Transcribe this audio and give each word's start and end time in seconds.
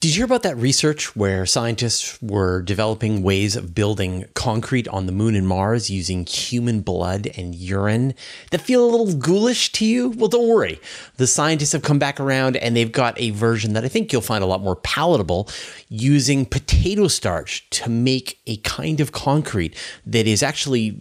Did 0.00 0.10
you 0.10 0.18
hear 0.20 0.26
about 0.26 0.44
that 0.44 0.56
research 0.56 1.16
where 1.16 1.44
scientists 1.44 2.22
were 2.22 2.62
developing 2.62 3.20
ways 3.24 3.56
of 3.56 3.74
building 3.74 4.26
concrete 4.34 4.86
on 4.86 5.06
the 5.06 5.12
moon 5.12 5.34
and 5.34 5.48
Mars 5.48 5.90
using 5.90 6.24
human 6.24 6.82
blood 6.82 7.28
and 7.36 7.52
urine 7.52 8.14
that 8.52 8.60
feel 8.60 8.84
a 8.84 8.86
little 8.86 9.12
ghoulish 9.12 9.72
to 9.72 9.84
you? 9.84 10.10
Well, 10.10 10.28
don't 10.28 10.46
worry. 10.46 10.80
The 11.16 11.26
scientists 11.26 11.72
have 11.72 11.82
come 11.82 11.98
back 11.98 12.20
around 12.20 12.56
and 12.58 12.76
they've 12.76 12.92
got 12.92 13.18
a 13.20 13.30
version 13.30 13.72
that 13.72 13.84
I 13.84 13.88
think 13.88 14.12
you'll 14.12 14.22
find 14.22 14.44
a 14.44 14.46
lot 14.46 14.62
more 14.62 14.76
palatable 14.76 15.48
using 15.88 16.46
potato 16.46 17.08
starch 17.08 17.68
to 17.70 17.90
make 17.90 18.40
a 18.46 18.58
kind 18.58 19.00
of 19.00 19.10
concrete 19.10 19.74
that 20.06 20.28
is 20.28 20.44
actually 20.44 20.96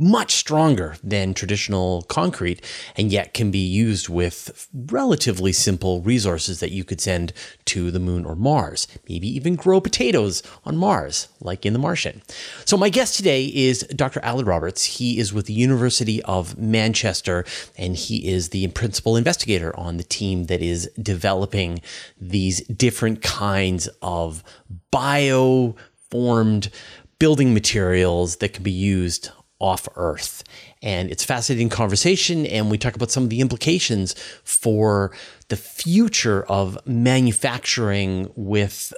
much 0.00 0.32
stronger 0.32 0.96
than 1.04 1.34
traditional 1.34 2.02
concrete 2.08 2.64
and 2.96 3.12
yet 3.12 3.34
can 3.34 3.50
be 3.50 3.58
used 3.58 4.08
with 4.08 4.66
relatively 4.86 5.52
simple 5.52 6.00
resources 6.00 6.58
that 6.60 6.70
you 6.70 6.82
could 6.82 7.00
send 7.00 7.34
to 7.66 7.90
the 7.90 8.00
moon 8.00 8.24
or 8.24 8.34
Mars. 8.34 8.88
Maybe 9.08 9.28
even 9.28 9.56
grow 9.56 9.78
potatoes 9.78 10.42
on 10.64 10.78
Mars, 10.78 11.28
like 11.40 11.66
in 11.66 11.74
The 11.74 11.78
Martian. 11.78 12.22
So, 12.64 12.78
my 12.78 12.88
guest 12.88 13.16
today 13.16 13.44
is 13.44 13.80
Dr. 13.94 14.20
Aled 14.20 14.46
Roberts. 14.46 14.84
He 14.84 15.18
is 15.18 15.34
with 15.34 15.46
the 15.46 15.52
University 15.52 16.22
of 16.22 16.56
Manchester 16.56 17.44
and 17.76 17.94
he 17.94 18.26
is 18.26 18.48
the 18.48 18.68
principal 18.68 19.16
investigator 19.16 19.78
on 19.78 19.98
the 19.98 20.02
team 20.02 20.46
that 20.46 20.62
is 20.62 20.90
developing 21.00 21.82
these 22.18 22.62
different 22.68 23.20
kinds 23.22 23.88
of 24.00 24.42
bio 24.90 25.76
formed 26.10 26.70
building 27.18 27.52
materials 27.52 28.36
that 28.36 28.54
can 28.54 28.62
be 28.62 28.70
used 28.70 29.30
off 29.60 29.88
Earth. 29.94 30.42
And 30.82 31.10
it's 31.10 31.24
fascinating 31.24 31.68
conversation. 31.68 32.46
And 32.46 32.70
we 32.70 32.78
talk 32.78 32.96
about 32.96 33.10
some 33.10 33.22
of 33.22 33.30
the 33.30 33.40
implications 33.40 34.14
for 34.42 35.12
the 35.48 35.56
future 35.56 36.44
of 36.44 36.78
manufacturing 36.86 38.32
with 38.34 38.92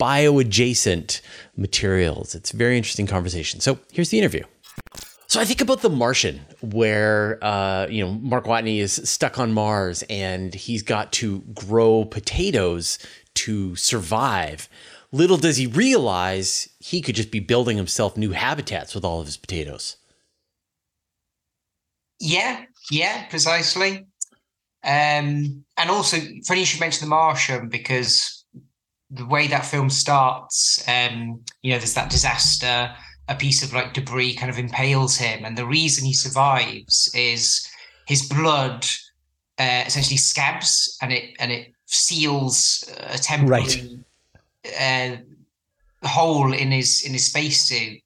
bioadjacent 0.00 1.20
materials. 1.56 2.34
It's 2.34 2.52
a 2.52 2.56
very 2.56 2.76
interesting 2.76 3.06
conversation. 3.06 3.60
So 3.60 3.78
here's 3.92 4.10
the 4.10 4.18
interview. 4.18 4.42
So 5.28 5.40
I 5.40 5.46
think 5.46 5.62
about 5.62 5.80
The 5.80 5.88
Martian, 5.88 6.40
where 6.60 7.38
uh, 7.42 7.86
you 7.88 8.04
know 8.04 8.12
Mark 8.12 8.44
Watney 8.44 8.80
is 8.80 8.92
stuck 8.92 9.38
on 9.38 9.52
Mars 9.52 10.02
and 10.10 10.52
he's 10.52 10.82
got 10.82 11.10
to 11.12 11.38
grow 11.54 12.04
potatoes 12.04 12.98
to 13.36 13.74
survive. 13.76 14.68
Little 15.12 15.36
does 15.36 15.58
he 15.58 15.66
realize 15.66 16.70
he 16.80 17.02
could 17.02 17.14
just 17.14 17.30
be 17.30 17.40
building 17.40 17.76
himself 17.76 18.16
new 18.16 18.30
habitats 18.32 18.94
with 18.94 19.04
all 19.04 19.20
of 19.20 19.26
his 19.26 19.36
potatoes. 19.36 19.96
Yeah, 22.18 22.64
yeah, 22.90 23.26
precisely. 23.28 24.06
Um, 24.84 25.64
and 25.76 25.90
also, 25.90 26.16
funny 26.46 26.60
you 26.60 26.66
should 26.66 26.80
mention 26.80 27.06
The 27.06 27.10
Martian 27.14 27.68
because 27.68 28.44
the 29.10 29.26
way 29.26 29.46
that 29.48 29.66
film 29.66 29.90
starts, 29.90 30.82
um, 30.88 31.42
you 31.60 31.72
know, 31.72 31.78
there's 31.78 31.94
that 31.94 32.10
disaster, 32.10 32.94
a 33.28 33.34
piece 33.34 33.62
of 33.62 33.74
like 33.74 33.92
debris 33.92 34.34
kind 34.34 34.50
of 34.50 34.58
impales 34.58 35.16
him, 35.18 35.44
and 35.44 35.58
the 35.58 35.66
reason 35.66 36.06
he 36.06 36.14
survives 36.14 37.10
is 37.14 37.68
his 38.06 38.26
blood 38.26 38.86
uh, 39.58 39.84
essentially 39.86 40.16
scabs 40.16 40.96
and 41.02 41.12
it 41.12 41.34
and 41.38 41.52
it 41.52 41.72
seals 41.86 42.90
a 42.98 43.18
temporary 43.18 43.62
right 43.62 44.04
uh, 44.78 45.16
hole 46.04 46.52
in 46.52 46.70
his 46.70 47.04
in 47.04 47.12
his 47.12 47.26
space 47.26 47.60
spacesuit, 47.62 48.00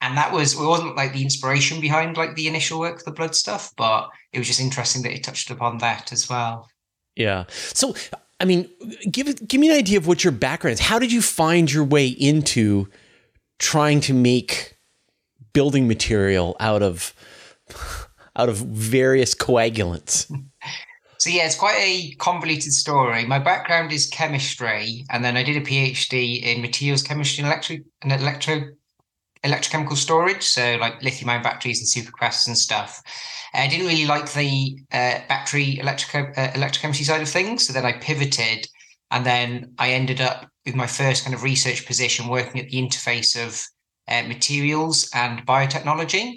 and 0.00 0.16
that 0.16 0.32
was 0.32 0.54
it 0.54 0.64
wasn't 0.64 0.96
like 0.96 1.12
the 1.12 1.22
inspiration 1.22 1.80
behind 1.80 2.16
like 2.16 2.34
the 2.34 2.48
initial 2.48 2.80
work, 2.80 3.04
the 3.04 3.12
blood 3.12 3.34
stuff, 3.34 3.72
but 3.76 4.08
it 4.32 4.38
was 4.38 4.46
just 4.46 4.60
interesting 4.60 5.02
that 5.02 5.12
he 5.12 5.18
touched 5.18 5.50
upon 5.50 5.78
that 5.78 6.12
as 6.12 6.28
well. 6.28 6.68
Yeah. 7.16 7.44
So, 7.48 7.94
I 8.40 8.44
mean, 8.44 8.68
give 9.10 9.46
give 9.46 9.60
me 9.60 9.70
an 9.70 9.76
idea 9.76 9.98
of 9.98 10.06
what 10.06 10.24
your 10.24 10.32
background 10.32 10.74
is. 10.74 10.80
How 10.80 10.98
did 10.98 11.12
you 11.12 11.22
find 11.22 11.72
your 11.72 11.84
way 11.84 12.08
into 12.08 12.88
trying 13.58 14.00
to 14.00 14.14
make 14.14 14.76
building 15.52 15.86
material 15.86 16.56
out 16.60 16.82
of 16.82 17.14
out 18.36 18.48
of 18.48 18.56
various 18.56 19.34
coagulants? 19.34 20.30
So 21.24 21.30
yeah, 21.30 21.46
it's 21.46 21.54
quite 21.54 21.78
a 21.78 22.14
convoluted 22.16 22.74
story. 22.74 23.24
My 23.24 23.38
background 23.38 23.92
is 23.92 24.06
chemistry, 24.08 25.06
and 25.08 25.24
then 25.24 25.38
I 25.38 25.42
did 25.42 25.56
a 25.56 25.62
PhD 25.62 26.42
in 26.42 26.60
materials 26.60 27.02
chemistry 27.02 27.42
and 27.42 27.50
electro 27.50 27.78
and 28.02 28.12
electro 28.12 28.62
electrochemical 29.42 29.96
storage, 29.96 30.42
so 30.42 30.76
like 30.76 31.02
lithium-ion 31.02 31.42
batteries 31.42 31.80
and 31.80 32.06
supercapacitors 32.06 32.48
and 32.48 32.58
stuff. 32.58 33.02
I 33.54 33.68
didn't 33.68 33.86
really 33.86 34.04
like 34.04 34.34
the 34.34 34.76
uh, 34.92 35.20
battery 35.26 35.78
electric 35.78 36.36
uh, 36.36 36.50
electrochemistry 36.50 37.06
side 37.06 37.22
of 37.22 37.28
things, 37.30 37.66
so 37.66 37.72
then 37.72 37.86
I 37.86 37.92
pivoted, 37.92 38.66
and 39.10 39.24
then 39.24 39.72
I 39.78 39.92
ended 39.92 40.20
up 40.20 40.46
with 40.66 40.74
my 40.74 40.86
first 40.86 41.24
kind 41.24 41.34
of 41.34 41.42
research 41.42 41.86
position 41.86 42.28
working 42.28 42.60
at 42.60 42.68
the 42.68 42.76
interface 42.76 43.34
of 43.34 43.64
uh, 44.08 44.28
materials 44.28 45.08
and 45.14 45.46
biotechnology. 45.46 46.34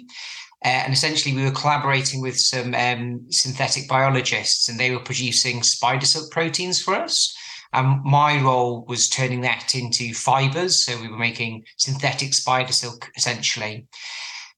Uh, 0.64 0.68
and 0.68 0.92
essentially, 0.92 1.34
we 1.34 1.44
were 1.44 1.52
collaborating 1.52 2.20
with 2.20 2.38
some 2.38 2.74
um, 2.74 3.24
synthetic 3.30 3.88
biologists, 3.88 4.68
and 4.68 4.78
they 4.78 4.90
were 4.90 5.00
producing 5.00 5.62
spider 5.62 6.06
silk 6.06 6.30
proteins 6.30 6.82
for 6.82 6.94
us. 6.94 7.34
And 7.72 8.02
my 8.02 8.42
role 8.42 8.84
was 8.88 9.08
turning 9.08 9.42
that 9.42 9.74
into 9.74 10.14
fibers. 10.14 10.84
So 10.84 11.00
we 11.00 11.08
were 11.08 11.18
making 11.18 11.64
synthetic 11.76 12.32
spider 12.32 12.72
silk 12.72 13.10
essentially. 13.16 13.86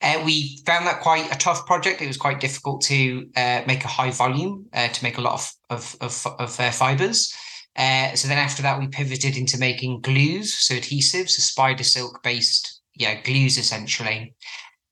Uh, 0.02 0.22
we 0.24 0.62
found 0.64 0.86
that 0.86 1.00
quite 1.00 1.32
a 1.34 1.38
tough 1.38 1.66
project. 1.66 2.00
It 2.00 2.06
was 2.06 2.16
quite 2.16 2.40
difficult 2.40 2.82
to 2.82 3.28
uh, 3.36 3.62
make 3.66 3.84
a 3.84 3.88
high 3.88 4.10
volume, 4.10 4.66
uh, 4.72 4.88
to 4.88 5.04
make 5.04 5.18
a 5.18 5.20
lot 5.20 5.34
of, 5.34 5.52
of, 5.70 5.96
of, 6.00 6.26
of 6.38 6.60
uh, 6.60 6.70
fibers. 6.70 7.34
Uh, 7.76 8.14
so 8.14 8.26
then 8.26 8.38
after 8.38 8.62
that, 8.62 8.78
we 8.78 8.88
pivoted 8.88 9.36
into 9.36 9.58
making 9.58 10.00
glues, 10.00 10.54
so 10.54 10.74
adhesives, 10.74 11.30
so 11.30 11.42
spider 11.42 11.84
silk 11.84 12.22
based 12.22 12.80
yeah, 12.94 13.20
glues 13.22 13.58
essentially. 13.58 14.34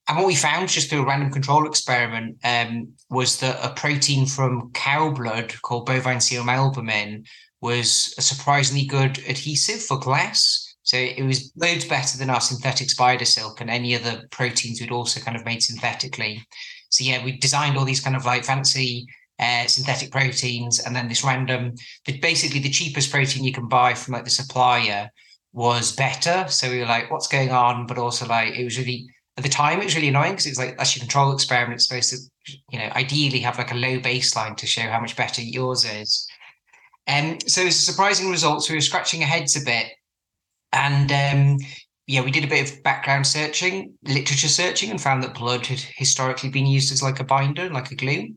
And 0.08 0.16
what 0.16 0.26
we 0.26 0.34
found 0.34 0.69
just 0.70 0.88
through 0.88 1.02
a 1.02 1.06
random 1.06 1.30
control 1.30 1.66
experiment 1.66 2.38
um, 2.42 2.92
was 3.10 3.38
that 3.41 3.62
a 3.62 3.74
protein 3.74 4.24
from 4.26 4.70
cow 4.72 5.10
blood 5.10 5.54
called 5.60 5.84
bovine 5.84 6.20
serum 6.20 6.48
albumin 6.48 7.24
was 7.60 8.14
a 8.16 8.22
surprisingly 8.22 8.86
good 8.86 9.19
adhesive 9.28 9.82
for 9.82 9.98
glass. 9.98 10.64
So 10.82 10.96
it 10.96 11.22
was 11.22 11.52
loads 11.56 11.84
better 11.84 12.16
than 12.16 12.30
our 12.30 12.41
synthetic 12.41 12.88
spider 12.88 13.26
silk 13.26 13.60
and 13.60 13.69
any 13.69 13.94
other 13.94 14.26
proteins 14.30 14.80
we'd 14.80 14.91
also 14.91 15.20
kind 15.20 15.36
of 15.36 15.44
made 15.44 15.62
synthetically. 15.62 16.42
So 16.88 17.04
yeah, 17.04 17.22
we 17.22 17.36
designed 17.36 17.76
all 17.76 17.84
these 17.84 18.00
kind 18.00 18.16
of 18.16 18.25
like 18.25 18.44
fancy 18.44 19.06
uh, 19.38 19.66
synthetic 19.66 20.10
proteins, 20.10 20.80
and 20.80 20.96
then 20.96 21.06
this 21.06 21.22
random, 21.22 21.75
basically 22.22 22.60
the 22.60 22.70
cheapest 22.70 23.10
protein 23.10 23.44
you 23.44 23.52
can 23.52 23.69
buy 23.69 23.94
from 23.94 24.14
like 24.14 24.25
the 24.25 24.30
supplier 24.30 25.10
was 25.52 25.94
better. 25.94 26.46
So 26.48 26.70
we 26.70 26.80
were 26.80 26.86
like, 26.86 27.10
what's 27.10 27.28
going 27.28 27.50
on? 27.50 27.86
But 27.86 27.98
also 27.98 28.26
like 28.26 28.56
it 28.56 28.64
was 28.64 28.78
really 28.78 29.06
at 29.38 29.44
the 29.44 29.49
time 29.49 29.81
it 29.81 29.84
was 29.84 29.94
really 29.94 30.09
annoying 30.09 30.32
because 30.32 30.47
it 30.47 30.50
was 30.50 30.59
like 30.59 30.76
that's 30.76 30.97
your 30.97 31.00
control 31.00 31.32
experiment. 31.32 31.75
It's 31.75 31.87
supposed 31.87 32.10
to 32.10 32.54
you 32.71 32.78
know 32.78 32.91
ideally 32.97 33.38
have 33.38 33.56
like 33.56 33.71
a 33.71 33.76
low 33.76 34.00
baseline 34.00 34.56
to 34.56 34.66
show 34.66 34.82
how 34.82 35.00
much 35.00 35.16
better 35.16 35.41
yours 35.41 35.84
is. 35.84 36.26
And 37.06 37.34
um, 37.34 37.49
so 37.49 37.62
it's 37.62 37.78
a 37.78 37.93
surprising 37.93 38.31
result. 38.31 38.65
So 38.65 38.72
we 38.72 38.78
were 38.78 38.82
scratching 38.82 39.22
our 39.22 39.28
heads 39.28 39.56
a 39.56 39.65
bit. 39.65 39.93
And 40.72 41.10
um, 41.12 41.59
yeah 42.09 42.22
we 42.22 42.32
did 42.32 42.44
a 42.44 42.49
bit 42.49 42.69
of 42.69 42.82
background 42.82 43.26
searching 43.26 43.94
literature 44.03 44.49
searching 44.49 44.91
and 44.91 45.00
found 45.00 45.22
that 45.22 45.34
blood 45.34 45.65
had 45.66 45.81
historically 45.97 46.50
been 46.50 46.66
used 46.66 46.93
as 46.93 47.03
like 47.03 47.20
a 47.20 47.25
binder 47.25 47.70
like 47.70 47.93
a 47.93 47.94
glue. 47.94 48.34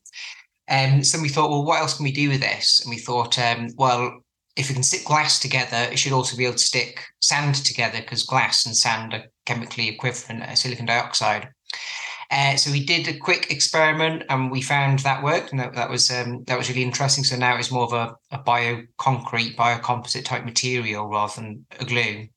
And 0.68 0.96
um, 0.98 1.04
so 1.04 1.20
we 1.20 1.30
thought 1.30 1.50
well 1.50 1.66
what 1.66 1.80
else 1.80 1.98
can 1.98 2.04
we 2.04 2.12
do 2.12 2.30
with 2.30 2.42
this? 2.42 2.82
And 2.82 2.92
we 2.92 3.00
thought 3.00 3.40
um, 3.40 3.70
well 3.76 4.22
if 4.56 4.68
we 4.70 4.76
can 4.76 4.84
stick 4.84 5.06
glass 5.06 5.40
together, 5.40 5.90
it 5.92 5.98
should 5.98 6.12
also 6.12 6.38
be 6.38 6.46
able 6.46 6.58
to 6.58 6.64
stick 6.64 7.04
sand 7.22 7.56
together 7.56 8.00
because 8.02 8.24
glass 8.24 8.66
and 8.68 8.78
sand 8.78 9.14
are 9.14 9.24
chemically 9.46 9.90
equivalent 9.90 10.44
uh, 10.44 10.56
silicon 10.56 10.86
dioxide. 10.86 11.50
Uh, 12.32 12.56
so 12.56 12.72
we 12.72 12.86
did 12.86 13.08
a 13.10 13.18
quick 13.18 13.52
experiment 13.52 14.24
and 14.30 14.50
we 14.50 14.62
found 14.62 15.00
that 15.00 15.22
worked, 15.22 15.52
and 15.52 15.60
that, 15.60 15.76
that 15.76 15.90
was 15.90 16.10
um, 16.10 16.44
that 16.46 16.58
was 16.58 16.70
really 16.70 16.84
interesting. 16.84 17.26
So 17.26 17.36
now 17.36 17.58
it's 17.58 17.72
more 17.72 17.84
of 17.84 17.94
a, 17.94 18.16
a 18.32 18.40
bioconcrete, 18.40 19.56
biocomposite 19.56 20.24
type 20.24 20.46
material 20.46 21.08
rather 21.08 21.42
than 21.42 21.66
a 21.80 21.86
glue. 21.86 22.28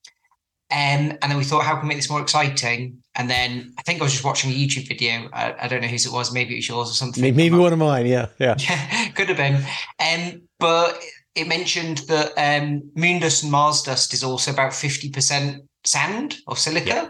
Um, 0.70 1.12
and 1.22 1.30
then 1.30 1.36
we 1.36 1.44
thought, 1.44 1.64
how 1.64 1.74
can 1.76 1.82
we 1.82 1.88
make 1.90 1.98
this 1.98 2.10
more 2.10 2.20
exciting? 2.20 2.98
And 3.14 3.30
then 3.30 3.72
I 3.78 3.82
think 3.82 4.00
I 4.00 4.04
was 4.04 4.12
just 4.12 4.24
watching 4.24 4.50
a 4.50 4.54
YouTube 4.54 4.88
video. 4.88 5.28
I, 5.32 5.54
I 5.60 5.68
don't 5.68 5.82
know 5.82 5.86
whose 5.86 6.06
it 6.06 6.12
was. 6.12 6.32
Maybe 6.32 6.54
it 6.54 6.58
was 6.58 6.68
yours 6.68 6.90
or 6.90 6.94
something. 6.94 7.22
Maybe, 7.22 7.36
maybe 7.36 7.56
one 7.56 7.72
of 7.72 7.78
mine. 7.78 8.06
Yeah, 8.06 8.26
yeah. 8.40 8.56
yeah 8.58 9.08
could 9.14 9.28
have 9.28 9.36
been. 9.36 9.62
Um, 10.00 10.42
but 10.58 11.00
it 11.36 11.46
mentioned 11.46 11.98
that 12.08 12.32
um, 12.36 12.90
moon 12.96 13.20
dust 13.20 13.44
and 13.44 13.52
Mars 13.52 13.82
dust 13.82 14.14
is 14.14 14.24
also 14.24 14.50
about 14.50 14.72
50% 14.72 15.60
sand 15.84 16.36
or 16.46 16.56
silica. 16.56 16.86
Yeah. 16.86 17.08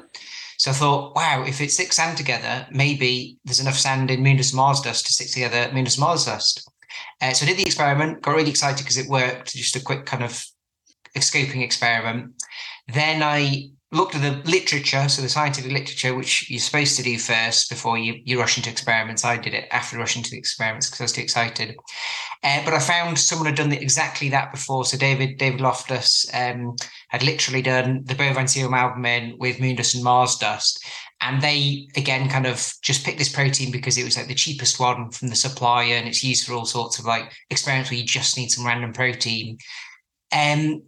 So 0.58 0.70
I 0.70 0.74
thought, 0.74 1.16
wow, 1.16 1.44
if 1.46 1.60
it 1.60 1.72
sticks 1.72 1.96
sand 1.96 2.16
together, 2.16 2.66
maybe 2.70 3.38
there's 3.44 3.60
enough 3.60 3.76
sand 3.76 4.10
in 4.10 4.22
moon 4.22 4.36
dust 4.36 4.52
and 4.52 4.58
Mars 4.58 4.80
dust 4.80 5.06
to 5.06 5.12
stick 5.12 5.30
together 5.30 5.72
moon 5.72 5.84
dust 5.84 5.98
Mars 5.98 6.26
dust. 6.26 6.70
Uh, 7.20 7.32
so 7.32 7.44
I 7.44 7.48
did 7.48 7.58
the 7.58 7.62
experiment, 7.62 8.22
got 8.22 8.36
really 8.36 8.50
excited 8.50 8.82
because 8.82 8.98
it 8.98 9.08
worked, 9.08 9.54
just 9.54 9.76
a 9.76 9.80
quick 9.82 10.06
kind 10.06 10.22
of 10.22 10.44
scoping 11.16 11.62
experiment. 11.62 12.42
Then 12.88 13.22
I 13.22 13.70
looked 13.94 14.16
at 14.16 14.22
the 14.22 14.50
literature, 14.50 15.08
so 15.08 15.22
the 15.22 15.28
scientific 15.28 15.70
literature, 15.70 16.14
which 16.14 16.50
you're 16.50 16.58
supposed 16.58 16.96
to 16.96 17.02
do 17.02 17.16
first 17.18 17.70
before 17.70 17.96
you, 17.96 18.20
you 18.24 18.40
rush 18.40 18.56
into 18.56 18.68
experiments. 18.68 19.24
I 19.24 19.36
did 19.36 19.54
it 19.54 19.68
after 19.70 19.96
rushing 19.96 20.22
to 20.22 20.30
the 20.30 20.38
experiments 20.38 20.88
because 20.88 21.00
I 21.00 21.04
was 21.04 21.12
too 21.12 21.22
excited. 21.22 21.76
Uh, 22.42 22.64
but 22.64 22.74
I 22.74 22.80
found 22.80 23.18
someone 23.18 23.46
had 23.46 23.54
done 23.54 23.72
exactly 23.72 24.28
that 24.30 24.52
before. 24.52 24.84
So 24.84 24.98
David 24.98 25.38
David 25.38 25.60
Loftus 25.60 26.26
um, 26.34 26.74
had 27.08 27.22
literally 27.22 27.62
done 27.62 28.02
the 28.04 28.14
bovine 28.14 28.48
serum 28.48 28.74
albumin 28.74 29.36
with 29.38 29.60
moon 29.60 29.76
dust 29.76 29.94
and 29.94 30.04
Mars 30.04 30.36
dust. 30.36 30.84
And 31.20 31.40
they 31.40 31.88
again 31.96 32.28
kind 32.28 32.46
of 32.46 32.70
just 32.82 33.04
picked 33.04 33.18
this 33.18 33.32
protein 33.32 33.70
because 33.70 33.96
it 33.96 34.04
was 34.04 34.16
like 34.16 34.26
the 34.26 34.34
cheapest 34.34 34.80
one 34.80 35.10
from 35.12 35.28
the 35.28 35.36
supplier, 35.36 35.94
and 35.94 36.08
it's 36.08 36.24
used 36.24 36.46
for 36.46 36.54
all 36.54 36.66
sorts 36.66 36.98
of 36.98 37.04
like 37.04 37.32
experiments 37.48 37.90
where 37.90 37.98
you 37.98 38.04
just 38.04 38.36
need 38.36 38.50
some 38.50 38.66
random 38.66 38.92
protein. 38.92 39.56
Um, 40.32 40.82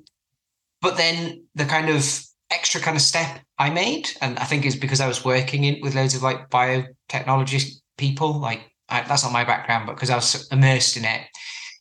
but 0.82 0.96
then 0.96 1.46
the 1.54 1.64
kind 1.64 1.88
of 1.88 2.25
extra 2.50 2.80
kind 2.80 2.96
of 2.96 3.02
step 3.02 3.40
I 3.58 3.70
made, 3.70 4.10
and 4.20 4.38
I 4.38 4.44
think 4.44 4.64
it's 4.64 4.76
because 4.76 5.00
I 5.00 5.08
was 5.08 5.24
working 5.24 5.64
in 5.64 5.80
with 5.82 5.94
loads 5.94 6.14
of 6.14 6.22
like 6.22 6.50
biotechnology 6.50 7.80
people. 7.98 8.38
Like 8.38 8.70
I, 8.88 9.02
that's 9.02 9.24
not 9.24 9.32
my 9.32 9.44
background, 9.44 9.86
but 9.86 9.94
because 9.94 10.10
I 10.10 10.16
was 10.16 10.48
immersed 10.50 10.96
in 10.96 11.04
it, 11.04 11.22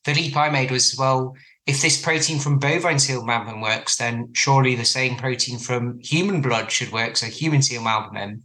the 0.05 0.13
leap 0.13 0.35
I 0.35 0.49
made 0.49 0.71
was 0.71 0.95
well, 0.97 1.33
if 1.65 1.81
this 1.81 2.01
protein 2.01 2.39
from 2.39 2.59
bovine 2.59 2.99
serum 2.99 3.29
albumin 3.29 3.61
works, 3.61 3.97
then 3.97 4.29
surely 4.33 4.75
the 4.75 4.85
same 4.85 5.17
protein 5.17 5.57
from 5.57 5.99
human 5.99 6.41
blood 6.41 6.71
should 6.71 6.91
work. 6.91 7.17
So 7.17 7.27
human 7.27 7.61
serum 7.61 7.87
albumin. 7.87 8.43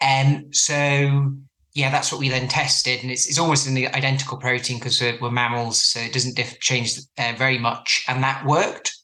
And 0.00 0.36
um, 0.36 0.52
so 0.52 1.32
yeah, 1.74 1.90
that's 1.90 2.12
what 2.12 2.20
we 2.20 2.28
then 2.28 2.48
tested, 2.48 3.00
and 3.02 3.10
it's, 3.10 3.26
it's 3.26 3.38
almost 3.38 3.66
an 3.66 3.76
identical 3.78 4.36
protein 4.36 4.78
because 4.78 5.00
we're, 5.00 5.18
we're, 5.20 5.30
mammals, 5.30 5.80
so 5.80 6.00
it 6.00 6.12
doesn't 6.12 6.36
diff- 6.36 6.60
change 6.60 6.98
uh, 7.16 7.32
very 7.38 7.58
much, 7.58 8.04
and 8.08 8.22
that 8.22 8.44
worked. 8.44 8.94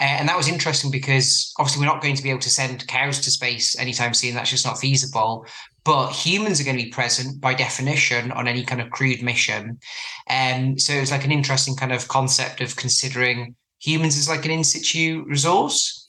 And 0.00 0.26
that 0.28 0.36
was 0.36 0.48
interesting 0.48 0.90
because 0.90 1.52
obviously 1.58 1.80
we're 1.80 1.92
not 1.92 2.00
going 2.00 2.16
to 2.16 2.22
be 2.22 2.30
able 2.30 2.40
to 2.40 2.50
send 2.50 2.86
cows 2.86 3.20
to 3.20 3.30
space 3.30 3.78
anytime 3.78 4.14
soon. 4.14 4.34
That's 4.34 4.50
just 4.50 4.64
not 4.64 4.78
feasible. 4.78 5.46
But 5.84 6.10
humans 6.10 6.58
are 6.60 6.64
going 6.64 6.78
to 6.78 6.84
be 6.84 6.90
present 6.90 7.40
by 7.40 7.52
definition 7.52 8.32
on 8.32 8.48
any 8.48 8.64
kind 8.64 8.80
of 8.80 8.90
crewed 8.90 9.22
mission. 9.22 9.78
And 10.26 10.72
um, 10.72 10.78
so 10.78 10.94
it 10.94 11.00
was 11.00 11.10
like 11.10 11.24
an 11.24 11.32
interesting 11.32 11.76
kind 11.76 11.92
of 11.92 12.08
concept 12.08 12.62
of 12.62 12.76
considering 12.76 13.54
humans 13.78 14.16
as 14.16 14.28
like 14.28 14.44
an 14.46 14.50
in 14.50 14.64
situ 14.64 15.24
resource. 15.26 16.08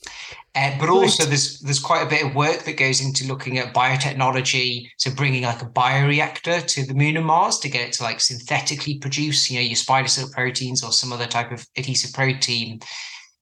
Uh, 0.53 0.77
but 0.77 0.89
also, 0.89 1.23
there's 1.23 1.59
there's 1.61 1.79
quite 1.79 2.05
a 2.05 2.09
bit 2.09 2.25
of 2.25 2.35
work 2.35 2.63
that 2.63 2.75
goes 2.75 2.99
into 2.99 3.25
looking 3.25 3.57
at 3.57 3.73
biotechnology, 3.73 4.85
so 4.97 5.09
bringing 5.15 5.43
like 5.43 5.61
a 5.61 5.65
bioreactor 5.65 6.65
to 6.67 6.85
the 6.85 6.93
moon 6.93 7.15
and 7.15 7.25
Mars 7.25 7.57
to 7.59 7.69
get 7.69 7.88
it 7.88 7.93
to 7.93 8.03
like 8.03 8.19
synthetically 8.19 8.97
produce, 8.97 9.49
you 9.49 9.57
know, 9.57 9.63
your 9.63 9.77
spider 9.77 10.09
silk 10.09 10.33
proteins 10.33 10.83
or 10.83 10.91
some 10.91 11.13
other 11.13 11.25
type 11.25 11.53
of 11.53 11.65
adhesive 11.77 12.13
protein. 12.13 12.81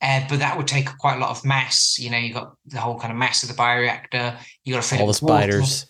Uh, 0.02 0.22
but 0.30 0.40
that 0.40 0.56
would 0.56 0.68
take 0.68 0.98
quite 0.98 1.18
a 1.18 1.20
lot 1.20 1.32
of 1.32 1.44
mass. 1.44 1.98
You 2.00 2.10
know, 2.10 2.18
you 2.18 2.34
got 2.34 2.56
the 2.66 2.80
whole 2.80 2.98
kind 2.98 3.12
of 3.12 3.18
mass 3.18 3.44
of 3.44 3.50
the 3.50 3.56
bioreactor. 3.56 4.38
You 4.64 4.74
got 4.74 4.84
to 4.84 4.90
fill 4.90 5.02
all 5.02 5.08
the 5.08 5.14
spiders. 5.14 5.60
Water. 5.60 5.86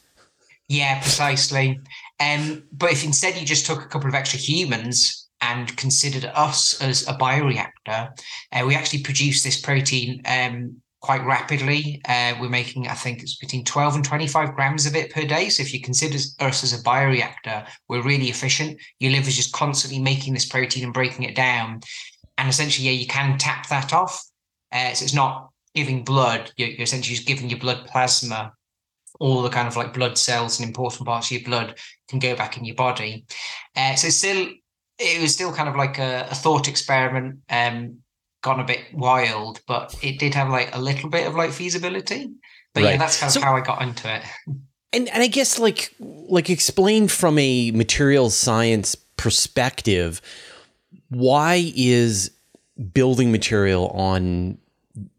Yeah, 0.68 1.00
precisely. 1.02 1.80
Um, 2.20 2.64
but 2.72 2.92
if 2.92 3.04
instead 3.04 3.38
you 3.38 3.46
just 3.46 3.66
took 3.66 3.84
a 3.84 3.88
couple 3.88 4.08
of 4.08 4.16
extra 4.16 4.40
humans 4.40 5.28
and 5.42 5.76
considered 5.78 6.26
us 6.34 6.82
as 6.82 7.08
a 7.08 7.14
bioreactor, 7.14 8.12
uh, 8.52 8.64
we 8.66 8.76
actually 8.76 9.04
produce 9.04 9.42
this 9.42 9.60
protein 9.60 10.22
um, 10.26 10.76
quite 11.02 11.26
rapidly. 11.26 12.02
Uh, 12.08 12.36
we're 12.40 12.50
making, 12.50 12.88
I 12.88 12.94
think, 12.94 13.22
it's 13.22 13.38
between 13.38 13.64
12 13.64 13.96
and 13.96 14.06
25 14.06 14.54
grams 14.54 14.86
of 14.86 14.96
it 14.96 15.12
per 15.12 15.24
day. 15.24 15.50
So 15.50 15.64
if 15.64 15.74
you 15.74 15.82
consider 15.82 16.18
us 16.40 16.64
as 16.64 16.74
a 16.74 16.84
bioreactor, 16.84 17.68
we're 17.88 18.04
really 18.04 18.30
efficient. 18.30 18.80
Your 19.00 19.12
liver 19.12 19.30
is 19.30 19.38
just 19.38 19.54
constantly 19.54 20.00
making 20.00 20.34
this 20.34 20.48
protein 20.48 20.84
and 20.84 20.94
breaking 20.94 21.24
it 21.24 21.36
down 21.36 21.80
and 22.40 22.48
essentially, 22.48 22.88
yeah, 22.88 22.94
you 22.94 23.06
can 23.06 23.38
tap 23.38 23.68
that 23.68 23.94
off. 23.94 24.26
Uh, 24.72 24.94
so 24.94 25.04
it's 25.04 25.14
not 25.14 25.50
giving 25.76 26.04
blood; 26.04 26.52
you're, 26.56 26.70
you're 26.70 26.84
essentially 26.84 27.16
just 27.16 27.28
giving 27.28 27.50
your 27.50 27.60
blood 27.60 27.86
plasma. 27.86 28.54
All 29.20 29.42
the 29.42 29.50
kind 29.50 29.68
of 29.68 29.76
like 29.76 29.94
blood 29.94 30.18
cells 30.18 30.58
and 30.58 30.68
important 30.68 31.06
parts 31.06 31.28
of 31.28 31.32
your 31.34 31.44
blood 31.44 31.78
can 32.08 32.20
go 32.20 32.36
back 32.36 32.58
in 32.58 32.64
your 32.64 32.76
body. 32.76 33.26
Uh, 33.76 33.96
so 33.96 34.08
still, 34.08 34.48
it 34.98 35.22
was 35.22 35.34
still 35.34 35.52
kind 35.52 35.68
of 35.68 35.76
like 35.76 36.00
a, 36.00 36.28
a 36.32 36.36
thought 36.36 36.70
experiment. 36.70 37.40
Um, 37.50 37.98
gone 38.42 38.62
a 38.62 38.64
bit 38.64 38.86
wild, 38.94 39.60
but 39.68 39.94
it 40.02 40.18
did 40.18 40.34
have 40.34 40.50
like 40.50 40.74
a 40.74 40.80
little 40.80 41.10
bit 41.10 41.28
of 41.28 41.36
like 41.36 41.52
feasibility. 41.52 42.30
But 42.74 42.84
right. 42.84 42.92
yeah, 42.92 42.98
that's 42.98 43.20
kind 43.20 43.30
of 43.30 43.34
so, 43.34 43.42
how 43.42 43.58
I 43.58 43.62
got 43.62 43.82
into 43.82 44.16
it. 44.16 44.24
And 44.94 45.10
and 45.10 45.22
I 45.22 45.28
guess 45.28 45.60
like 45.60 45.94
like 46.00 46.50
explain 46.50 47.10
from 47.10 47.38
a 47.38 47.72
materials 47.72 48.36
science 48.36 48.96
perspective 48.96 50.22
why 51.10 51.72
is 51.76 52.32
building 52.94 53.32
material 53.32 53.88
on 53.90 54.58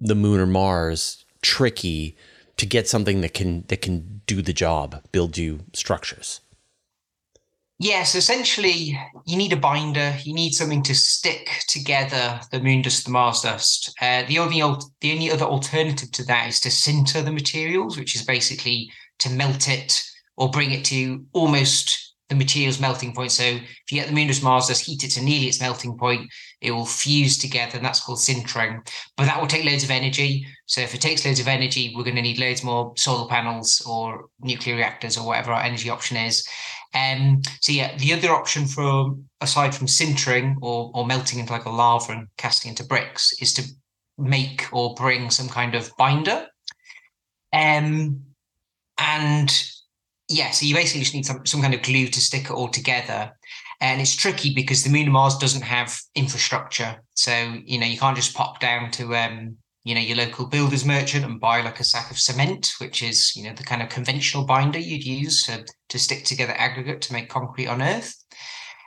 the 0.01 0.15
moon 0.15 0.41
or 0.41 0.47
Mars 0.47 1.25
tricky 1.43 2.17
to 2.57 2.67
get 2.67 2.89
something 2.89 3.21
that 3.21 3.35
can 3.35 3.65
that 3.69 3.83
can 3.83 4.21
do 4.27 4.43
the 4.43 4.53
job, 4.53 5.03
build 5.13 5.37
you 5.37 5.61
structures? 5.73 6.41
Yes, 7.79 8.15
essentially, 8.15 8.99
you 9.25 9.39
need 9.39 9.55
a 9.55 9.57
binder. 9.57 10.15
You 10.23 10.35
need 10.35 10.53
something 10.53 10.83
to 10.83 10.95
stick 10.95 11.63
together 11.67 12.39
the 12.53 12.61
moon 12.61 12.83
dust, 12.83 13.07
the 13.07 13.11
Mars 13.11 13.41
dust. 13.41 13.95
Uh, 14.03 14.23
the 14.29 14.39
only 14.39 14.61
the 15.01 15.13
only 15.13 15.31
other 15.31 15.47
alternative 15.47 16.13
to 16.13 16.25
that 16.25 16.49
is 16.49 16.61
to 16.61 16.69
sinter 16.69 17.23
the 17.25 17.33
materials, 17.33 17.97
which 17.97 18.15
is 18.15 18.23
basically 18.23 18.91
to 19.21 19.31
melt 19.31 19.67
it 19.69 20.03
or 20.37 20.51
bring 20.51 20.73
it 20.73 20.85
to 20.87 21.25
almost 21.33 22.10
the 22.31 22.37
material's 22.37 22.81
melting 22.81 23.13
point. 23.13 23.33
So 23.33 23.43
if 23.43 23.91
you 23.91 23.99
get 24.01 24.09
the 24.09 24.15
moon 24.15 24.29
dust 24.29 24.43
Mars 24.43 24.69
dust, 24.69 24.87
heat 24.87 25.03
it 25.05 25.11
to 25.11 25.23
nearly 25.23 25.47
its 25.47 25.61
melting 25.61 25.99
point, 25.99 26.31
it 26.61 26.71
will 26.71 26.87
fuse 26.87 27.37
together, 27.37 27.77
and 27.77 27.85
that's 27.85 28.01
called 28.01 28.21
sintering. 28.21 28.87
But 29.17 29.25
that 29.25 29.39
will 29.39 29.49
take 29.49 29.65
loads 29.65 29.83
of 29.83 29.91
energy. 29.91 30.47
So 30.67 30.81
if 30.81 30.95
it 30.95 31.01
takes 31.01 31.27
loads 31.27 31.41
of 31.41 31.49
energy, 31.49 31.93
we're 31.95 32.05
going 32.05 32.17
to 32.17 32.23
need 32.23 32.39
loads 32.39 32.63
more 32.63 32.95
solar 32.97 33.29
panels 33.29 33.83
or 33.85 34.27
nuclear 34.41 34.77
reactors 34.77 35.19
or 35.19 35.27
whatever 35.27 35.53
our 35.53 35.63
energy 35.63 35.91
option 35.91 36.17
is. 36.17 36.47
Um, 36.95 37.43
so 37.61 37.73
yeah, 37.73 37.97
the 37.97 38.13
other 38.13 38.31
option 38.31 38.67
from 38.67 39.25
aside 39.41 39.75
from 39.75 39.89
sintering 39.89 40.57
or 40.63 40.93
or 40.95 41.07
melting 41.07 41.41
into 41.41 41.53
like 41.53 41.65
a 41.65 41.71
lava 41.71 42.13
and 42.13 42.29
casting 42.39 42.71
into 42.71 42.85
bricks 42.85 43.33
is 43.41 43.53
to 43.55 43.65
make 44.17 44.67
or 44.73 44.95
bring 44.95 45.31
some 45.31 45.49
kind 45.49 45.75
of 45.75 45.91
binder. 45.99 46.47
Um, 47.53 48.23
and 48.99 49.51
yeah, 50.31 50.53
so 50.53 50.65
you 50.65 50.75
basically 50.75 51.01
just 51.01 51.15
need 51.15 51.27
some, 51.27 51.45
some 51.45 51.61
kind 51.61 51.75
of 51.75 51.83
glue 51.83 52.07
to 52.07 52.21
stick 52.21 52.45
it 52.45 52.53
all 52.53 52.69
together. 52.69 53.33
And 53.81 54.01
it's 54.01 54.15
tricky 54.15 54.55
because 54.55 54.85
the 54.85 54.91
moon 54.91 55.05
and 55.05 55.13
Mars 55.13 55.37
doesn't 55.37 55.63
have 55.63 55.99
infrastructure. 56.15 57.03
So, 57.15 57.57
you 57.65 57.81
know, 57.81 57.87
you 57.87 57.99
can't 57.99 58.17
just 58.17 58.35
pop 58.35 58.61
down 58.61 58.93
to 58.93 59.17
um, 59.17 59.57
you 59.83 59.95
know, 59.95 60.01
your 60.01 60.19
local 60.19 60.47
builder's 60.47 60.85
merchant 60.85 61.25
and 61.25 61.41
buy 61.41 61.63
like 61.63 61.81
a 61.81 61.85
sack 61.85 62.13
of 62.13 62.19
cement, 62.19 62.75
which 62.79 63.03
is, 63.03 63.35
you 63.35 63.43
know, 63.43 63.55
the 63.55 63.65
kind 63.65 63.83
of 63.83 63.89
conventional 63.89 64.45
binder 64.45 64.79
you'd 64.79 65.05
use 65.05 65.45
to, 65.47 65.65
to 65.89 65.99
stick 65.99 66.25
together 66.25 66.55
aggregate 66.57 67.01
to 67.03 67.13
make 67.13 67.29
concrete 67.29 67.67
on 67.67 67.83
Earth. 67.83 68.15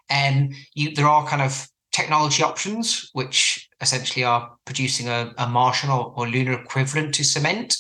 And 0.10 0.54
you 0.75 0.96
there 0.96 1.07
are 1.07 1.28
kind 1.28 1.42
of 1.42 1.68
technology 1.92 2.42
options, 2.42 3.10
which 3.13 3.68
essentially 3.81 4.24
are 4.24 4.56
producing 4.66 5.10
a, 5.10 5.34
a 5.38 5.50
Martian 5.50 5.89
or, 5.89 6.13
or 6.16 6.28
lunar 6.28 6.54
equivalent 6.54 7.13
to 7.15 7.24
cement 7.25 7.75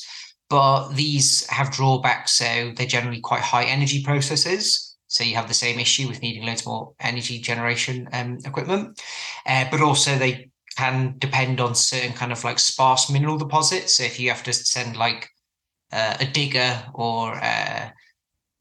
but 0.53 0.89
these 0.93 1.47
have 1.47 1.71
drawbacks. 1.71 2.33
So 2.33 2.73
they're 2.75 2.85
generally 2.85 3.21
quite 3.21 3.41
high 3.41 3.63
energy 3.63 4.03
processes. 4.03 4.95
So 5.07 5.23
you 5.23 5.35
have 5.35 5.47
the 5.47 5.55
same 5.55 5.79
issue 5.79 6.07
with 6.07 6.21
needing 6.21 6.45
loads 6.45 6.63
more 6.63 6.93
energy 6.99 7.39
generation 7.39 8.07
um, 8.13 8.37
equipment, 8.45 9.01
uh, 9.47 9.65
but 9.71 9.81
also 9.81 10.15
they 10.15 10.51
can 10.77 11.15
depend 11.17 11.59
on 11.59 11.73
certain 11.73 12.13
kind 12.13 12.31
of 12.31 12.43
like 12.43 12.59
sparse 12.59 13.09
mineral 13.09 13.39
deposits. 13.39 13.97
So 13.97 14.03
if 14.03 14.19
you 14.19 14.29
have 14.29 14.43
to 14.43 14.53
send 14.53 14.95
like 14.95 15.27
uh, 15.91 16.17
a 16.19 16.25
digger 16.25 16.83
or 16.93 17.33
uh, 17.33 17.89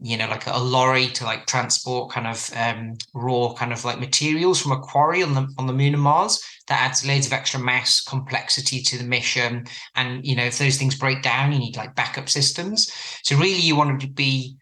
you 0.02 0.16
know 0.16 0.28
like 0.28 0.46
a 0.46 0.58
lorry 0.58 1.06
to 1.06 1.24
like 1.24 1.46
transport 1.46 2.10
kind 2.10 2.26
of 2.26 2.50
um, 2.56 2.94
raw 3.14 3.52
kind 3.54 3.72
of 3.72 3.84
like 3.84 4.00
materials 4.00 4.60
from 4.60 4.72
a 4.72 4.80
quarry 4.80 5.22
on 5.22 5.34
the 5.34 5.46
on 5.58 5.66
the 5.66 5.72
moon 5.72 5.94
and 5.94 6.02
Mars, 6.02 6.42
that 6.68 6.80
adds 6.80 7.06
loads 7.06 7.26
of 7.26 7.32
extra 7.32 7.60
mass 7.60 8.00
complexity 8.00 8.82
to 8.82 8.98
the 8.98 9.04
mission. 9.04 9.64
And 9.94 10.24
you 10.26 10.34
know 10.36 10.44
if 10.44 10.58
those 10.58 10.76
things 10.76 10.96
break 10.96 11.22
down 11.22 11.52
you 11.52 11.58
need 11.58 11.76
like 11.76 11.94
backup 11.94 12.28
systems. 12.28 12.92
So 13.22 13.36
really 13.36 13.60
you 13.60 13.76
want 13.76 14.00
to 14.00 14.08
be 14.08 14.56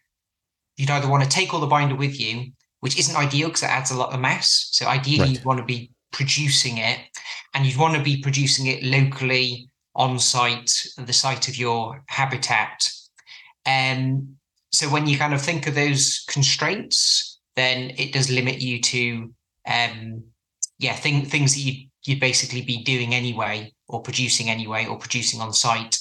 you'd 0.76 0.90
either 0.90 1.08
want 1.08 1.24
to 1.24 1.28
take 1.28 1.52
all 1.52 1.60
the 1.60 1.66
binder 1.66 1.96
with 1.96 2.20
you 2.20 2.52
which 2.80 2.98
isn't 2.98 3.16
ideal 3.16 3.48
because 3.48 3.62
it 3.62 3.70
adds 3.70 3.90
a 3.90 3.96
lot 3.96 4.12
of 4.12 4.20
mass. 4.20 4.68
So 4.72 4.86
ideally 4.86 5.20
right. 5.20 5.30
you'd 5.30 5.44
want 5.44 5.58
to 5.58 5.64
be 5.64 5.90
producing 6.12 6.78
it 6.78 6.98
and 7.54 7.64
you'd 7.64 7.76
want 7.76 7.94
to 7.94 8.02
be 8.02 8.20
producing 8.20 8.66
it 8.66 8.82
locally 8.82 9.68
on 9.94 10.18
site 10.18 10.72
the 10.96 11.12
site 11.12 11.48
of 11.48 11.56
your 11.56 12.02
habitat. 12.08 12.90
And 13.66 14.16
um, 14.16 14.36
so 14.72 14.88
when 14.88 15.06
you 15.06 15.18
kind 15.18 15.34
of 15.34 15.40
think 15.40 15.66
of 15.66 15.74
those 15.74 16.24
constraints 16.28 17.40
then 17.56 17.90
it 17.98 18.12
does 18.12 18.30
limit 18.30 18.60
you 18.60 18.80
to 18.80 19.32
um 19.66 20.22
yeah 20.78 20.94
thing, 20.94 21.24
things 21.24 21.54
that 21.54 21.60
you 21.60 21.90
you'd 22.04 22.20
basically 22.20 22.62
be 22.62 22.82
doing 22.82 23.14
anyway, 23.14 23.72
or 23.88 24.02
producing 24.02 24.48
anyway, 24.48 24.86
or 24.86 24.98
producing 24.98 25.40
on 25.40 25.52
site. 25.52 25.98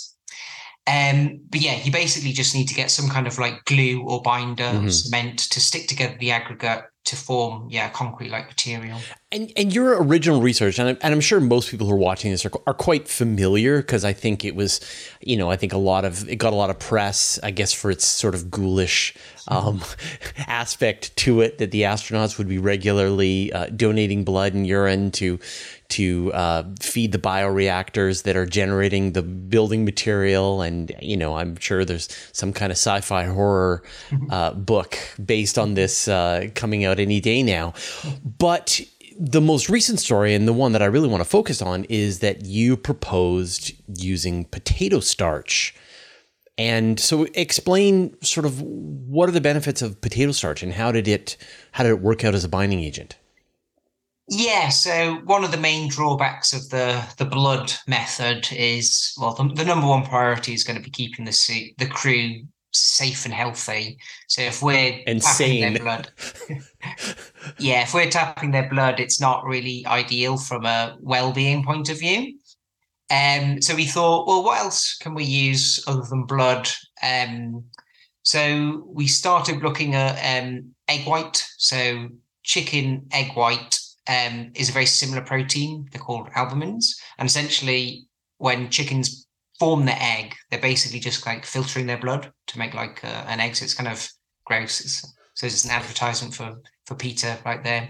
Um, 0.87 1.41
but 1.49 1.61
yeah, 1.61 1.75
you 1.83 1.91
basically 1.91 2.31
just 2.31 2.55
need 2.55 2.67
to 2.67 2.73
get 2.73 2.89
some 2.89 3.09
kind 3.09 3.27
of 3.27 3.37
like 3.37 3.63
glue 3.65 4.03
or 4.07 4.21
binder, 4.21 4.63
mm-hmm. 4.63 4.89
cement 4.89 5.39
to 5.39 5.59
stick 5.59 5.87
together 5.87 6.15
the 6.19 6.31
aggregate 6.31 6.83
to 7.05 7.15
form, 7.15 7.67
yeah, 7.69 7.89
concrete 7.89 8.31
like 8.31 8.47
material. 8.47 8.99
And 9.31 9.53
and 9.55 9.71
your 9.71 10.01
original 10.01 10.41
research, 10.41 10.79
and 10.79 10.89
I'm, 10.89 10.97
and 11.01 11.13
I'm 11.13 11.21
sure 11.21 11.39
most 11.39 11.69
people 11.69 11.85
who 11.85 11.93
are 11.93 11.97
watching 11.97 12.31
this 12.31 12.47
are, 12.47 12.51
are 12.65 12.73
quite 12.73 13.07
familiar 13.07 13.77
because 13.77 14.03
I 14.03 14.11
think 14.11 14.43
it 14.43 14.55
was, 14.55 14.81
you 15.21 15.37
know, 15.37 15.51
I 15.51 15.55
think 15.55 15.71
a 15.71 15.77
lot 15.77 16.03
of 16.03 16.27
it 16.27 16.37
got 16.37 16.51
a 16.51 16.55
lot 16.55 16.71
of 16.71 16.79
press, 16.79 17.37
I 17.43 17.51
guess, 17.51 17.71
for 17.71 17.91
its 17.91 18.05
sort 18.05 18.33
of 18.33 18.49
ghoulish 18.49 19.13
um, 19.47 19.83
aspect 20.47 21.15
to 21.17 21.41
it 21.41 21.59
that 21.59 21.69
the 21.69 21.83
astronauts 21.83 22.39
would 22.39 22.49
be 22.49 22.57
regularly 22.57 23.53
uh, 23.53 23.67
donating 23.67 24.23
blood 24.23 24.55
and 24.55 24.65
urine 24.65 25.11
to 25.11 25.39
to 25.89 26.31
uh, 26.33 26.63
feed 26.79 27.11
the 27.11 27.17
bioreactors 27.17 28.23
that 28.23 28.35
are 28.35 28.45
generating 28.45 29.13
the 29.13 29.23
building 29.23 29.85
material. 29.85 30.61
And, 30.61 30.91
you 31.01 31.17
know, 31.17 31.35
I'm 31.35 31.55
sure 31.57 31.83
there's 31.83 32.09
some 32.31 32.53
kind 32.53 32.71
of 32.71 32.77
sci 32.77 33.01
fi 33.01 33.25
horror 33.25 33.83
mm-hmm. 34.09 34.31
uh, 34.31 34.51
book 34.53 34.97
based 35.23 35.57
on 35.57 35.73
this 35.73 36.07
uh, 36.07 36.47
coming 36.55 36.85
out 36.85 36.99
any 36.99 37.19
day 37.19 37.41
now. 37.43 37.73
But 38.23 38.81
the 39.19 39.41
most 39.41 39.69
recent 39.69 39.99
story, 39.99 40.33
and 40.33 40.47
the 40.47 40.53
one 40.53 40.71
that 40.71 40.81
I 40.81 40.85
really 40.85 41.09
want 41.09 41.21
to 41.21 41.29
focus 41.29 41.61
on, 41.61 41.83
is 41.85 42.19
that 42.19 42.45
you 42.45 42.77
proposed 42.77 43.73
using 43.87 44.45
potato 44.45 45.01
starch. 45.01 45.75
And 46.57 46.99
so 46.99 47.27
explain 47.33 48.15
sort 48.23 48.45
of 48.45 48.61
what 48.61 49.27
are 49.27 49.33
the 49.33 49.41
benefits 49.41 49.81
of 49.81 49.99
potato 50.01 50.31
starch 50.31 50.63
and 50.63 50.73
how 50.73 50.91
did 50.91 51.07
it 51.07 51.37
how 51.71 51.83
did 51.83 51.91
it 51.91 52.01
work 52.01 52.25
out 52.25 52.33
as 52.33 52.43
a 52.43 52.49
binding 52.49 52.81
agent? 52.81 53.17
Yeah, 54.29 54.69
so 54.69 55.15
one 55.23 55.43
of 55.43 55.51
the 55.51 55.57
main 55.57 55.89
drawbacks 55.89 56.53
of 56.53 56.69
the 56.69 57.03
the 57.17 57.25
blood 57.25 57.73
method 57.87 58.49
is 58.51 59.13
well, 59.19 59.33
the, 59.33 59.53
the 59.53 59.65
number 59.65 59.87
one 59.87 60.05
priority 60.05 60.53
is 60.53 60.63
going 60.63 60.77
to 60.77 60.83
be 60.83 60.91
keeping 60.91 61.25
the 61.25 61.73
the 61.77 61.87
crew 61.87 62.41
safe 62.71 63.25
and 63.25 63.33
healthy. 63.33 63.97
So 64.27 64.41
if 64.41 64.61
we're 64.61 65.03
tapping 65.05 65.73
their 65.73 65.79
blood, 65.79 66.11
yeah, 67.59 67.83
if 67.83 67.93
we're 67.93 68.09
tapping 68.09 68.51
their 68.51 68.69
blood, 68.69 68.99
it's 68.99 69.19
not 69.19 69.45
really 69.45 69.85
ideal 69.85 70.37
from 70.37 70.65
a 70.65 70.97
well-being 71.01 71.63
point 71.63 71.89
of 71.89 71.99
view. 71.99 72.37
Um, 73.11 73.61
so 73.61 73.75
we 73.75 73.85
thought, 73.85 74.27
well, 74.27 74.43
what 74.43 74.59
else 74.59 74.95
can 74.97 75.15
we 75.15 75.23
use 75.23 75.83
other 75.87 76.03
than 76.07 76.25
blood? 76.25 76.69
Um, 77.01 77.63
so 78.21 78.83
we 78.87 79.07
started 79.07 79.63
looking 79.63 79.95
at 79.95 80.43
um, 80.43 80.75
egg 80.87 81.07
white, 81.07 81.43
so 81.57 82.09
chicken 82.43 83.07
egg 83.11 83.35
white 83.35 83.79
um, 84.07 84.51
is 84.55 84.69
a 84.69 84.73
very 84.73 84.85
similar 84.85 85.21
protein. 85.21 85.87
They're 85.91 86.01
called 86.01 86.29
albumins. 86.31 86.95
And 87.17 87.27
essentially, 87.27 88.07
when 88.37 88.69
chickens 88.69 89.27
form 89.59 89.85
the 89.85 90.01
egg, 90.01 90.35
they're 90.49 90.59
basically 90.59 90.99
just 90.99 91.25
like 91.25 91.45
filtering 91.45 91.85
their 91.85 91.99
blood 91.99 92.31
to 92.47 92.59
make 92.59 92.73
like 92.73 93.03
uh, 93.03 93.25
an 93.27 93.39
egg. 93.39 93.55
So 93.55 93.65
it's 93.65 93.73
kind 93.73 93.89
of 93.89 94.07
gross. 94.45 94.81
It's, 94.81 95.13
so 95.33 95.45
it's 95.45 95.65
an 95.65 95.71
advertisement 95.71 96.33
for 96.33 96.57
for 96.85 96.95
PETA 96.95 97.37
right 97.45 97.63
there. 97.63 97.87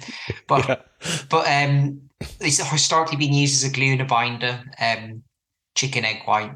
But 0.47 0.67
yeah. 0.67 0.81
but 1.29 1.47
um, 1.47 2.01
it's 2.39 2.57
historically 2.69 3.17
been 3.17 3.33
used 3.33 3.63
as 3.63 3.69
a 3.69 3.73
glue 3.73 3.93
and 3.93 4.01
a 4.01 4.05
binder. 4.05 4.61
Um, 4.79 5.23
chicken 5.79 6.05
egg 6.05 6.23
white. 6.25 6.51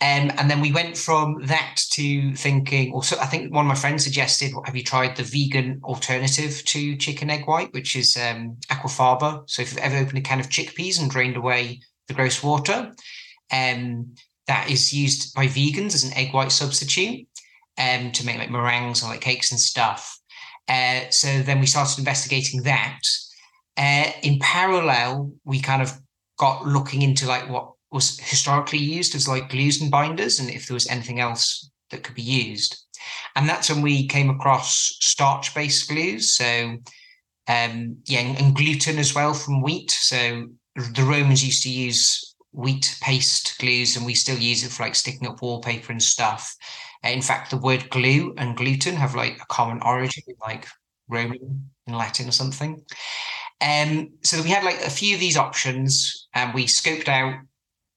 Um, 0.00 0.30
and 0.36 0.50
then 0.50 0.60
we 0.60 0.72
went 0.72 0.98
from 0.98 1.46
that 1.46 1.76
to 1.92 2.34
thinking, 2.34 2.92
also, 2.92 3.16
I 3.18 3.26
think 3.26 3.54
one 3.54 3.64
of 3.64 3.68
my 3.68 3.74
friends 3.74 4.04
suggested, 4.04 4.52
have 4.66 4.76
you 4.76 4.82
tried 4.82 5.16
the 5.16 5.22
vegan 5.22 5.80
alternative 5.82 6.62
to 6.66 6.96
chicken 6.96 7.30
egg 7.30 7.46
white, 7.46 7.72
which 7.72 7.96
is 7.96 8.16
um, 8.16 8.58
aquafaba? 8.70 9.48
So 9.48 9.62
if 9.62 9.72
you've 9.72 9.80
ever 9.80 9.96
opened 9.96 10.18
a 10.18 10.20
can 10.20 10.40
of 10.40 10.50
chickpeas 10.50 11.00
and 11.00 11.10
drained 11.10 11.36
away 11.36 11.80
the 12.08 12.14
gross 12.14 12.42
water, 12.42 12.92
um, 13.54 14.14
that 14.46 14.70
is 14.70 14.92
used 14.92 15.34
by 15.34 15.46
vegans 15.46 15.94
as 15.94 16.04
an 16.04 16.14
egg 16.14 16.34
white 16.34 16.52
substitute 16.52 17.26
um, 17.78 18.12
to 18.12 18.26
make 18.26 18.38
like 18.38 18.50
meringues 18.50 19.02
or 19.02 19.08
like 19.08 19.20
cakes 19.20 19.50
and 19.50 19.60
stuff. 19.60 20.18
Uh, 20.68 21.00
so 21.10 21.42
then 21.42 21.60
we 21.60 21.66
started 21.66 21.98
investigating 21.98 22.62
that. 22.62 23.00
Uh, 23.76 24.10
in 24.22 24.38
parallel, 24.40 25.32
we 25.44 25.60
kind 25.60 25.82
of 25.82 25.92
got 26.38 26.66
looking 26.66 27.02
into 27.02 27.26
like 27.26 27.48
what 27.48 27.72
was 27.90 28.18
historically 28.18 28.78
used 28.78 29.14
as 29.14 29.28
like 29.28 29.50
glues 29.50 29.80
and 29.80 29.90
binders, 29.90 30.40
and 30.40 30.50
if 30.50 30.66
there 30.66 30.74
was 30.74 30.88
anything 30.88 31.20
else 31.20 31.70
that 31.90 32.02
could 32.02 32.14
be 32.14 32.22
used. 32.22 32.84
And 33.36 33.48
that's 33.48 33.70
when 33.70 33.82
we 33.82 34.08
came 34.08 34.30
across 34.30 34.96
starch-based 35.00 35.88
glues. 35.88 36.34
So 36.34 36.78
um, 37.48 37.96
yeah, 38.06 38.20
and, 38.20 38.38
and 38.38 38.56
gluten 38.56 38.98
as 38.98 39.14
well 39.14 39.34
from 39.34 39.62
wheat. 39.62 39.90
So 39.90 40.48
the 40.74 41.02
Romans 41.02 41.44
used 41.44 41.62
to 41.64 41.70
use 41.70 42.33
wheat 42.54 42.96
paste 43.02 43.58
glues, 43.58 43.96
and 43.96 44.06
we 44.06 44.14
still 44.14 44.38
use 44.38 44.64
it 44.64 44.70
for 44.70 44.84
like 44.84 44.94
sticking 44.94 45.28
up 45.28 45.42
wallpaper 45.42 45.92
and 45.92 46.02
stuff. 46.02 46.54
In 47.02 47.22
fact, 47.22 47.50
the 47.50 47.58
word 47.58 47.90
glue 47.90 48.34
and 48.38 48.56
gluten 48.56 48.96
have 48.96 49.14
like 49.14 49.38
a 49.40 49.46
common 49.46 49.82
origin, 49.82 50.22
like 50.40 50.66
Roman 51.08 51.70
in 51.86 51.94
Latin 51.94 52.28
or 52.28 52.32
something. 52.32 52.82
Um, 53.60 54.10
so 54.22 54.42
we 54.42 54.48
had 54.48 54.64
like 54.64 54.80
a 54.80 54.90
few 54.90 55.14
of 55.14 55.20
these 55.20 55.36
options, 55.36 56.28
and 56.34 56.54
we 56.54 56.66
scoped 56.66 57.08
out 57.08 57.40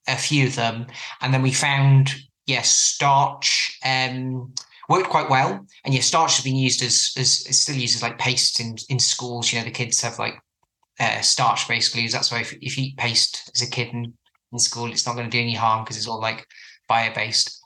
a 0.08 0.16
few 0.16 0.48
of 0.48 0.56
them, 0.56 0.88
and 1.22 1.34
then 1.34 1.42
we 1.42 1.52
found 1.52 2.16
yes, 2.48 2.70
starch 2.70 3.78
um, 3.86 4.54
worked 4.90 5.10
quite 5.10 5.30
well, 5.30 5.66
and 5.86 5.94
yes, 5.94 6.08
starch 6.08 6.36
has 6.36 6.44
been 6.44 6.56
used 6.56 6.82
as 6.82 7.14
as 7.18 7.32
still 7.58 7.76
used 7.76 7.96
as 7.96 8.04
like 8.04 8.18
paste 8.18 8.60
in 8.60 8.76
in 8.90 9.00
schools. 9.00 9.52
You 9.52 9.60
know, 9.60 9.66
the 9.66 9.72
kids 9.72 10.02
have 10.02 10.18
like 10.18 10.36
uh, 11.00 11.22
starch 11.22 11.68
glues. 11.68 12.14
That's 12.14 12.32
why 12.32 12.40
if, 12.40 12.54
if 12.62 12.78
you 12.78 12.86
eat 12.86 12.98
paste 12.98 13.52
as 13.54 13.62
a 13.62 13.70
kid 13.70 13.90
in, 13.94 14.14
in 14.52 14.60
school, 14.60 14.92
it's 14.92 15.06
not 15.06 15.16
going 15.16 15.30
to 15.30 15.38
do 15.38 15.42
any 15.42 15.56
harm 15.56 15.84
because 15.84 15.98
it's 15.98 16.08
all 16.08 16.22
like 16.22 16.46
bio 16.88 17.14
based. 17.14 17.60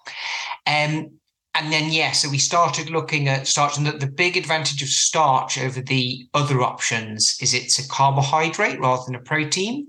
Um, 0.65 1.11
and 1.53 1.71
then 1.71 1.91
yeah, 1.91 2.11
so 2.11 2.29
we 2.29 2.37
started 2.37 2.89
looking 2.89 3.27
at 3.27 3.47
starch, 3.47 3.77
and 3.77 3.85
the, 3.85 3.91
the 3.91 4.07
big 4.07 4.37
advantage 4.37 4.81
of 4.81 4.87
starch 4.87 5.59
over 5.59 5.81
the 5.81 6.27
other 6.33 6.61
options 6.61 7.37
is 7.41 7.53
it's 7.53 7.77
a 7.77 7.87
carbohydrate 7.89 8.79
rather 8.79 9.03
than 9.05 9.15
a 9.15 9.19
protein. 9.19 9.85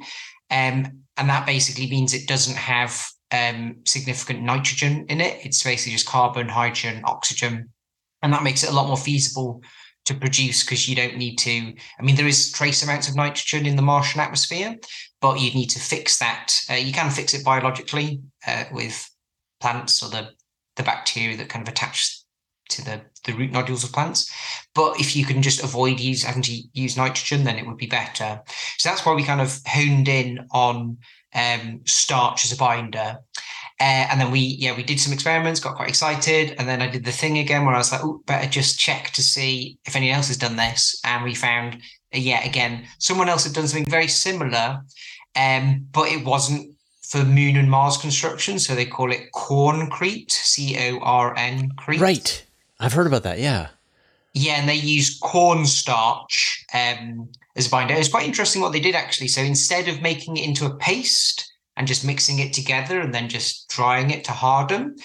Um, 0.50 1.02
and 1.16 1.28
that 1.28 1.46
basically 1.46 1.88
means 1.88 2.14
it 2.14 2.26
doesn't 2.26 2.56
have 2.56 3.06
um, 3.30 3.76
significant 3.86 4.42
nitrogen 4.42 5.06
in 5.08 5.20
it. 5.20 5.44
It's 5.44 5.62
basically 5.62 5.92
just 5.92 6.06
carbon, 6.06 6.48
hydrogen, 6.48 7.02
oxygen, 7.04 7.70
and 8.22 8.32
that 8.32 8.42
makes 8.42 8.64
it 8.64 8.70
a 8.70 8.74
lot 8.74 8.88
more 8.88 8.96
feasible 8.96 9.62
to 10.04 10.14
produce 10.14 10.64
because 10.64 10.88
you 10.88 10.96
don't 10.96 11.16
need 11.16 11.36
to. 11.36 11.74
I 11.98 12.02
mean, 12.02 12.16
there 12.16 12.26
is 12.26 12.50
trace 12.50 12.82
amounts 12.82 13.08
of 13.08 13.14
nitrogen 13.14 13.66
in 13.66 13.76
the 13.76 13.82
Martian 13.82 14.20
atmosphere, 14.20 14.76
but 15.22 15.40
you'd 15.40 15.54
need 15.54 15.70
to 15.70 15.80
fix 15.80 16.18
that. 16.18 16.60
Uh, 16.70 16.74
you 16.74 16.92
can 16.92 17.10
fix 17.10 17.32
it 17.32 17.44
biologically 17.44 18.20
uh, 18.46 18.64
with 18.72 19.08
plants 19.60 20.02
or 20.02 20.10
the 20.10 20.28
the 20.76 20.82
bacteria 20.82 21.36
that 21.36 21.48
kind 21.48 21.66
of 21.66 21.72
attach 21.72 22.22
to 22.70 22.84
the, 22.84 23.00
the 23.24 23.32
root 23.34 23.52
nodules 23.52 23.84
of 23.84 23.92
plants. 23.92 24.30
But 24.74 24.98
if 24.98 25.14
you 25.14 25.24
can 25.24 25.42
just 25.42 25.62
avoid 25.62 26.00
use, 26.00 26.24
having 26.24 26.42
to 26.42 26.62
use 26.72 26.96
nitrogen, 26.96 27.44
then 27.44 27.58
it 27.58 27.66
would 27.66 27.76
be 27.76 27.86
better. 27.86 28.40
So 28.78 28.88
that's 28.88 29.04
why 29.04 29.14
we 29.14 29.22
kind 29.22 29.40
of 29.40 29.60
honed 29.66 30.08
in 30.08 30.46
on 30.52 30.98
um, 31.34 31.80
starch 31.84 32.44
as 32.44 32.52
a 32.52 32.56
binder. 32.56 33.18
Uh, 33.80 34.06
and 34.10 34.20
then 34.20 34.30
we, 34.30 34.40
yeah, 34.40 34.76
we 34.76 34.82
did 34.82 35.00
some 35.00 35.12
experiments, 35.12 35.60
got 35.60 35.76
quite 35.76 35.88
excited. 35.88 36.54
And 36.58 36.68
then 36.68 36.80
I 36.80 36.88
did 36.88 37.04
the 37.04 37.12
thing 37.12 37.38
again 37.38 37.64
where 37.64 37.74
I 37.74 37.78
was 37.78 37.92
like, 37.92 38.04
oh, 38.04 38.22
better 38.26 38.48
just 38.48 38.78
check 38.78 39.10
to 39.12 39.22
see 39.22 39.78
if 39.84 39.96
anyone 39.96 40.16
else 40.16 40.28
has 40.28 40.36
done 40.36 40.56
this. 40.56 41.00
And 41.04 41.24
we 41.24 41.34
found, 41.34 41.78
uh, 42.14 42.18
yeah, 42.18 42.44
again, 42.44 42.86
someone 42.98 43.28
else 43.28 43.44
had 43.44 43.54
done 43.54 43.66
something 43.66 43.90
very 43.90 44.08
similar, 44.08 44.82
um, 45.36 45.86
but 45.92 46.08
it 46.08 46.24
wasn't 46.24 46.74
for 47.02 47.24
Moon 47.24 47.56
and 47.56 47.70
Mars 47.70 47.96
construction. 47.96 48.58
So 48.58 48.74
they 48.74 48.86
call 48.86 49.12
it 49.12 49.32
corncrete, 49.34 50.30
C 50.30 50.76
O 50.78 50.98
R 51.00 51.34
N 51.36 51.70
crete. 51.76 52.00
Right. 52.00 52.46
I've 52.80 52.94
heard 52.94 53.06
about 53.06 53.22
that. 53.22 53.38
Yeah. 53.38 53.68
Yeah, 54.34 54.54
and 54.54 54.68
they 54.68 54.76
use 54.76 55.18
cornstarch 55.18 56.64
um, 56.72 57.28
as 57.54 57.66
a 57.66 57.70
binder. 57.70 57.94
It's 57.94 58.08
quite 58.08 58.26
interesting 58.26 58.62
what 58.62 58.72
they 58.72 58.80
did 58.80 58.94
actually. 58.94 59.28
So 59.28 59.42
instead 59.42 59.88
of 59.88 60.00
making 60.00 60.38
it 60.38 60.44
into 60.46 60.64
a 60.64 60.74
paste 60.76 61.52
and 61.76 61.86
just 61.86 62.04
mixing 62.04 62.38
it 62.38 62.52
together 62.52 63.00
and 63.00 63.14
then 63.14 63.28
just 63.28 63.68
drying 63.68 64.10
it 64.10 64.24
to 64.24 64.32
harden, 64.32 64.96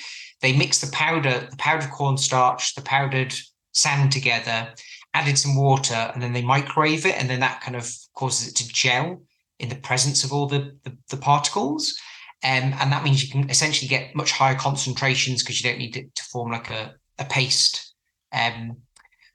they 0.42 0.56
mix 0.56 0.80
the 0.80 0.92
powder, 0.92 1.48
the 1.50 1.58
powdered 1.58 1.92
cornstarch, 1.92 2.74
the 2.76 2.82
powdered 2.82 3.34
sand 3.74 4.12
together, 4.12 4.70
added 5.18 5.38
some 5.38 5.56
water, 5.56 6.12
and 6.14 6.22
then 6.22 6.34
they 6.34 6.42
microwave 6.42 7.06
it, 7.06 7.16
and 7.20 7.30
then 7.30 7.40
that 7.40 7.62
kind 7.62 7.76
of 7.76 7.92
causes 8.14 8.48
it 8.48 8.56
to 8.58 8.68
gel 8.68 9.22
in 9.60 9.70
the 9.70 9.76
presence 9.76 10.24
of 10.24 10.32
all 10.32 10.48
the 10.48 10.78
the, 10.84 10.96
the 11.10 11.18
particles. 11.18 11.98
Um, 12.44 12.76
and 12.80 12.92
that 12.92 13.04
means 13.04 13.24
you 13.24 13.32
can 13.32 13.50
essentially 13.50 13.88
get 13.88 14.16
much 14.16 14.32
higher 14.32 14.56
concentrations 14.56 15.42
because 15.42 15.60
you 15.60 15.70
don't 15.70 15.80
need 15.80 15.98
it 15.98 16.14
to 16.14 16.24
form 16.24 16.52
like 16.52 16.70
a, 16.70 16.94
a 17.18 17.26
paste. 17.26 17.96
Um, 18.32 18.78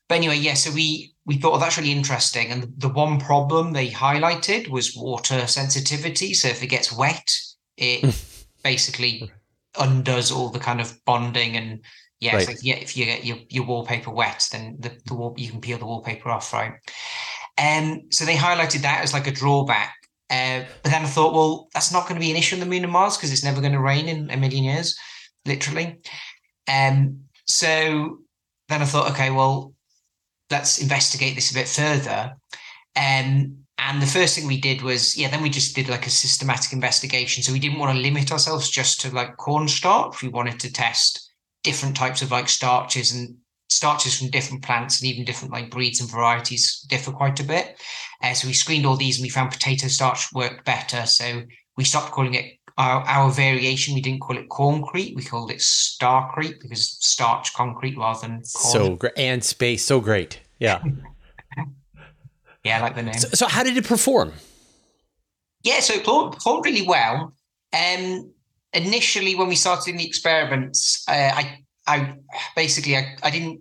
but 0.09 0.17
anyway, 0.17 0.37
yeah, 0.37 0.55
so 0.55 0.71
we 0.73 1.15
we 1.27 1.37
thought 1.37 1.55
oh, 1.55 1.59
that's 1.59 1.79
really 1.79 1.93
interesting. 1.93 2.51
And 2.51 2.63
the, 2.63 2.73
the 2.79 2.89
one 2.89 3.19
problem 3.19 3.73
they 3.73 3.89
highlighted 3.89 4.69
was 4.69 4.97
water 4.97 5.47
sensitivity. 5.47 6.35
So 6.35 6.49
if 6.49 6.63
it 6.63 6.69
gets 6.69 6.93
wet, 6.93 7.29
it 7.77 8.23
basically 8.63 9.33
undoes 9.79 10.31
all 10.31 10.51
the 10.51 10.59
kind 10.59 10.81
of 10.81 10.95
bonding 11.05 11.57
and 11.57 11.81
yeah, 12.25 12.37
right. 12.37 12.63
yeah, 12.63 12.77
if 12.77 12.97
you 12.97 13.05
get 13.05 13.25
your, 13.25 13.39
your 13.49 13.67
wallpaper 13.67 14.13
wet, 14.21 14.41
then 14.53 14.77
the, 14.79 14.91
the 15.07 15.15
wall 15.15 15.35
you 15.37 15.51
can 15.51 15.61
peel 15.61 15.79
the 15.79 15.87
wallpaper 15.87 16.31
off, 16.31 16.53
right? 16.53 16.75
And 17.57 17.93
um, 17.93 18.03
so 18.11 18.25
they 18.25 18.37
highlighted 18.37 18.83
that 18.83 19.03
as 19.03 19.13
like 19.13 19.27
a 19.27 19.33
drawback. 19.33 19.93
Uh, 20.31 20.65
but 20.83 20.91
then 20.93 21.03
I 21.03 21.09
thought, 21.09 21.35
well, 21.35 21.69
that's 21.75 21.93
not 21.93 22.05
going 22.07 22.19
to 22.21 22.25
be 22.27 22.31
an 22.31 22.37
issue 22.37 22.57
on 22.57 22.61
the 22.61 22.67
moon 22.67 22.85
and 22.85 22.93
Mars 22.93 23.17
because 23.17 23.33
it's 23.33 23.45
never 23.45 23.61
going 23.61 23.75
to 23.75 23.81
rain 23.81 24.09
in 24.09 24.31
a 24.31 24.37
million 24.37 24.65
years, 24.65 24.97
literally. 25.45 25.99
Um, 26.69 27.25
so 27.47 28.19
then 28.69 28.83
I 28.83 28.87
thought, 28.87 29.11
okay, 29.13 29.31
well, 29.31 29.75
let's 30.51 30.81
investigate 30.81 31.35
this 31.35 31.51
a 31.51 31.55
bit 31.55 31.69
further. 31.69 32.37
Um, 32.95 33.65
And 33.79 34.01
the 34.01 34.07
first 34.19 34.37
thing 34.37 34.47
we 34.47 34.61
did 34.61 34.83
was, 34.83 35.17
yeah, 35.17 35.29
then 35.29 35.43
we 35.43 35.51
just 35.51 35.75
did 35.75 35.89
like 35.89 36.07
a 36.07 36.11
systematic 36.11 36.73
investigation. 36.73 37.43
So 37.43 37.53
we 37.53 37.59
didn't 37.59 37.81
want 37.81 37.97
to 37.97 38.03
limit 38.03 38.31
ourselves 38.31 38.71
just 38.71 39.01
to 39.01 39.11
like 39.11 39.37
cornstarch. 39.37 40.23
We 40.23 40.29
wanted 40.29 40.61
to 40.61 40.73
test 40.73 41.32
different 41.63 41.97
types 41.97 42.23
of 42.23 42.31
like 42.31 42.49
starches 42.49 43.13
and 43.13 43.37
starches 43.71 44.19
from 44.19 44.29
different 44.29 44.63
plants 44.63 45.01
and 45.01 45.11
even 45.11 45.25
different 45.25 45.53
like 45.53 45.71
breeds 45.71 46.01
and 46.01 46.11
varieties 46.11 46.85
differ 46.89 47.11
quite 47.11 47.41
a 47.41 47.45
bit. 47.45 47.81
Uh, 48.23 48.35
so 48.35 48.47
we 48.47 48.53
screened 48.53 48.87
all 48.87 48.97
these 48.97 49.19
and 49.19 49.25
we 49.25 49.29
found 49.29 49.51
potato 49.51 49.89
starch 49.89 50.33
worked 50.33 50.65
better. 50.65 51.07
So 51.07 51.43
we 51.77 51.85
stopped 51.85 52.13
calling 52.13 52.35
it 52.35 52.59
our, 52.79 53.03
our 53.03 53.31
variation. 53.31 53.95
We 53.95 54.01
didn't 54.01 54.21
call 54.21 54.39
it 54.39 54.49
corncrete. 54.49 55.17
We 55.17 55.23
called 55.23 55.51
it 55.51 55.59
starcrete 55.59 56.61
because 56.61 56.97
starch 57.01 57.55
concrete 57.55 57.97
rather 57.97 58.21
than 58.21 58.31
corn. 58.31 58.45
So 58.45 58.97
great. 58.97 59.13
And 59.17 59.45
space. 59.45 59.85
So 59.85 60.01
great. 60.01 60.41
Yeah. 60.59 60.83
yeah, 62.65 62.79
I 62.79 62.81
like 62.81 62.95
the 62.95 63.03
name. 63.03 63.15
So, 63.15 63.29
so, 63.33 63.47
how 63.49 63.63
did 63.63 63.77
it 63.77 63.87
perform? 63.87 64.33
Yeah, 65.63 65.81
so 65.81 65.95
it 65.95 66.05
performed 66.05 66.65
really 66.65 66.87
well. 66.87 67.33
Um, 67.73 68.33
initially, 68.73 69.35
when 69.35 69.49
we 69.49 69.55
started 69.55 69.91
in 69.91 69.97
the 69.97 70.07
experiments, 70.07 71.05
uh, 71.09 71.33
I 71.35 71.59
I 71.87 72.15
basically 72.57 72.97
I, 72.97 73.17
I 73.23 73.31
didn't 73.31 73.61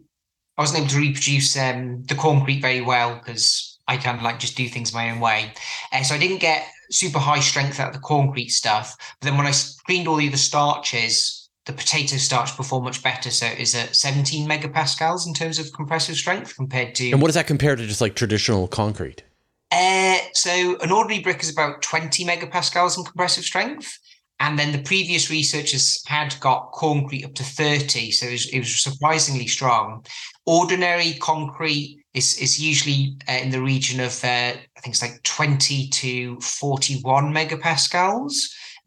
I 0.58 0.62
wasn't 0.62 0.80
able 0.80 0.90
to 0.90 1.00
reproduce 1.00 1.58
um, 1.58 2.04
the 2.04 2.16
concrete 2.16 2.62
very 2.62 2.82
well 2.82 3.16
because 3.16 3.80
I 3.88 3.98
kind 3.98 4.18
of 4.18 4.24
like 4.24 4.40
just 4.40 4.56
do 4.56 4.68
things 4.68 4.94
my 4.94 5.10
own 5.10 5.20
way. 5.20 5.54
Uh, 5.92 6.04
so 6.04 6.16
I 6.16 6.18
didn't 6.18 6.38
get 6.38 6.68
super 6.92 7.20
high 7.20 7.40
strength 7.40 7.80
out 7.80 7.88
of 7.90 7.94
the 7.94 8.00
concrete 8.02 8.50
stuff. 8.50 8.96
But 9.20 9.30
then 9.30 9.38
when 9.38 9.48
I 9.48 9.52
screened 9.52 10.08
all 10.08 10.18
the 10.18 10.28
other 10.28 10.38
starches, 10.38 11.50
the 11.66 11.74
potato 11.74 12.18
starch 12.18 12.56
performed 12.56 12.86
much 12.86 13.02
better. 13.02 13.32
So 13.32 13.46
it 13.46 13.60
is 13.60 13.76
at 13.76 13.96
17 13.96 14.48
megapascals 14.48 15.26
in 15.26 15.34
terms 15.34 15.58
of 15.58 15.72
compressive 15.74 16.16
strength 16.16 16.56
compared 16.56 16.96
to. 16.96 17.12
And 17.12 17.22
what 17.22 17.28
does 17.28 17.36
that 17.36 17.48
compare 17.48 17.76
to 17.76 17.88
just 17.88 18.02
like 18.02 18.16
traditional 18.16 18.68
concrete? 18.68 19.24
Uh, 19.72 20.18
so 20.34 20.78
an 20.82 20.92
ordinary 20.92 21.24
brick 21.24 21.42
is 21.42 21.50
about 21.50 21.82
20 21.82 22.26
megapascals 22.26 22.98
in 22.98 23.06
compressive 23.06 23.46
strength. 23.46 23.98
And 24.42 24.58
then 24.58 24.72
the 24.72 24.82
previous 24.82 25.30
researchers 25.30 26.04
had 26.08 26.36
got 26.40 26.72
concrete 26.72 27.24
up 27.24 27.36
to 27.36 27.44
30. 27.44 28.10
So 28.10 28.26
it 28.26 28.32
was, 28.32 28.50
it 28.50 28.58
was 28.58 28.82
surprisingly 28.82 29.46
strong. 29.46 30.04
Ordinary 30.48 31.14
concrete 31.22 32.04
is, 32.16 32.40
is 32.40 32.60
usually 32.60 33.18
uh, 33.30 33.34
in 33.34 33.52
the 33.52 33.62
region 33.62 34.00
of, 34.00 34.20
uh, 34.24 34.54
I 34.58 34.80
think 34.80 34.96
it's 34.96 35.02
like 35.04 35.22
20 35.22 35.90
to 35.90 36.40
41 36.42 37.32
megapascals. 37.32 38.34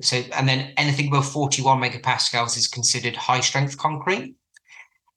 So, 0.02 0.24
and 0.32 0.48
then 0.48 0.72
anything 0.76 1.06
above 1.06 1.30
41 1.30 1.80
megapascals 1.80 2.58
is 2.58 2.66
considered 2.66 3.14
high 3.14 3.40
strength 3.40 3.78
concrete. 3.78 4.34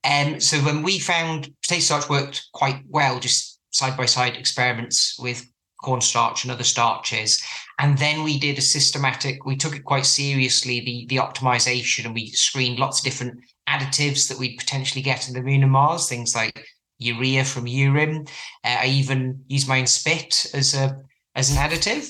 And 0.03 0.35
um, 0.35 0.39
so 0.39 0.59
when 0.59 0.83
we 0.83 0.99
found 0.99 1.51
potato 1.63 1.81
starch 1.81 2.09
worked 2.09 2.47
quite 2.53 2.83
well, 2.87 3.19
just 3.19 3.59
side 3.71 3.97
by 3.97 4.05
side 4.05 4.35
experiments 4.35 5.17
with 5.19 5.49
cornstarch 5.81 6.43
and 6.43 6.51
other 6.51 6.63
starches. 6.63 7.43
And 7.79 7.97
then 7.97 8.23
we 8.23 8.39
did 8.39 8.57
a 8.57 8.61
systematic, 8.61 9.45
we 9.45 9.55
took 9.55 9.75
it 9.75 9.83
quite 9.83 10.05
seriously, 10.05 10.79
the, 10.79 11.05
the 11.07 11.17
optimization, 11.17 12.05
and 12.05 12.15
we 12.15 12.31
screened 12.31 12.79
lots 12.79 12.99
of 12.99 13.05
different 13.05 13.39
additives 13.69 14.27
that 14.29 14.39
we'd 14.39 14.57
potentially 14.57 15.01
get 15.01 15.27
in 15.27 15.35
the 15.35 15.43
moon 15.43 15.61
and 15.61 15.71
Mars, 15.71 16.09
things 16.09 16.35
like 16.35 16.65
urea 16.97 17.43
from 17.43 17.67
urine. 17.67 18.25
Uh, 18.63 18.77
I 18.81 18.87
even 18.87 19.43
used 19.47 19.67
my 19.67 19.79
own 19.79 19.87
spit 19.87 20.47
as 20.53 20.73
a 20.73 20.99
as 21.35 21.51
an 21.51 21.57
additive. 21.57 22.09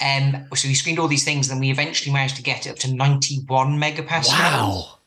Um, 0.00 0.48
so 0.54 0.66
we 0.68 0.74
screened 0.74 0.98
all 0.98 1.08
these 1.08 1.24
things, 1.24 1.50
and 1.50 1.60
we 1.60 1.70
eventually 1.70 2.12
managed 2.12 2.36
to 2.36 2.42
get 2.42 2.66
it 2.66 2.70
up 2.70 2.76
to 2.80 2.92
91 2.92 3.78
megapascals. 3.80 4.28
Wow. 4.28 4.98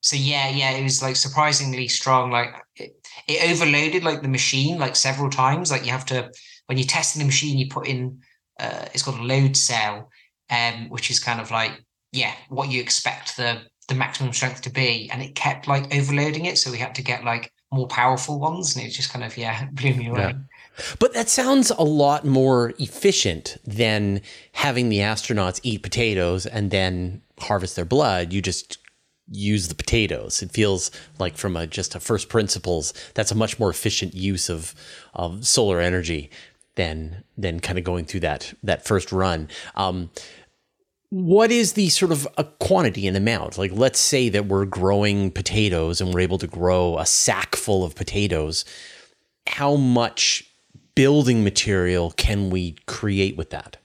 So 0.00 0.16
yeah, 0.16 0.48
yeah, 0.48 0.72
it 0.72 0.82
was 0.82 1.00
like 1.00 1.14
surprisingly 1.14 1.86
strong. 1.86 2.32
Like 2.32 2.54
it, 2.74 2.96
it 3.28 3.50
overloaded 3.50 4.02
like 4.02 4.22
the 4.22 4.28
machine 4.28 4.78
like 4.78 4.96
several 4.96 5.30
times. 5.30 5.70
Like 5.70 5.84
you 5.84 5.92
have 5.92 6.06
to 6.06 6.32
when 6.66 6.76
you're 6.76 6.86
testing 6.86 7.20
the 7.20 7.26
machine, 7.26 7.56
you 7.56 7.68
put 7.68 7.86
in 7.86 8.20
uh, 8.62 8.86
it's 8.94 9.02
called 9.02 9.18
a 9.18 9.22
load 9.22 9.56
cell, 9.56 10.08
um, 10.50 10.88
which 10.88 11.10
is 11.10 11.18
kind 11.18 11.40
of 11.40 11.50
like 11.50 11.84
yeah, 12.12 12.34
what 12.48 12.70
you 12.70 12.80
expect 12.80 13.36
the 13.36 13.62
the 13.88 13.94
maximum 13.94 14.32
strength 14.32 14.62
to 14.62 14.70
be, 14.70 15.10
and 15.12 15.22
it 15.22 15.34
kept 15.34 15.66
like 15.66 15.94
overloading 15.94 16.44
it, 16.44 16.56
so 16.58 16.70
we 16.70 16.78
had 16.78 16.94
to 16.94 17.02
get 17.02 17.24
like 17.24 17.52
more 17.72 17.88
powerful 17.88 18.38
ones, 18.38 18.76
and 18.76 18.86
it 18.86 18.90
just 18.90 19.12
kind 19.12 19.24
of 19.24 19.36
yeah, 19.36 19.66
blew 19.72 19.94
me 19.94 20.08
away. 20.08 20.20
Yeah. 20.20 20.32
But 20.98 21.12
that 21.12 21.28
sounds 21.28 21.70
a 21.70 21.82
lot 21.82 22.24
more 22.24 22.72
efficient 22.78 23.58
than 23.66 24.22
having 24.52 24.88
the 24.88 24.98
astronauts 24.98 25.60
eat 25.62 25.82
potatoes 25.82 26.46
and 26.46 26.70
then 26.70 27.20
harvest 27.40 27.76
their 27.76 27.84
blood. 27.84 28.32
You 28.32 28.40
just 28.40 28.78
use 29.30 29.68
the 29.68 29.74
potatoes. 29.74 30.42
It 30.42 30.50
feels 30.50 30.90
like 31.18 31.36
from 31.36 31.56
a 31.56 31.66
just 31.66 31.94
a 31.94 32.00
first 32.00 32.28
principles, 32.28 32.94
that's 33.14 33.30
a 33.30 33.34
much 33.34 33.58
more 33.58 33.70
efficient 33.70 34.14
use 34.14 34.48
of 34.48 34.74
of 35.14 35.46
solar 35.46 35.80
energy 35.80 36.30
than 36.74 37.24
than 37.36 37.60
kind 37.60 37.78
of 37.78 37.84
going 37.84 38.04
through 38.04 38.20
that 38.20 38.54
that 38.62 38.84
first 38.84 39.12
run. 39.12 39.48
Um, 39.74 40.10
what 41.10 41.50
is 41.50 41.74
the 41.74 41.90
sort 41.90 42.10
of 42.10 42.26
a 42.38 42.44
quantity 42.44 43.06
and 43.06 43.16
amount? 43.16 43.58
Like, 43.58 43.72
let's 43.72 43.98
say 43.98 44.30
that 44.30 44.46
we're 44.46 44.64
growing 44.64 45.30
potatoes 45.30 46.00
and 46.00 46.12
we're 46.12 46.20
able 46.20 46.38
to 46.38 46.46
grow 46.46 46.98
a 46.98 47.04
sack 47.04 47.54
full 47.54 47.84
of 47.84 47.94
potatoes. 47.94 48.64
How 49.46 49.76
much 49.76 50.42
building 50.94 51.44
material 51.44 52.12
can 52.12 52.48
we 52.48 52.76
create 52.86 53.36
with 53.36 53.50
that? 53.50 53.76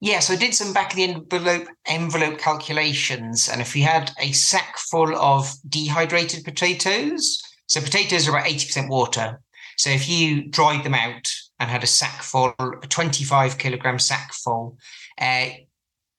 Yeah, 0.00 0.20
so 0.20 0.34
I 0.34 0.36
did 0.36 0.54
some 0.54 0.72
back 0.72 0.92
of 0.92 0.96
the 0.96 1.04
envelope 1.04 1.68
envelope 1.86 2.38
calculations, 2.38 3.48
and 3.48 3.60
if 3.60 3.74
we 3.74 3.80
had 3.80 4.12
a 4.20 4.30
sack 4.32 4.76
full 4.78 5.16
of 5.16 5.52
dehydrated 5.68 6.44
potatoes, 6.44 7.42
so 7.66 7.80
potatoes 7.80 8.28
are 8.28 8.32
about 8.32 8.46
eighty 8.46 8.66
percent 8.66 8.88
water. 8.88 9.40
So 9.78 9.90
if 9.90 10.08
you 10.08 10.48
dried 10.48 10.84
them 10.84 10.94
out 10.94 11.28
and 11.58 11.70
had 11.70 11.82
a 11.82 11.86
sack 11.86 12.22
full, 12.22 12.54
a 12.58 12.86
25 12.86 13.58
kilogram 13.58 13.98
sack 13.98 14.32
full. 14.32 14.78
Uh, 15.18 15.48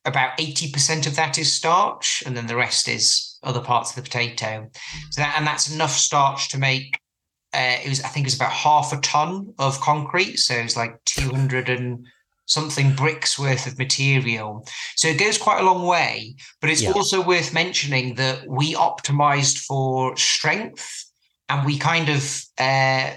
about 0.06 0.38
80% 0.38 1.06
of 1.06 1.16
that 1.18 1.38
is 1.38 1.52
starch, 1.52 2.24
and 2.26 2.36
then 2.36 2.48
the 2.48 2.56
rest 2.56 2.88
is 2.88 3.38
other 3.44 3.60
parts 3.60 3.92
of 3.92 3.98
the 3.98 4.02
potato. 4.02 4.70
So 5.12 5.22
that, 5.22 5.36
and 5.38 5.46
that's 5.46 5.74
enough 5.74 5.92
starch 5.92 6.50
to 6.50 6.58
make. 6.58 7.00
Uh, 7.54 7.78
it 7.84 7.90
was, 7.90 8.02
I 8.02 8.08
think, 8.08 8.26
it 8.26 8.28
was 8.28 8.36
about 8.36 8.52
half 8.52 8.94
a 8.94 8.98
ton 9.02 9.54
of 9.60 9.80
concrete. 9.82 10.38
So 10.38 10.56
it 10.56 10.64
was 10.64 10.78
like 10.78 11.04
200 11.06 11.70
and 11.70 12.06
something 12.46 12.94
bricks 12.94 13.38
worth 13.38 13.68
of 13.68 13.78
material. 13.78 14.66
So 14.96 15.10
it 15.10 15.20
goes 15.20 15.38
quite 15.38 15.62
a 15.62 15.66
long 15.66 15.86
way. 15.86 16.36
But 16.62 16.70
it's 16.70 16.82
yeah. 16.82 16.92
also 16.92 17.22
worth 17.22 17.54
mentioning 17.54 18.16
that 18.16 18.48
we 18.48 18.74
optimized 18.74 19.60
for 19.60 20.16
strength, 20.16 21.06
and 21.50 21.66
we 21.66 21.78
kind 21.78 22.10
of 22.10 22.42
uh, 22.58 23.12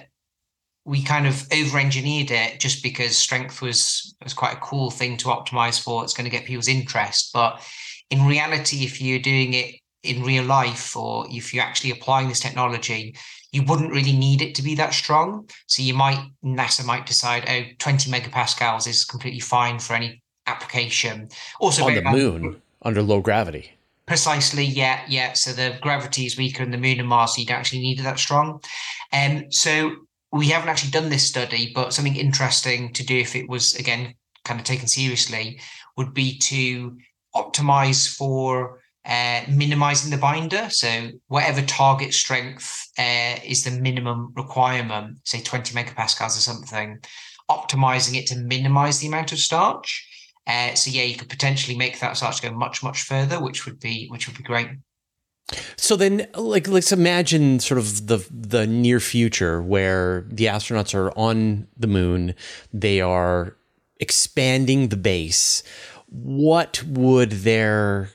we 0.91 1.05
kind 1.05 1.25
of 1.25 1.47
over 1.53 1.79
engineered 1.79 2.33
it 2.33 2.59
just 2.59 2.83
because 2.83 3.17
strength 3.17 3.63
was 3.63 4.13
was 4.25 4.35
quite 4.35 4.55
a 4.55 4.61
cool 4.61 4.91
thing 4.91 5.17
to 5.17 5.27
optimize 5.27 5.81
for. 5.81 6.03
It's 6.03 6.13
going 6.13 6.25
to 6.25 6.37
get 6.37 6.45
people's 6.45 6.67
interest. 6.67 7.31
But 7.33 7.63
in 8.11 8.27
reality, 8.27 8.79
if 8.79 9.01
you're 9.01 9.21
doing 9.21 9.55
it 9.55 9.77
in 10.03 10.25
real 10.25 10.43
life 10.43 10.97
or 10.97 11.27
if 11.31 11.55
you're 11.55 11.63
actually 11.63 11.93
applying 11.93 12.29
this 12.29 12.41
technology, 12.41 13.15
you 13.53 13.63
wouldn't 13.63 13.93
really 13.93 14.13
need 14.13 14.43
it 14.43 14.57
to 14.57 14.63
be 14.63 14.75
that 14.75 14.93
strong. 14.93 15.49
So 15.69 15.81
you 15.81 15.95
might 15.95 16.19
NASA 16.45 16.85
might 16.85 17.07
decide, 17.07 17.45
oh, 17.49 17.71
20 17.79 18.11
megapascals 18.11 18.89
is 18.89 19.05
completely 19.05 19.39
fine 19.39 19.79
for 19.79 19.95
any 19.95 20.21
application. 20.49 21.29
Also 21.61 21.87
on 21.87 21.95
the 21.95 22.03
moon 22.03 22.61
under 22.83 23.01
low 23.01 23.21
gravity. 23.21 23.77
Precisely, 24.07 24.65
yeah, 24.65 25.03
yeah. 25.07 25.35
So 25.35 25.53
the 25.53 25.79
gravity 25.81 26.27
is 26.27 26.37
weaker 26.37 26.65
in 26.65 26.73
the 26.73 26.79
moon 26.79 26.99
and 26.99 27.09
Mars, 27.09 27.37
so 27.37 27.43
you 27.43 27.47
don't 27.47 27.59
actually 27.59 27.79
need 27.79 28.01
it 28.01 28.03
that 28.03 28.19
strong. 28.19 28.61
And 29.13 29.45
um, 29.45 29.53
so 29.53 29.93
we 30.33 30.49
haven't 30.49 30.69
actually 30.69 30.91
done 30.91 31.09
this 31.09 31.27
study, 31.27 31.73
but 31.75 31.93
something 31.93 32.17
interesting 32.17 32.93
to 32.93 33.05
do 33.05 33.17
if 33.17 33.35
it 33.35 33.49
was 33.49 33.75
again 33.75 34.15
kind 34.45 34.61
of 34.61 34.67
taken 34.67 34.87
seriously 34.87 35.61
would 35.97 36.15
be 36.15 36.39
to 36.39 36.97
optimize 37.35 38.09
for 38.09 38.81
uh, 39.05 39.43
minimizing 39.49 40.11
the 40.11 40.17
binder. 40.17 40.69
So 40.71 41.09
whatever 41.29 41.63
target 41.63 42.15
strength 42.15 42.87
uh, 42.99 43.37
is 43.45 43.65
the 43.65 43.71
minimum 43.71 44.33
requirement, 44.37 45.19
say 45.25 45.41
20 45.41 45.75
megapascals 45.75 46.37
or 46.37 46.41
something, 46.41 47.01
optimizing 47.51 48.17
it 48.17 48.27
to 48.29 48.39
minimize 48.39 48.99
the 48.99 49.09
amount 49.09 49.33
of 49.33 49.39
starch. 49.39 50.07
Uh, 50.47 50.75
so 50.75 50.91
yeah, 50.91 51.03
you 51.03 51.17
could 51.17 51.29
potentially 51.29 51.77
make 51.77 51.99
that 52.01 52.17
starch 52.17 52.43
go 52.43 52.51
much 52.51 52.83
much 52.83 53.03
further, 53.03 53.41
which 53.41 53.67
would 53.67 53.81
be 53.81 54.07
which 54.09 54.27
would 54.27 54.37
be 54.37 54.43
great. 54.43 54.69
So 55.77 55.97
then, 55.97 56.29
like, 56.35 56.69
let's 56.69 56.93
imagine 56.93 57.61
sort 57.61 57.79
of 57.79 58.07
the 58.07 58.25
the 58.31 58.67
near 58.67 59.01
future 59.01 59.61
where 59.61 60.25
the 60.29 60.47
astronauts 60.47 60.95
are 60.95 61.11
on 61.19 61.67
the 61.77 61.87
moon, 61.87 62.35
they 62.73 63.01
are 63.01 63.57
expanding 63.99 64.89
the 64.89 64.97
base. 64.97 65.63
What 66.07 66.83
would 66.85 67.31
their 67.31 68.11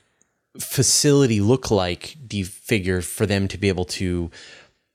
facility 0.58 1.40
look 1.40 1.70
like? 1.70 2.16
Do 2.26 2.38
you 2.38 2.44
figure 2.44 3.02
for 3.02 3.26
them 3.26 3.48
to 3.48 3.58
be 3.58 3.68
able 3.68 3.84
to 3.86 4.30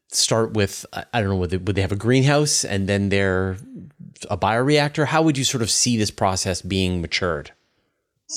start 0.09 0.53
with? 0.53 0.85
I 0.93 1.21
don't 1.21 1.29
know. 1.29 1.37
Would 1.37 1.49
they, 1.51 1.57
would 1.57 1.75
they 1.75 1.81
have 1.81 1.91
a 1.91 1.95
greenhouse 1.95 2.65
and 2.65 2.87
then 2.89 3.09
they're 3.09 3.57
a 4.29 4.37
bioreactor? 4.37 5.05
How 5.05 5.21
would 5.21 5.37
you 5.37 5.43
sort 5.43 5.61
of 5.61 5.71
see 5.71 5.97
this 5.97 6.11
process 6.11 6.61
being 6.61 7.01
matured? 7.01 7.51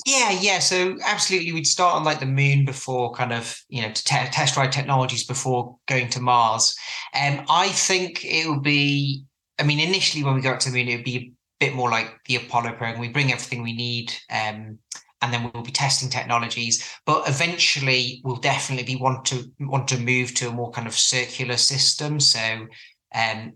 Yeah, 0.07 0.31
yeah. 0.31 0.59
So 0.59 0.97
absolutely, 1.05 1.53
we'd 1.53 1.67
start 1.67 1.95
on 1.95 2.05
like 2.05 2.21
the 2.21 2.27
moon 2.27 2.65
before 2.65 3.13
kind 3.13 3.33
of 3.33 3.57
you 3.69 3.83
know 3.83 3.93
to 3.93 4.05
te- 4.05 4.31
test 4.33 4.57
ride 4.57 4.73
technologies 4.73 5.25
before 5.25 5.77
going 5.87 6.09
to 6.11 6.21
Mars. 6.21 6.75
And 7.13 7.41
um, 7.41 7.47
I 7.49 7.69
think 7.69 8.25
it 8.25 8.49
would 8.49 8.63
be. 8.63 9.25
I 9.59 9.63
mean, 9.63 9.79
initially 9.79 10.25
when 10.25 10.35
we 10.35 10.41
go 10.41 10.51
up 10.51 10.59
to 10.61 10.71
the 10.71 10.77
moon, 10.79 10.89
it 10.89 10.97
would 10.97 11.05
be 11.05 11.17
a 11.17 11.33
bit 11.65 11.75
more 11.75 11.91
like 11.91 12.13
the 12.27 12.37
Apollo 12.37 12.71
program. 12.71 12.99
We 12.99 13.09
bring 13.09 13.31
everything 13.33 13.63
we 13.63 13.73
need. 13.73 14.13
Um, 14.31 14.79
and 15.23 15.33
then 15.33 15.51
we'll 15.55 15.63
be 15.63 15.71
testing 15.73 16.11
technologies. 16.11 16.87
But 17.07 17.27
eventually, 17.29 18.21
we'll 18.25 18.37
definitely 18.37 18.85
be 18.85 19.01
want 19.01 19.25
to 19.27 19.45
want 19.61 19.89
to 19.89 19.99
move 19.99 20.35
to 20.35 20.49
a 20.49 20.53
more 20.53 20.71
kind 20.71 20.87
of 20.87 20.95
circular 20.95 21.57
system. 21.57 22.21
So, 22.21 22.67
um, 23.15 23.55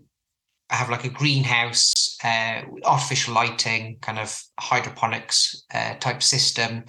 Have 0.69 0.89
like 0.89 1.05
a 1.05 1.09
greenhouse, 1.09 2.17
uh, 2.23 2.61
artificial 2.85 3.33
lighting, 3.33 3.97
kind 4.01 4.19
of 4.19 4.39
hydroponics 4.59 5.65
uh, 5.73 5.95
type 5.95 6.21
system, 6.21 6.83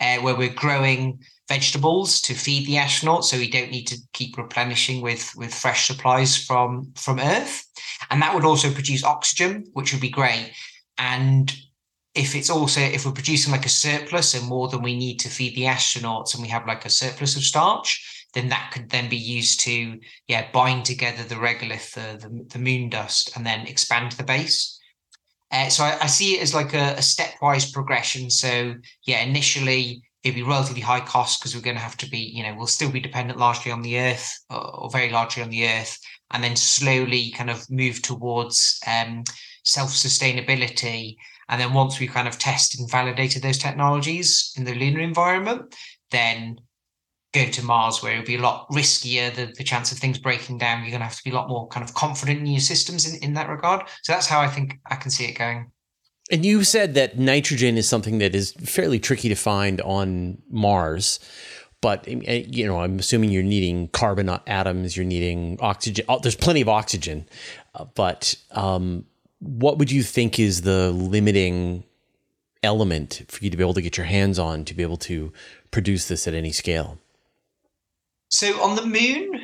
uh, 0.00 0.18
where 0.18 0.36
we're 0.36 0.52
growing 0.52 1.18
vegetables 1.48 2.20
to 2.22 2.34
feed 2.34 2.66
the 2.66 2.74
astronauts, 2.74 3.24
so 3.24 3.36
we 3.36 3.50
don't 3.50 3.70
need 3.70 3.86
to 3.86 3.96
keep 4.12 4.36
replenishing 4.36 5.00
with 5.00 5.32
with 5.36 5.54
fresh 5.54 5.86
supplies 5.86 6.36
from 6.36 6.92
from 6.96 7.18
Earth, 7.18 7.64
and 8.10 8.20
that 8.20 8.34
would 8.34 8.44
also 8.44 8.70
produce 8.72 9.04
oxygen, 9.04 9.64
which 9.72 9.92
would 9.92 10.02
be 10.02 10.10
great. 10.10 10.52
And 10.98 11.52
if 12.14 12.34
it's 12.34 12.50
also 12.50 12.80
if 12.80 13.06
we're 13.06 13.12
producing 13.12 13.52
like 13.52 13.66
a 13.66 13.70
surplus 13.70 14.34
and 14.34 14.46
more 14.46 14.68
than 14.68 14.82
we 14.82 14.96
need 14.96 15.18
to 15.20 15.28
feed 15.28 15.54
the 15.56 15.62
astronauts 15.62 16.34
and 16.34 16.42
we 16.42 16.48
have 16.48 16.66
like 16.66 16.84
a 16.84 16.90
surplus 16.90 17.36
of 17.36 17.42
starch 17.42 18.21
then 18.34 18.48
that 18.48 18.70
could 18.72 18.90
then 18.90 19.08
be 19.08 19.16
used 19.16 19.60
to 19.60 19.98
yeah 20.28 20.50
bind 20.52 20.84
together 20.84 21.22
the 21.22 21.34
regolith 21.34 21.94
the, 21.94 22.18
the, 22.18 22.44
the 22.50 22.58
moon 22.58 22.88
dust 22.88 23.36
and 23.36 23.46
then 23.46 23.66
expand 23.66 24.12
the 24.12 24.24
base. 24.24 24.78
Uh, 25.50 25.68
so 25.68 25.84
I, 25.84 25.98
I, 26.00 26.06
see 26.06 26.36
it 26.38 26.42
as 26.42 26.54
like 26.54 26.72
a, 26.72 26.94
a, 26.94 27.02
stepwise 27.02 27.70
progression. 27.72 28.30
So 28.30 28.74
yeah 29.04 29.20
initially 29.20 30.02
it'd 30.22 30.36
be 30.36 30.42
relatively 30.42 30.80
high 30.80 31.00
cost 31.00 31.40
because 31.40 31.54
we're 31.54 31.62
going 31.62 31.76
to 31.76 31.82
have 31.82 31.96
to 31.98 32.08
be 32.08 32.18
you 32.18 32.42
know 32.42 32.54
we'll 32.56 32.66
still 32.66 32.90
be 32.90 33.00
dependent 33.00 33.38
largely 33.38 33.72
on 33.72 33.82
the 33.82 33.98
earth 33.98 34.32
or, 34.50 34.76
or 34.76 34.90
very 34.90 35.10
largely 35.10 35.42
on 35.42 35.50
the 35.50 35.66
earth 35.68 35.98
and 36.32 36.42
then 36.42 36.56
slowly 36.56 37.30
kind 37.32 37.50
of 37.50 37.70
move 37.70 38.02
towards 38.02 38.80
um, 38.86 39.22
self-sustainability. 39.64 41.16
And 41.48 41.60
then 41.60 41.74
once 41.74 42.00
we've 42.00 42.10
kind 42.10 42.28
of 42.28 42.38
tested 42.38 42.80
and 42.80 42.90
validated 42.90 43.42
those 43.42 43.58
technologies 43.58 44.52
in 44.56 44.64
the 44.64 44.74
lunar 44.74 45.00
environment, 45.00 45.74
then 46.10 46.58
go 47.32 47.46
to 47.46 47.64
Mars 47.64 48.02
where 48.02 48.12
it'll 48.12 48.26
be 48.26 48.36
a 48.36 48.40
lot 48.40 48.68
riskier. 48.70 49.34
The, 49.34 49.46
the 49.46 49.64
chance 49.64 49.90
of 49.90 49.98
things 49.98 50.18
breaking 50.18 50.58
down, 50.58 50.80
you're 50.80 50.90
going 50.90 51.00
to 51.00 51.06
have 51.06 51.16
to 51.16 51.24
be 51.24 51.30
a 51.30 51.34
lot 51.34 51.48
more 51.48 51.66
kind 51.68 51.84
of 51.84 51.94
confident 51.94 52.40
in 52.40 52.46
your 52.46 52.60
systems 52.60 53.10
in, 53.10 53.22
in 53.22 53.34
that 53.34 53.48
regard. 53.48 53.88
So 54.02 54.12
that's 54.12 54.26
how 54.26 54.40
I 54.40 54.48
think 54.48 54.78
I 54.90 54.96
can 54.96 55.10
see 55.10 55.24
it 55.24 55.38
going. 55.38 55.70
And 56.30 56.44
you 56.44 56.64
said 56.64 56.94
that 56.94 57.18
nitrogen 57.18 57.76
is 57.76 57.88
something 57.88 58.18
that 58.18 58.34
is 58.34 58.52
fairly 58.52 58.98
tricky 58.98 59.28
to 59.28 59.34
find 59.34 59.80
on 59.80 60.38
Mars. 60.50 61.20
But 61.80 62.06
eh, 62.06 62.44
you 62.48 62.66
know, 62.66 62.80
I'm 62.80 62.98
assuming 62.98 63.30
you're 63.30 63.42
needing 63.42 63.88
carbon 63.88 64.28
atoms. 64.46 64.96
You're 64.96 65.04
needing 65.04 65.58
oxygen. 65.60 66.04
Oh, 66.08 66.20
there's 66.20 66.36
plenty 66.36 66.60
of 66.60 66.68
oxygen, 66.68 67.26
uh, 67.74 67.84
but 67.84 68.36
um, 68.52 69.04
what 69.40 69.78
would 69.78 69.90
you 69.90 70.04
think 70.04 70.38
is 70.38 70.62
the 70.62 70.92
limiting 70.92 71.84
element 72.62 73.22
for 73.26 73.42
you 73.42 73.50
to 73.50 73.56
be 73.56 73.64
able 73.64 73.74
to 73.74 73.82
get 73.82 73.96
your 73.96 74.06
hands 74.06 74.38
on 74.38 74.64
to 74.64 74.74
be 74.74 74.84
able 74.84 74.96
to 74.98 75.32
produce 75.72 76.06
this 76.06 76.28
at 76.28 76.34
any 76.34 76.52
scale? 76.52 76.98
So 78.32 78.62
on 78.62 78.76
the 78.76 78.86
moon, 78.86 79.40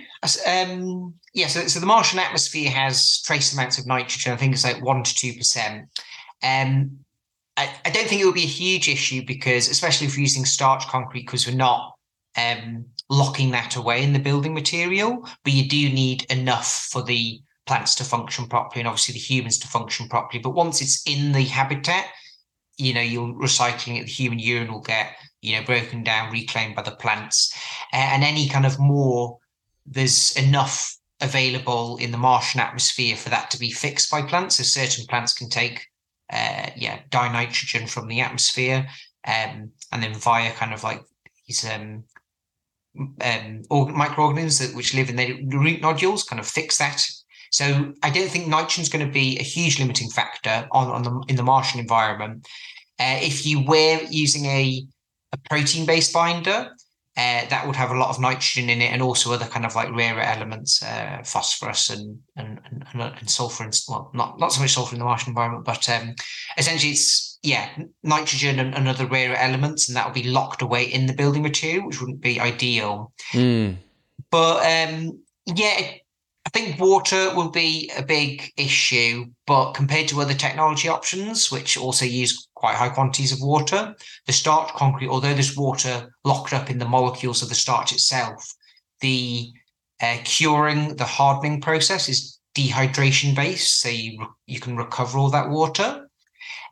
um, 0.46 1.14
yeah, 1.35 1.46
so, 1.46 1.66
so 1.66 1.79
the 1.79 1.87
Martian 1.87 2.18
atmosphere 2.18 2.70
has 2.70 3.20
trace 3.20 3.53
amounts 3.53 3.79
of 3.79 3.87
nitrogen. 3.87 4.33
I 4.33 4.37
think 4.37 4.55
it's 4.55 4.64
like 4.64 4.83
one 4.83 5.03
to 5.03 5.14
two 5.14 5.35
percent. 5.35 5.88
Um, 6.42 6.98
I, 7.57 7.70
I, 7.85 7.90
don't 7.90 8.09
think 8.09 8.22
it 8.22 8.24
would 8.24 8.35
be 8.35 8.44
a 8.44 8.46
huge 8.46 8.88
issue 8.88 9.22
because, 9.27 9.68
especially 9.68 10.07
if 10.07 10.14
we're 10.14 10.20
using 10.20 10.44
starch 10.44 10.87
concrete, 10.87 11.27
because 11.27 11.46
we're 11.46 11.57
not 11.57 11.92
um, 12.37 12.87
locking 13.11 13.51
that 13.51 13.77
away 13.77 14.03
in 14.03 14.12
the 14.12 14.18
building 14.18 14.55
material. 14.55 15.29
But 15.44 15.53
you 15.53 15.68
do 15.68 15.90
need 15.90 16.24
enough 16.31 16.88
for 16.90 17.03
the 17.03 17.40
plants 17.66 17.94
to 17.96 18.05
function 18.05 18.46
properly 18.46 18.81
and 18.81 18.88
obviously 18.88 19.12
the 19.12 19.18
humans 19.18 19.59
to 19.59 19.68
function 19.68 20.09
properly. 20.09 20.40
But 20.42 20.51
once 20.51 20.81
it's 20.81 21.03
in 21.07 21.33
the 21.33 21.44
habitat, 21.44 22.07
you 22.79 22.94
know, 22.94 23.03
you're 23.03 23.35
recycling 23.35 24.01
it, 24.01 24.07
the 24.07 24.12
human 24.12 24.38
urine 24.38 24.72
will 24.72 24.81
get, 24.81 25.12
you 25.40 25.57
know, 25.57 25.64
broken 25.64 26.03
down, 26.03 26.33
reclaimed 26.33 26.74
by 26.74 26.83
the 26.83 26.96
plants. 26.96 27.55
And 27.92 28.24
any 28.24 28.48
kind 28.48 28.66
of 28.66 28.79
more, 28.79 29.38
there's 29.87 30.37
enough 30.37 30.96
available 31.20 31.96
in 31.98 32.12
the 32.12 32.18
Martian 32.18 32.61
atmosphere 32.61 33.16
for 33.16 33.29
that 33.31 33.51
to 33.51 33.59
be 33.59 33.70
fixed 33.70 34.11
by 34.11 34.22
plants. 34.22 34.57
So 34.57 34.62
certain 34.62 35.07
plants 35.07 35.33
can 35.33 35.48
take, 35.48 35.87
uh, 36.33 36.70
yeah, 36.77 37.01
dinitrogen 37.11 37.88
from 37.88 38.09
the 38.09 38.20
atmosphere, 38.20 38.87
um, 39.27 39.72
and 39.92 40.03
then 40.03 40.14
via 40.14 40.53
kind 40.53 40.72
of 40.72 40.85
like 40.85 41.03
these 41.46 41.64
um, 41.68 42.05
um, 43.20 43.62
microorganisms 43.70 44.59
that 44.59 44.77
which 44.77 44.94
live 44.94 45.11
in 45.11 45.16
the 45.16 45.44
root 45.57 45.81
nodules, 45.81 46.24
kind 46.24 46.40
of 46.40 46.46
fix 46.46 46.79
that 46.79 47.05
so 47.51 47.92
I 48.03 48.11
don't 48.11 48.29
think 48.29 48.46
nitrogen 48.46 48.83
is 48.83 48.88
going 48.88 49.07
to 49.07 49.12
be 49.12 49.38
a 49.38 49.42
huge 49.42 49.79
limiting 49.79 50.11
factor 50.11 50.68
on, 50.72 50.88
on 50.88 51.03
the 51.03 51.24
in 51.29 51.37
the 51.37 51.42
Martian 51.42 51.81
environment. 51.81 52.46
Uh, 53.01 53.18
if 53.22 53.46
you 53.46 53.64
were 53.64 54.01
using 54.11 54.46
a, 54.46 54.85
a 55.33 55.37
protein 55.49 55.87
based 55.87 56.12
binder, 56.12 56.71
uh, 57.19 57.45
that 57.49 57.67
would 57.67 57.75
have 57.75 57.91
a 57.91 57.99
lot 57.99 58.11
of 58.11 58.21
nitrogen 58.21 58.71
in 58.71 58.81
it 58.81 58.93
and 58.93 59.03
also 59.03 59.33
other 59.33 59.47
kind 59.47 59.67
of 59.67 59.75
like 59.75 59.91
rarer 59.91 60.21
elements, 60.21 60.81
uh, 60.85 61.21
phosphorus 61.25 61.91
and 61.91 62.17
and, 62.37 62.61
and, 62.71 63.03
and 63.03 63.29
sulfur 63.29 63.64
and 63.64 63.77
well, 63.88 64.09
not 64.14 64.38
not 64.38 64.53
so 64.53 64.61
much 64.61 64.73
sulfur 64.73 64.95
in 64.95 65.01
the 65.01 65.05
Martian 65.05 65.31
environment, 65.31 65.64
but 65.64 65.88
um, 65.88 66.14
essentially 66.57 66.93
it's 66.93 67.41
yeah 67.43 67.69
nitrogen 68.05 68.61
and, 68.61 68.73
and, 68.73 68.87
other 68.87 69.07
rarer 69.07 69.35
elements, 69.35 69.88
and 69.88 69.97
that 69.97 70.07
would 70.07 70.14
be 70.14 70.29
locked 70.29 70.62
away 70.62 70.85
in 70.85 71.07
the 71.07 71.12
building 71.12 71.43
material, 71.43 71.87
which 71.87 72.01
wouldn't 72.01 72.21
be 72.21 72.38
ideal. 72.38 73.12
Mm. 73.33 73.79
But 74.31 74.59
um, 74.64 75.21
yeah, 75.47 75.91
I 76.49 76.51
think 76.51 76.81
water 76.81 77.35
will 77.35 77.51
be 77.51 77.91
a 77.99 78.03
big 78.03 78.53
issue, 78.57 79.27
but 79.47 79.73
compared 79.73 80.09
to 80.09 80.21
other 80.21 80.35
technology 80.35 80.88
options, 80.88 81.51
which 81.51 81.77
also 81.77 82.05
use 82.05 82.47
quite 82.59 82.75
high 82.75 82.88
quantities 82.88 83.31
of 83.33 83.40
water, 83.40 83.94
the 84.27 84.33
starch 84.33 84.68
concrete, 84.75 85.09
although 85.09 85.33
there's 85.33 85.57
water 85.57 86.12
locked 86.25 86.53
up 86.53 86.71
in 86.71 86.79
the 86.79 86.88
molecules 86.88 87.40
of 87.40 87.49
the 87.49 87.55
starch 87.55 87.92
itself, 87.92 88.44
the 89.01 89.53
uh, 90.03 90.16
curing, 90.25 90.97
the 90.97 91.05
hardening 91.05 91.61
process 91.61 92.09
is 92.09 92.40
dehydration 92.57 93.35
based, 93.35 93.81
so 93.81 93.88
you 93.88 94.27
you 94.47 94.59
can 94.59 94.77
recover 94.77 95.18
all 95.18 95.31
that 95.31 95.49
water. 95.49 96.09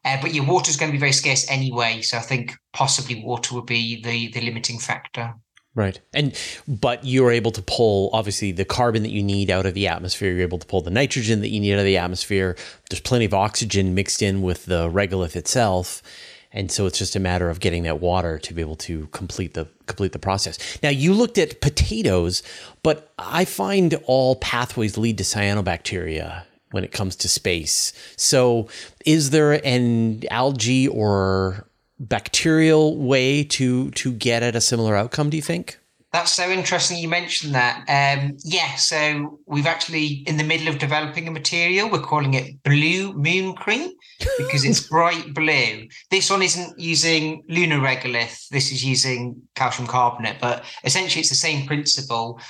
Uh, 0.05 0.19
but 0.21 0.35
your 0.35 0.45
water 0.45 0.71
is 0.71 0.77
going 0.77 0.91
to 0.91 0.97
be 0.97 1.07
very 1.07 1.13
scarce 1.13 1.49
anyway, 1.49 2.03
so 2.03 2.19
I 2.19 2.21
think 2.21 2.55
possibly 2.73 3.23
water 3.23 3.55
would 3.55 3.67
be 3.67 4.03
the 4.03 4.29
the 4.33 4.41
limiting 4.41 4.81
factor. 4.81 5.35
Right. 5.77 6.01
And 6.15 6.35
but 6.67 7.05
you're 7.05 7.31
able 7.31 7.51
to 7.53 7.61
pull 7.61 8.09
obviously 8.15 8.51
the 8.51 8.65
carbon 8.65 9.03
that 9.03 9.11
you 9.11 9.23
need 9.23 9.51
out 9.51 9.67
of 9.67 9.75
the 9.75 9.87
atmosphere, 9.89 10.33
you're 10.33 10.41
able 10.41 10.59
to 10.59 10.67
pull 10.67 10.81
the 10.81 10.91
nitrogen 10.91 11.43
that 11.43 11.51
you 11.51 11.61
need 11.61 11.75
out 11.75 11.81
of 11.81 11.85
the 11.85 11.99
atmosphere. 11.99 12.57
There's 12.89 13.01
plenty 13.01 13.27
of 13.27 13.35
oxygen 13.35 13.95
mixed 13.95 14.23
in 14.23 14.41
with 14.41 14.65
the 14.65 14.89
regolith 14.89 15.37
itself. 15.37 16.03
And 16.51 16.73
so 16.73 16.87
it's 16.87 16.99
just 16.99 17.15
a 17.15 17.21
matter 17.21 17.51
of 17.51 17.61
getting 17.61 17.83
that 17.83 18.01
water 18.01 18.39
to 18.39 18.55
be 18.55 18.63
able 18.63 18.77
to 18.77 19.09
complete 19.09 19.53
the 19.53 19.69
complete 19.85 20.13
the 20.13 20.19
process. 20.19 20.59
Now 20.83 20.89
you 20.89 21.13
looked 21.13 21.37
at 21.37 21.61
potatoes, 21.61 22.43
but 22.83 23.13
I 23.19 23.45
find 23.45 24.01
all 24.07 24.37
pathways 24.37 24.97
lead 24.97 25.19
to 25.19 25.25
cyanobacteria 25.25 26.45
when 26.71 26.85
it 26.85 26.93
comes 26.93 27.17
to 27.17 27.29
space. 27.29 27.93
So 28.17 28.69
is 29.05 29.29
there 29.29 29.65
an 29.65 30.23
algae 30.31 30.89
or 30.89 31.66
bacterial 31.99 32.97
way 32.97 33.43
to 33.43 33.91
to 33.93 34.13
get 34.13 34.43
at 34.43 34.55
a 34.55 34.61
similar 34.61 34.97
outcome 34.97 35.31
do 35.31 35.37
you 35.37 35.43
think? 35.43 35.79
That's 36.13 36.33
so 36.33 36.49
interesting 36.51 36.99
you 36.99 37.09
mentioned 37.09 37.55
that. 37.55 37.79
Um, 37.89 38.37
yeah 38.45 38.75
so 38.77 39.39
we've 39.47 39.67
actually 39.67 40.25
in 40.27 40.37
the 40.37 40.45
middle 40.45 40.69
of 40.69 40.79
developing 40.79 41.29
a 41.29 41.31
material 41.31 41.91
we're 41.91 42.01
calling 42.01 42.35
it 42.35 42.63
blue 42.63 43.13
Moon 43.15 43.55
Cream 43.55 43.91
because 44.39 44.65
it's 44.65 44.81
bright 44.89 45.35
blue. 45.35 45.89
This 46.11 46.31
one 46.31 46.43
isn't 46.43 46.79
using 46.79 47.43
lunar 47.49 47.79
regolith. 47.79 48.49
This 48.49 48.73
is 48.73 48.85
using 48.85 49.41
calcium 49.55 49.89
carbonate 49.89 50.41
but 50.41 50.65
essentially 50.85 51.21
it's 51.21 51.31
the 51.31 51.37
same 51.37 51.67
principle. 51.67 52.41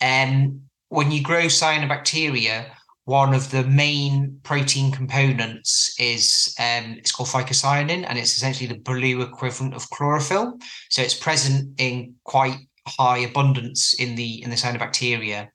Um, 0.00 0.62
when 0.88 1.10
you 1.10 1.22
grow 1.22 1.44
cyanobacteria 1.44 2.66
one 3.04 3.34
of 3.34 3.50
the 3.50 3.64
main 3.64 4.38
protein 4.44 4.92
components 4.92 5.94
is 5.98 6.54
um, 6.58 6.94
it's 6.98 7.10
called 7.10 7.28
phycocyanin, 7.28 8.04
and 8.08 8.18
it's 8.18 8.36
essentially 8.36 8.68
the 8.68 8.78
blue 8.78 9.22
equivalent 9.22 9.74
of 9.74 9.90
chlorophyll. 9.90 10.58
So 10.88 11.02
it's 11.02 11.14
present 11.14 11.80
in 11.80 12.14
quite 12.24 12.56
high 12.86 13.18
abundance 13.18 13.94
in 13.94 14.14
the 14.14 14.42
in 14.42 14.50
the 14.50 14.56
cyanobacteria. 14.56 15.48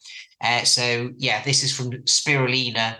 Uh, 0.43 0.63
so 0.63 1.09
yeah, 1.17 1.41
this 1.43 1.63
is 1.63 1.75
from 1.75 1.91
spirulina. 2.03 2.97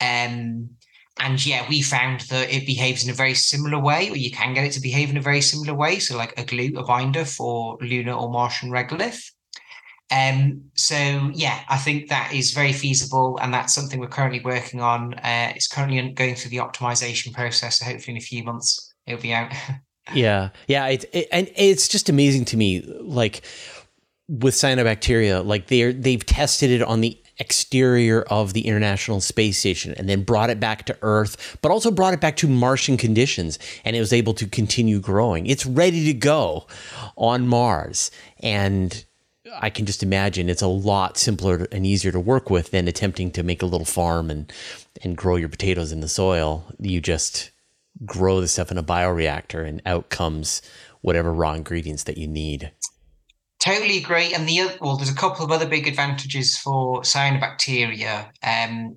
Um, 0.00 0.70
and 1.18 1.44
yeah, 1.44 1.68
we 1.68 1.82
found 1.82 2.20
that 2.30 2.50
it 2.50 2.66
behaves 2.66 3.04
in 3.04 3.10
a 3.10 3.14
very 3.14 3.34
similar 3.34 3.78
way, 3.78 4.08
or 4.08 4.16
you 4.16 4.30
can 4.30 4.54
get 4.54 4.64
it 4.64 4.72
to 4.72 4.80
behave 4.80 5.10
in 5.10 5.16
a 5.16 5.22
very 5.22 5.42
similar 5.42 5.74
way. 5.74 5.98
So, 5.98 6.16
like 6.16 6.38
a 6.38 6.44
glue, 6.44 6.78
a 6.78 6.84
binder 6.84 7.24
for 7.24 7.76
lunar 7.80 8.12
or 8.12 8.30
Martian 8.30 8.70
regolith. 8.70 9.30
Um, 10.10 10.64
so 10.74 11.30
yeah, 11.34 11.60
I 11.68 11.76
think 11.76 12.08
that 12.08 12.32
is 12.34 12.52
very 12.52 12.72
feasible, 12.72 13.38
and 13.40 13.54
that's 13.54 13.74
something 13.74 14.00
we're 14.00 14.08
currently 14.08 14.40
working 14.40 14.80
on. 14.80 15.14
Uh, 15.14 15.52
it's 15.54 15.68
currently 15.68 16.00
going 16.12 16.34
through 16.34 16.50
the 16.50 16.58
optimization 16.58 17.32
process. 17.32 17.78
So 17.78 17.84
hopefully, 17.84 18.16
in 18.16 18.18
a 18.18 18.24
few 18.24 18.42
months, 18.42 18.92
it'll 19.06 19.20
be 19.20 19.32
out. 19.32 19.52
yeah, 20.14 20.50
yeah, 20.66 20.86
it, 20.88 21.04
it, 21.12 21.28
and 21.30 21.50
it's 21.54 21.86
just 21.86 22.08
amazing 22.08 22.44
to 22.46 22.56
me, 22.56 22.82
like 23.00 23.42
with 24.28 24.54
cyanobacteria, 24.54 25.44
like 25.44 25.68
they're 25.68 25.92
they've 25.92 26.24
tested 26.26 26.70
it 26.70 26.82
on 26.82 27.00
the 27.00 27.20
exterior 27.40 28.22
of 28.22 28.52
the 28.52 28.66
International 28.66 29.20
Space 29.20 29.58
Station 29.58 29.94
and 29.96 30.08
then 30.08 30.22
brought 30.22 30.50
it 30.50 30.60
back 30.60 30.84
to 30.86 30.98
Earth, 31.02 31.58
but 31.62 31.72
also 31.72 31.90
brought 31.90 32.14
it 32.14 32.20
back 32.20 32.36
to 32.36 32.46
Martian 32.46 32.96
conditions 32.96 33.58
and 33.84 33.96
it 33.96 34.00
was 34.00 34.12
able 34.12 34.34
to 34.34 34.46
continue 34.46 35.00
growing. 35.00 35.46
It's 35.46 35.64
ready 35.64 36.04
to 36.04 36.12
go 36.12 36.66
on 37.16 37.48
Mars. 37.48 38.10
And 38.40 39.04
I 39.58 39.70
can 39.70 39.86
just 39.86 40.02
imagine 40.02 40.48
it's 40.48 40.62
a 40.62 40.68
lot 40.68 41.18
simpler 41.18 41.66
and 41.72 41.86
easier 41.86 42.12
to 42.12 42.20
work 42.20 42.50
with 42.50 42.70
than 42.70 42.88
attempting 42.88 43.30
to 43.32 43.42
make 43.42 43.62
a 43.62 43.66
little 43.66 43.84
farm 43.84 44.30
and 44.30 44.52
and 45.02 45.16
grow 45.16 45.36
your 45.36 45.48
potatoes 45.48 45.92
in 45.92 46.00
the 46.00 46.08
soil. 46.08 46.66
You 46.78 47.00
just 47.00 47.50
grow 48.04 48.40
the 48.40 48.48
stuff 48.48 48.70
in 48.70 48.78
a 48.78 48.82
bioreactor 48.82 49.66
and 49.66 49.82
out 49.84 50.10
comes 50.10 50.62
whatever 51.00 51.32
raw 51.32 51.54
ingredients 51.54 52.04
that 52.04 52.18
you 52.18 52.26
need. 52.26 52.72
Totally 53.58 53.98
agree. 53.98 54.32
And 54.32 54.48
the 54.48 54.70
well, 54.80 54.96
there's 54.96 55.10
a 55.10 55.14
couple 55.14 55.44
of 55.44 55.52
other 55.52 55.66
big 55.66 55.86
advantages 55.86 56.56
for 56.56 57.02
cyanobacteria. 57.02 58.30
Um, 58.42 58.96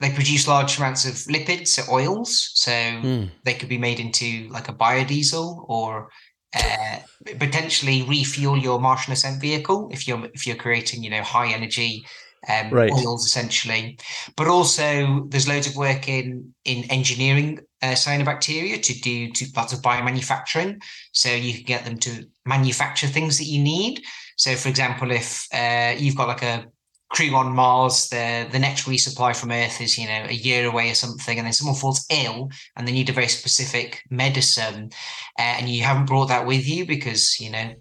they 0.00 0.10
produce 0.12 0.48
large 0.48 0.78
amounts 0.78 1.04
of 1.06 1.14
lipids, 1.32 1.68
so 1.68 1.82
oils. 1.90 2.50
So 2.54 2.70
mm. 2.70 3.30
they 3.44 3.54
could 3.54 3.68
be 3.68 3.78
made 3.78 4.00
into 4.00 4.48
like 4.48 4.68
a 4.68 4.74
biodiesel 4.74 5.64
or 5.68 6.10
uh, 6.54 6.98
potentially 7.38 8.02
refuel 8.02 8.56
your 8.56 8.80
Martian 8.80 9.12
ascent 9.12 9.40
vehicle 9.40 9.88
if 9.92 10.08
you're 10.08 10.24
if 10.34 10.46
you're 10.46 10.56
creating 10.56 11.02
you 11.02 11.10
know 11.10 11.22
high 11.22 11.52
energy 11.52 12.04
um, 12.48 12.70
right. 12.70 12.90
oils 12.90 13.26
essentially. 13.26 13.98
But 14.36 14.48
also 14.48 15.26
there's 15.28 15.48
loads 15.48 15.66
of 15.66 15.76
work 15.76 16.08
in 16.08 16.54
in 16.64 16.90
engineering 16.90 17.60
uh, 17.82 17.92
cyanobacteria 17.92 18.82
to 18.82 19.00
do 19.00 19.30
to 19.32 19.50
parts 19.52 19.72
of 19.72 19.80
biomanufacturing. 19.80 20.82
So 21.12 21.30
you 21.30 21.54
can 21.54 21.64
get 21.64 21.84
them 21.84 21.98
to 21.98 22.26
manufacture 22.44 23.06
things 23.06 23.38
that 23.38 23.44
you 23.44 23.62
need. 23.62 24.02
So 24.36 24.54
for 24.54 24.68
example, 24.68 25.10
if 25.10 25.46
uh, 25.52 25.94
you've 25.98 26.16
got 26.16 26.28
like 26.28 26.42
a 26.42 26.66
crew 27.10 27.34
on 27.34 27.54
Mars, 27.54 28.08
the 28.08 28.48
the 28.50 28.58
next 28.58 28.86
resupply 28.86 29.36
from 29.36 29.50
Earth 29.50 29.80
is 29.80 29.98
you 29.98 30.06
know 30.06 30.26
a 30.28 30.32
year 30.32 30.68
away 30.68 30.90
or 30.90 30.94
something, 30.94 31.38
and 31.38 31.46
then 31.46 31.52
someone 31.52 31.76
falls 31.76 32.06
ill 32.10 32.50
and 32.76 32.86
they 32.86 32.92
need 32.92 33.10
a 33.10 33.12
very 33.12 33.28
specific 33.28 34.02
medicine, 34.10 34.90
uh, 35.38 35.42
and 35.58 35.68
you 35.68 35.82
haven't 35.82 36.06
brought 36.06 36.28
that 36.28 36.46
with 36.46 36.66
you 36.68 36.86
because 36.86 37.38
you 37.40 37.50
know 37.50 37.74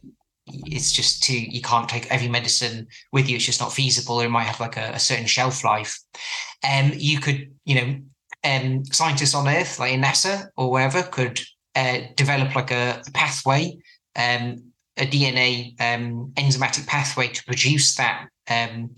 it's 0.47 0.91
just 0.91 1.23
too 1.23 1.39
you 1.39 1.61
can't 1.61 1.87
take 1.87 2.11
every 2.11 2.27
medicine 2.27 2.87
with 3.11 3.29
you. 3.29 3.35
It's 3.35 3.45
just 3.45 3.61
not 3.61 3.73
feasible 3.73 4.21
or 4.21 4.25
it 4.25 4.29
might 4.29 4.45
have 4.45 4.59
like 4.59 4.77
a, 4.77 4.91
a 4.93 4.99
certain 4.99 5.27
shelf 5.27 5.63
life. 5.63 5.97
Um 6.67 6.91
you 6.95 7.19
could 7.19 7.51
you 7.65 7.75
know 7.75 7.95
um 8.43 8.85
scientists 8.85 9.35
on 9.35 9.47
earth 9.47 9.79
like 9.79 9.93
nasa 9.99 10.47
or 10.55 10.71
wherever 10.71 11.03
could 11.03 11.39
uh, 11.75 11.99
develop 12.15 12.55
like 12.55 12.71
a, 12.71 13.01
a 13.05 13.11
pathway 13.11 13.77
um 14.15 14.63
a 14.97 15.05
dna 15.05 15.79
um 15.81 16.31
enzymatic 16.35 16.87
pathway 16.87 17.27
to 17.27 17.43
produce 17.43 17.95
that 17.95 18.27
um 18.49 18.89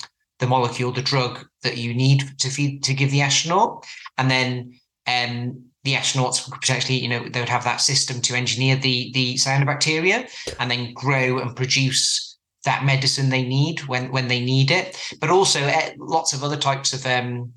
the 0.41 0.47
molecule 0.47 0.91
the 0.91 1.01
drug 1.01 1.45
that 1.63 1.77
you 1.77 1.93
need 1.93 2.37
to 2.37 2.49
feed 2.49 2.83
to 2.83 2.93
give 2.93 3.11
the 3.11 3.21
astronaut 3.21 3.85
and 4.17 4.29
then 4.29 4.73
um 5.07 5.63
the 5.83 5.93
astronauts 5.93 6.49
potentially, 6.49 6.99
you 6.99 7.09
know, 7.09 7.27
they 7.27 7.39
would 7.39 7.49
have 7.49 7.63
that 7.63 7.81
system 7.81 8.21
to 8.21 8.35
engineer 8.35 8.75
the 8.75 9.11
the 9.13 9.35
cyanobacteria 9.35 10.29
and 10.59 10.69
then 10.69 10.93
grow 10.93 11.39
and 11.39 11.55
produce 11.55 12.37
that 12.65 12.85
medicine 12.85 13.29
they 13.29 13.43
need 13.43 13.79
when 13.87 14.11
when 14.11 14.27
they 14.27 14.39
need 14.39 14.69
it. 14.69 14.97
But 15.19 15.31
also, 15.31 15.59
eh, 15.59 15.93
lots 15.97 16.33
of 16.33 16.43
other 16.43 16.57
types 16.57 16.93
of 16.93 17.05
um, 17.07 17.53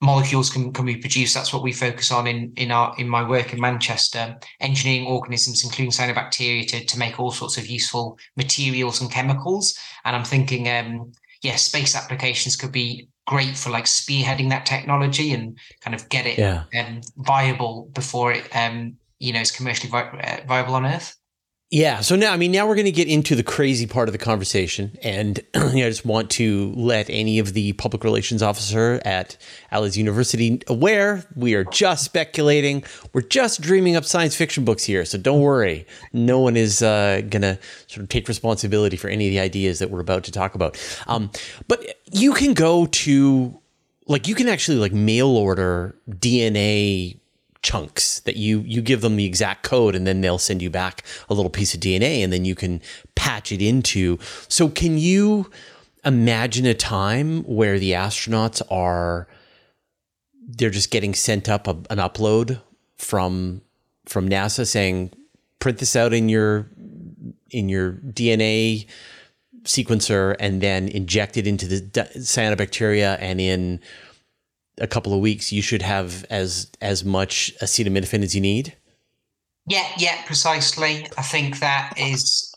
molecules 0.00 0.48
can, 0.48 0.72
can 0.72 0.86
be 0.86 0.96
produced. 0.96 1.34
That's 1.34 1.52
what 1.52 1.62
we 1.62 1.72
focus 1.72 2.10
on 2.10 2.26
in 2.26 2.52
in 2.56 2.70
our 2.70 2.94
in 2.96 3.08
my 3.08 3.28
work 3.28 3.52
in 3.52 3.60
Manchester, 3.60 4.38
engineering 4.60 5.06
organisms, 5.06 5.62
including 5.62 5.92
cyanobacteria, 5.92 6.66
to 6.68 6.84
to 6.86 6.98
make 6.98 7.20
all 7.20 7.32
sorts 7.32 7.58
of 7.58 7.66
useful 7.66 8.18
materials 8.36 9.02
and 9.02 9.10
chemicals. 9.10 9.78
And 10.06 10.16
I'm 10.16 10.24
thinking, 10.24 10.68
um, 10.70 11.12
yeah, 11.42 11.56
space 11.56 11.96
applications 11.96 12.56
could 12.56 12.72
be 12.72 13.08
great 13.26 13.56
for 13.56 13.70
like 13.70 13.84
spearheading 13.84 14.48
that 14.50 14.66
technology 14.66 15.32
and 15.32 15.58
kind 15.80 15.94
of 15.94 16.08
get 16.08 16.26
it 16.26 16.38
yeah. 16.38 16.64
um, 16.78 17.00
viable 17.16 17.88
before 17.92 18.32
it 18.32 18.48
um, 18.56 18.96
you 19.18 19.32
know 19.32 19.40
is 19.40 19.50
commercially 19.50 19.90
vi- 19.90 20.18
uh, 20.20 20.46
viable 20.46 20.74
on 20.74 20.86
Earth. 20.86 21.16
Yeah. 21.72 22.00
So 22.00 22.16
now, 22.16 22.34
I 22.34 22.36
mean, 22.36 22.52
now 22.52 22.68
we're 22.68 22.74
going 22.74 22.84
to 22.84 22.92
get 22.92 23.08
into 23.08 23.34
the 23.34 23.42
crazy 23.42 23.86
part 23.86 24.06
of 24.06 24.12
the 24.12 24.18
conversation, 24.18 24.94
and 25.02 25.40
you 25.54 25.60
know, 25.62 25.86
I 25.86 25.88
just 25.88 26.04
want 26.04 26.28
to 26.32 26.70
let 26.76 27.08
any 27.08 27.38
of 27.38 27.54
the 27.54 27.72
public 27.72 28.04
relations 28.04 28.42
officer 28.42 29.00
at 29.06 29.38
Alice 29.70 29.96
University 29.96 30.60
aware 30.66 31.24
we 31.34 31.54
are 31.54 31.64
just 31.64 32.04
speculating. 32.04 32.84
We're 33.14 33.22
just 33.22 33.62
dreaming 33.62 33.96
up 33.96 34.04
science 34.04 34.36
fiction 34.36 34.66
books 34.66 34.84
here, 34.84 35.06
so 35.06 35.16
don't 35.16 35.40
worry. 35.40 35.86
No 36.12 36.40
one 36.40 36.58
is 36.58 36.82
uh, 36.82 37.22
going 37.30 37.40
to 37.40 37.58
sort 37.86 38.02
of 38.02 38.10
take 38.10 38.28
responsibility 38.28 38.98
for 38.98 39.08
any 39.08 39.28
of 39.28 39.30
the 39.30 39.40
ideas 39.40 39.78
that 39.78 39.88
we're 39.88 40.00
about 40.00 40.24
to 40.24 40.30
talk 40.30 40.54
about. 40.54 40.78
Um, 41.06 41.30
but 41.68 42.02
you 42.12 42.34
can 42.34 42.52
go 42.52 42.84
to, 42.84 43.58
like, 44.08 44.28
you 44.28 44.34
can 44.34 44.46
actually 44.46 44.76
like 44.76 44.92
mail 44.92 45.38
order 45.38 45.96
DNA 46.06 47.18
chunks 47.62 48.20
that 48.20 48.36
you 48.36 48.60
you 48.60 48.82
give 48.82 49.00
them 49.00 49.16
the 49.16 49.24
exact 49.24 49.62
code 49.62 49.94
and 49.94 50.06
then 50.06 50.20
they'll 50.20 50.38
send 50.38 50.60
you 50.60 50.70
back 50.70 51.04
a 51.28 51.34
little 51.34 51.50
piece 51.50 51.74
of 51.74 51.80
DNA 51.80 52.22
and 52.22 52.32
then 52.32 52.44
you 52.44 52.54
can 52.54 52.80
patch 53.14 53.52
it 53.52 53.62
into. 53.62 54.18
So 54.48 54.68
can 54.68 54.98
you 54.98 55.50
imagine 56.04 56.66
a 56.66 56.74
time 56.74 57.42
where 57.44 57.78
the 57.78 57.92
astronauts 57.92 58.60
are 58.70 59.28
they're 60.44 60.70
just 60.70 60.90
getting 60.90 61.14
sent 61.14 61.48
up 61.48 61.66
a, 61.68 61.70
an 61.90 61.98
upload 61.98 62.60
from 62.96 63.62
from 64.06 64.28
NASA 64.28 64.66
saying 64.66 65.12
print 65.60 65.78
this 65.78 65.94
out 65.94 66.12
in 66.12 66.28
your 66.28 66.68
in 67.50 67.68
your 67.68 67.92
DNA 67.92 68.86
sequencer 69.62 70.34
and 70.40 70.60
then 70.60 70.88
inject 70.88 71.36
it 71.36 71.46
into 71.46 71.66
the 71.66 71.80
cyanobacteria 72.16 73.16
and 73.20 73.40
in 73.40 73.80
a 74.78 74.86
couple 74.86 75.12
of 75.12 75.20
weeks, 75.20 75.52
you 75.52 75.62
should 75.62 75.82
have 75.82 76.24
as 76.30 76.70
as 76.80 77.04
much 77.04 77.52
acetaminophen 77.62 78.22
as 78.22 78.34
you 78.34 78.40
need. 78.40 78.76
Yeah, 79.66 79.86
yeah, 79.96 80.22
precisely. 80.24 81.06
I 81.16 81.22
think 81.22 81.60
that 81.60 81.94
is 81.96 82.54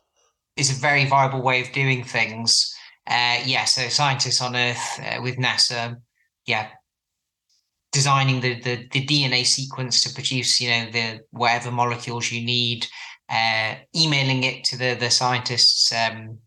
is 0.58 0.72
a 0.72 0.80
very 0.80 1.06
viable 1.06 1.42
way 1.42 1.62
of 1.62 1.72
doing 1.72 2.04
things. 2.04 2.74
Uh, 3.08 3.38
yeah, 3.46 3.66
so 3.66 3.88
scientists 3.90 4.42
on 4.42 4.56
Earth 4.56 5.00
uh, 5.00 5.22
with 5.22 5.38
NASA, 5.38 5.98
yeah, 6.46 6.70
designing 7.92 8.42
the, 8.42 8.60
the 8.62 8.88
the 8.92 9.06
DNA 9.06 9.46
sequence 9.46 10.02
to 10.04 10.14
produce, 10.14 10.60
you 10.60 10.70
know, 10.70 10.92
the 10.92 11.20
whatever 11.32 11.72
molecules 11.72 12.32
you 12.32 12.44
need, 12.44 12.88
uh, 13.30 13.76
emailing 13.96 14.44
it 14.44 14.64
to 14.64 14.78
the 14.78 14.96
the 14.96 15.10
scientists 15.10 15.92
um, 15.94 16.40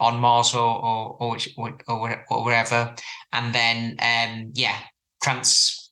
on 0.00 0.20
Mars 0.20 0.54
or 0.54 0.60
or 0.60 1.16
or, 1.20 1.38
or, 1.88 2.24
or 2.30 2.44
wherever, 2.44 2.94
and 3.32 3.54
then 3.54 3.96
um, 4.00 4.52
yeah, 4.54 4.76
trans 5.22 5.90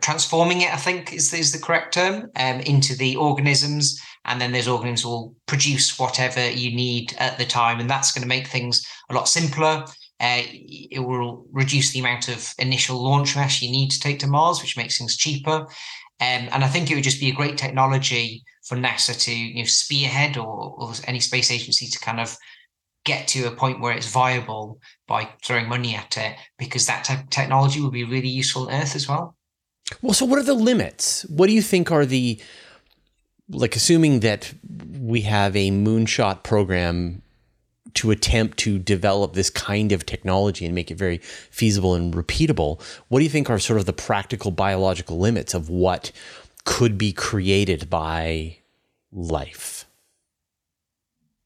transforming 0.00 0.62
it. 0.62 0.72
I 0.72 0.76
think 0.76 1.12
is 1.12 1.32
is 1.32 1.52
the 1.52 1.58
correct 1.58 1.94
term 1.94 2.30
um, 2.36 2.60
into 2.60 2.96
the 2.96 3.16
organisms, 3.16 4.00
and 4.24 4.40
then 4.40 4.52
those 4.52 4.68
organisms 4.68 5.04
will 5.04 5.34
produce 5.46 5.98
whatever 5.98 6.50
you 6.50 6.74
need 6.74 7.14
at 7.18 7.38
the 7.38 7.44
time, 7.44 7.80
and 7.80 7.88
that's 7.88 8.12
going 8.12 8.22
to 8.22 8.28
make 8.28 8.46
things 8.46 8.84
a 9.10 9.14
lot 9.14 9.28
simpler. 9.28 9.84
Uh, 10.18 10.42
it 10.48 11.04
will 11.06 11.46
reduce 11.52 11.92
the 11.92 12.00
amount 12.00 12.28
of 12.28 12.54
initial 12.58 13.02
launch 13.02 13.36
mass 13.36 13.60
you 13.60 13.70
need 13.70 13.90
to 13.90 14.00
take 14.00 14.18
to 14.18 14.26
Mars, 14.26 14.62
which 14.62 14.76
makes 14.76 14.96
things 14.96 15.16
cheaper. 15.16 15.66
Um, 16.18 16.48
and 16.50 16.64
I 16.64 16.68
think 16.68 16.90
it 16.90 16.94
would 16.94 17.04
just 17.04 17.20
be 17.20 17.28
a 17.28 17.34
great 17.34 17.58
technology 17.58 18.42
for 18.64 18.78
NASA 18.78 19.18
to 19.24 19.38
you 19.38 19.62
know, 19.62 19.64
spearhead 19.64 20.38
or, 20.38 20.74
or 20.78 20.92
any 21.06 21.20
space 21.20 21.50
agency 21.50 21.86
to 21.88 21.98
kind 22.00 22.18
of 22.18 22.34
get 23.06 23.28
to 23.28 23.46
a 23.46 23.50
point 23.50 23.80
where 23.80 23.96
it's 23.96 24.10
viable 24.10 24.78
by 25.06 25.28
throwing 25.42 25.68
money 25.68 25.94
at 25.94 26.18
it 26.18 26.36
because 26.58 26.86
that 26.86 27.04
te- 27.04 27.26
technology 27.30 27.80
would 27.80 27.92
be 27.92 28.04
really 28.04 28.28
useful 28.28 28.68
on 28.68 28.74
earth 28.74 28.94
as 28.94 29.08
well. 29.08 29.36
Well 30.02 30.12
so 30.12 30.26
what 30.26 30.38
are 30.38 30.42
the 30.42 30.54
limits? 30.54 31.22
What 31.22 31.46
do 31.46 31.54
you 31.54 31.62
think 31.62 31.90
are 31.90 32.04
the 32.04 32.38
like 33.48 33.76
assuming 33.76 34.20
that 34.20 34.52
we 35.00 35.22
have 35.22 35.56
a 35.56 35.70
moonshot 35.70 36.42
program 36.42 37.22
to 37.94 38.10
attempt 38.10 38.58
to 38.58 38.78
develop 38.78 39.32
this 39.32 39.50
kind 39.50 39.92
of 39.92 40.04
technology 40.04 40.66
and 40.66 40.74
make 40.74 40.90
it 40.90 40.98
very 40.98 41.18
feasible 41.18 41.94
and 41.94 42.12
repeatable 42.14 42.82
what 43.08 43.20
do 43.20 43.24
you 43.24 43.30
think 43.30 43.48
are 43.48 43.58
sort 43.58 43.78
of 43.78 43.86
the 43.86 43.92
practical 43.92 44.50
biological 44.50 45.18
limits 45.18 45.54
of 45.54 45.70
what 45.70 46.10
could 46.64 46.98
be 46.98 47.12
created 47.12 47.88
by 47.88 48.56
life 49.12 49.75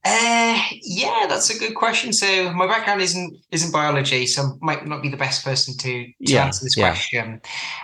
uh, 0.03 0.59
yeah, 0.81 1.27
that's 1.29 1.55
a 1.55 1.59
good 1.59 1.75
question. 1.75 2.13
So 2.15 2.51
my 2.55 2.67
background 2.67 3.03
isn't 3.03 3.37
isn't 3.51 3.71
biology, 3.71 4.27
so 4.27 4.43
I 4.43 4.47
might 4.63 4.87
not 4.87 5.03
be 5.03 5.11
the 5.11 5.17
best 5.17 5.45
person 5.45 5.77
to, 5.77 6.07
to 6.07 6.15
yeah, 6.21 6.47
answer 6.47 6.65
this 6.65 6.77
yeah. 6.77 6.89
question. 6.89 7.41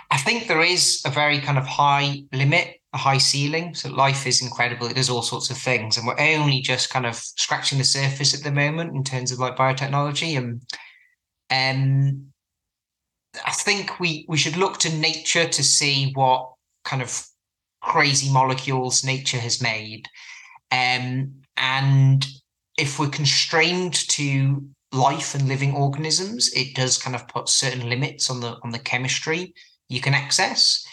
I 0.09 0.17
think 0.17 0.47
there 0.47 0.63
is 0.63 1.01
a 1.05 1.11
very 1.11 1.39
kind 1.39 1.59
of 1.59 1.67
high 1.67 2.23
limit, 2.33 2.81
a 2.93 2.97
high 2.97 3.19
ceiling. 3.19 3.75
So 3.75 3.89
life 3.89 4.25
is 4.25 4.41
incredible; 4.41 4.87
it 4.87 4.95
does 4.95 5.11
all 5.11 5.21
sorts 5.21 5.51
of 5.51 5.57
things, 5.57 5.95
and 5.95 6.07
we're 6.07 6.19
only 6.19 6.59
just 6.59 6.89
kind 6.89 7.05
of 7.05 7.15
scratching 7.15 7.77
the 7.77 7.83
surface 7.83 8.33
at 8.33 8.43
the 8.43 8.51
moment 8.51 8.95
in 8.95 9.03
terms 9.03 9.31
of 9.31 9.37
like 9.37 9.55
biotechnology. 9.55 10.37
And 10.39 10.61
um, 11.51 12.25
I 13.45 13.51
think 13.51 13.99
we 13.99 14.25
we 14.27 14.37
should 14.37 14.57
look 14.57 14.79
to 14.79 14.97
nature 14.97 15.47
to 15.47 15.63
see 15.63 16.13
what 16.15 16.51
kind 16.83 17.03
of 17.03 17.27
crazy 17.81 18.31
molecules 18.31 19.03
nature 19.03 19.37
has 19.37 19.61
made. 19.61 20.07
Um, 20.71 21.43
and 21.57 22.25
if 22.77 22.99
we're 22.99 23.09
constrained 23.09 23.95
to 24.09 24.63
life 24.91 25.35
and 25.35 25.47
living 25.47 25.73
organisms, 25.73 26.49
it 26.53 26.75
does 26.75 26.97
kind 26.97 27.15
of 27.15 27.27
put 27.27 27.49
certain 27.49 27.89
limits 27.89 28.29
on 28.29 28.39
the 28.39 28.57
on 28.63 28.71
the 28.71 28.79
chemistry 28.79 29.53
you 29.89 30.01
can 30.01 30.13
access. 30.13 30.85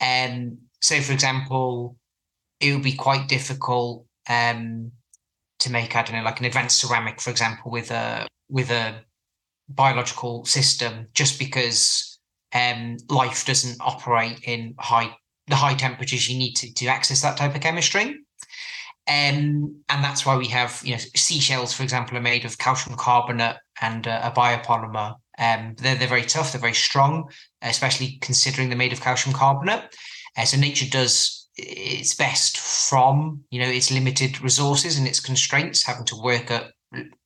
Um, 0.00 0.58
so, 0.80 1.00
for 1.00 1.12
example, 1.12 1.96
it 2.60 2.72
would 2.72 2.82
be 2.82 2.92
quite 2.92 3.28
difficult 3.28 4.06
um, 4.28 4.92
to 5.60 5.70
make 5.70 5.96
I 5.96 6.02
don't 6.02 6.16
know 6.16 6.22
like 6.22 6.40
an 6.40 6.46
advanced 6.46 6.80
ceramic, 6.80 7.20
for 7.20 7.30
example, 7.30 7.70
with 7.70 7.90
a 7.90 8.26
with 8.48 8.70
a 8.70 9.02
biological 9.68 10.44
system, 10.44 11.08
just 11.12 11.38
because 11.38 12.18
um, 12.54 12.96
life 13.10 13.44
doesn't 13.44 13.80
operate 13.80 14.40
in 14.44 14.74
high 14.78 15.14
the 15.48 15.56
high 15.56 15.74
temperatures 15.74 16.28
you 16.28 16.38
need 16.38 16.54
to, 16.54 16.72
to 16.74 16.86
access 16.86 17.22
that 17.22 17.36
type 17.36 17.54
of 17.54 17.60
chemistry. 17.60 18.16
Um, 19.08 19.82
and 19.88 20.02
that's 20.02 20.26
why 20.26 20.36
we 20.36 20.48
have, 20.48 20.80
you 20.84 20.92
know, 20.92 21.00
seashells, 21.14 21.72
for 21.72 21.84
example, 21.84 22.16
are 22.16 22.22
made 22.22 22.44
of 22.44 22.58
calcium 22.58 22.96
carbonate 22.96 23.56
and 23.80 24.06
uh, 24.06 24.20
a 24.24 24.30
biopolymer. 24.32 25.14
Um, 25.38 25.74
they're, 25.78 25.94
they're 25.94 26.08
very 26.08 26.24
tough, 26.24 26.52
they're 26.52 26.60
very 26.60 26.74
strong, 26.74 27.30
especially 27.62 28.18
considering 28.20 28.68
they're 28.68 28.78
made 28.78 28.92
of 28.92 29.00
calcium 29.00 29.34
carbonate. 29.34 29.84
Uh, 30.36 30.44
so 30.44 30.58
nature 30.58 30.86
does 30.90 31.48
its 31.56 32.14
best 32.14 32.58
from, 32.58 33.42
you 33.50 33.60
know, 33.60 33.68
its 33.68 33.90
limited 33.92 34.40
resources 34.42 34.98
and 34.98 35.06
its 35.06 35.20
constraints, 35.20 35.84
having 35.84 36.04
to 36.06 36.20
work 36.20 36.50
at, 36.50 36.72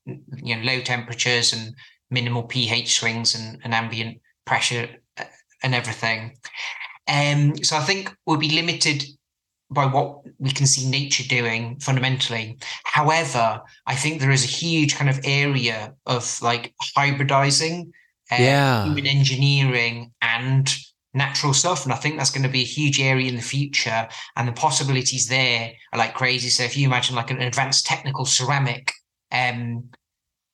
you 0.06 0.56
know, 0.56 0.62
low 0.62 0.80
temperatures 0.80 1.52
and 1.52 1.74
minimal 2.10 2.42
pH 2.42 2.98
swings 2.98 3.34
and, 3.34 3.58
and 3.64 3.74
ambient 3.74 4.20
pressure 4.44 4.88
uh, 5.18 5.24
and 5.62 5.74
everything. 5.74 6.36
Um, 7.08 7.56
so 7.64 7.76
I 7.76 7.80
think 7.80 8.14
we'll 8.26 8.36
be 8.36 8.50
limited 8.50 9.04
by 9.70 9.86
what 9.86 10.22
we 10.38 10.50
can 10.50 10.66
see 10.66 10.88
nature 10.88 11.24
doing 11.28 11.78
fundamentally. 11.78 12.58
However, 12.84 13.60
I 13.86 13.94
think 13.94 14.20
there 14.20 14.32
is 14.32 14.44
a 14.44 14.48
huge 14.48 14.96
kind 14.96 15.08
of 15.08 15.20
area 15.24 15.94
of 16.06 16.40
like 16.42 16.74
hybridizing 16.96 17.90
uh, 18.32 18.36
yeah. 18.38 18.84
human 18.84 19.06
engineering 19.06 20.12
and 20.22 20.74
natural 21.14 21.54
stuff. 21.54 21.84
And 21.84 21.92
I 21.92 21.96
think 21.96 22.16
that's 22.16 22.30
going 22.30 22.42
to 22.42 22.48
be 22.48 22.62
a 22.62 22.64
huge 22.64 23.00
area 23.00 23.28
in 23.28 23.36
the 23.36 23.42
future. 23.42 24.08
And 24.36 24.48
the 24.48 24.52
possibilities 24.52 25.28
there 25.28 25.72
are 25.92 25.98
like 25.98 26.14
crazy. 26.14 26.48
So 26.48 26.64
if 26.64 26.76
you 26.76 26.86
imagine 26.86 27.16
like 27.16 27.30
an 27.30 27.40
advanced 27.40 27.86
technical 27.86 28.24
ceramic 28.24 28.92
um, 29.32 29.88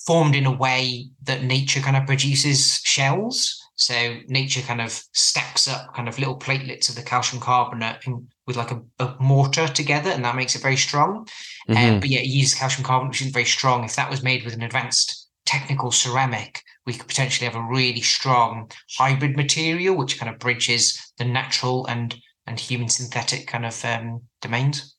formed 0.06 0.36
in 0.36 0.46
a 0.46 0.52
way 0.52 1.08
that 1.24 1.42
nature 1.42 1.80
kind 1.80 1.96
of 1.96 2.06
produces 2.06 2.80
shells. 2.84 3.62
So 3.74 4.18
nature 4.28 4.62
kind 4.62 4.80
of 4.80 4.92
stacks 5.12 5.68
up 5.68 5.94
kind 5.94 6.08
of 6.08 6.18
little 6.18 6.38
platelets 6.38 6.88
of 6.88 6.94
the 6.94 7.02
calcium 7.02 7.42
carbonate 7.42 8.06
and 8.06 8.26
with 8.46 8.56
like 8.56 8.70
a, 8.70 8.80
a, 9.00 9.16
mortar 9.18 9.66
together, 9.68 10.10
and 10.10 10.24
that 10.24 10.36
makes 10.36 10.54
it 10.54 10.62
very 10.62 10.76
strong. 10.76 11.26
Um, 11.68 11.74
mm-hmm. 11.74 11.94
Um, 11.94 12.00
but 12.00 12.08
yeah, 12.08 12.20
it 12.20 12.26
uses 12.26 12.54
calcium 12.54 12.84
carbonate, 12.84 13.10
which 13.10 13.20
isn't 13.22 13.32
very 13.32 13.44
strong. 13.44 13.84
If 13.84 13.96
that 13.96 14.10
was 14.10 14.22
made 14.22 14.44
with 14.44 14.54
an 14.54 14.62
advanced 14.62 15.28
technical 15.44 15.90
ceramic, 15.90 16.62
we 16.86 16.92
could 16.92 17.08
potentially 17.08 17.48
have 17.48 17.56
a 17.56 17.66
really 17.66 18.00
strong 18.00 18.70
hybrid 18.98 19.36
material, 19.36 19.96
which 19.96 20.18
kind 20.18 20.32
of 20.32 20.38
bridges 20.38 21.00
the 21.18 21.24
natural 21.24 21.86
and 21.86 22.16
and 22.46 22.60
human 22.60 22.88
synthetic 22.88 23.46
kind 23.48 23.66
of 23.66 23.84
um, 23.84 24.22
domains. 24.40 24.94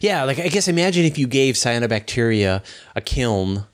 Yeah, 0.00 0.24
like 0.24 0.38
I 0.38 0.48
guess 0.48 0.68
imagine 0.68 1.04
if 1.04 1.16
you 1.16 1.26
gave 1.26 1.54
cyanobacteria 1.54 2.62
a 2.94 3.00
kiln 3.00 3.64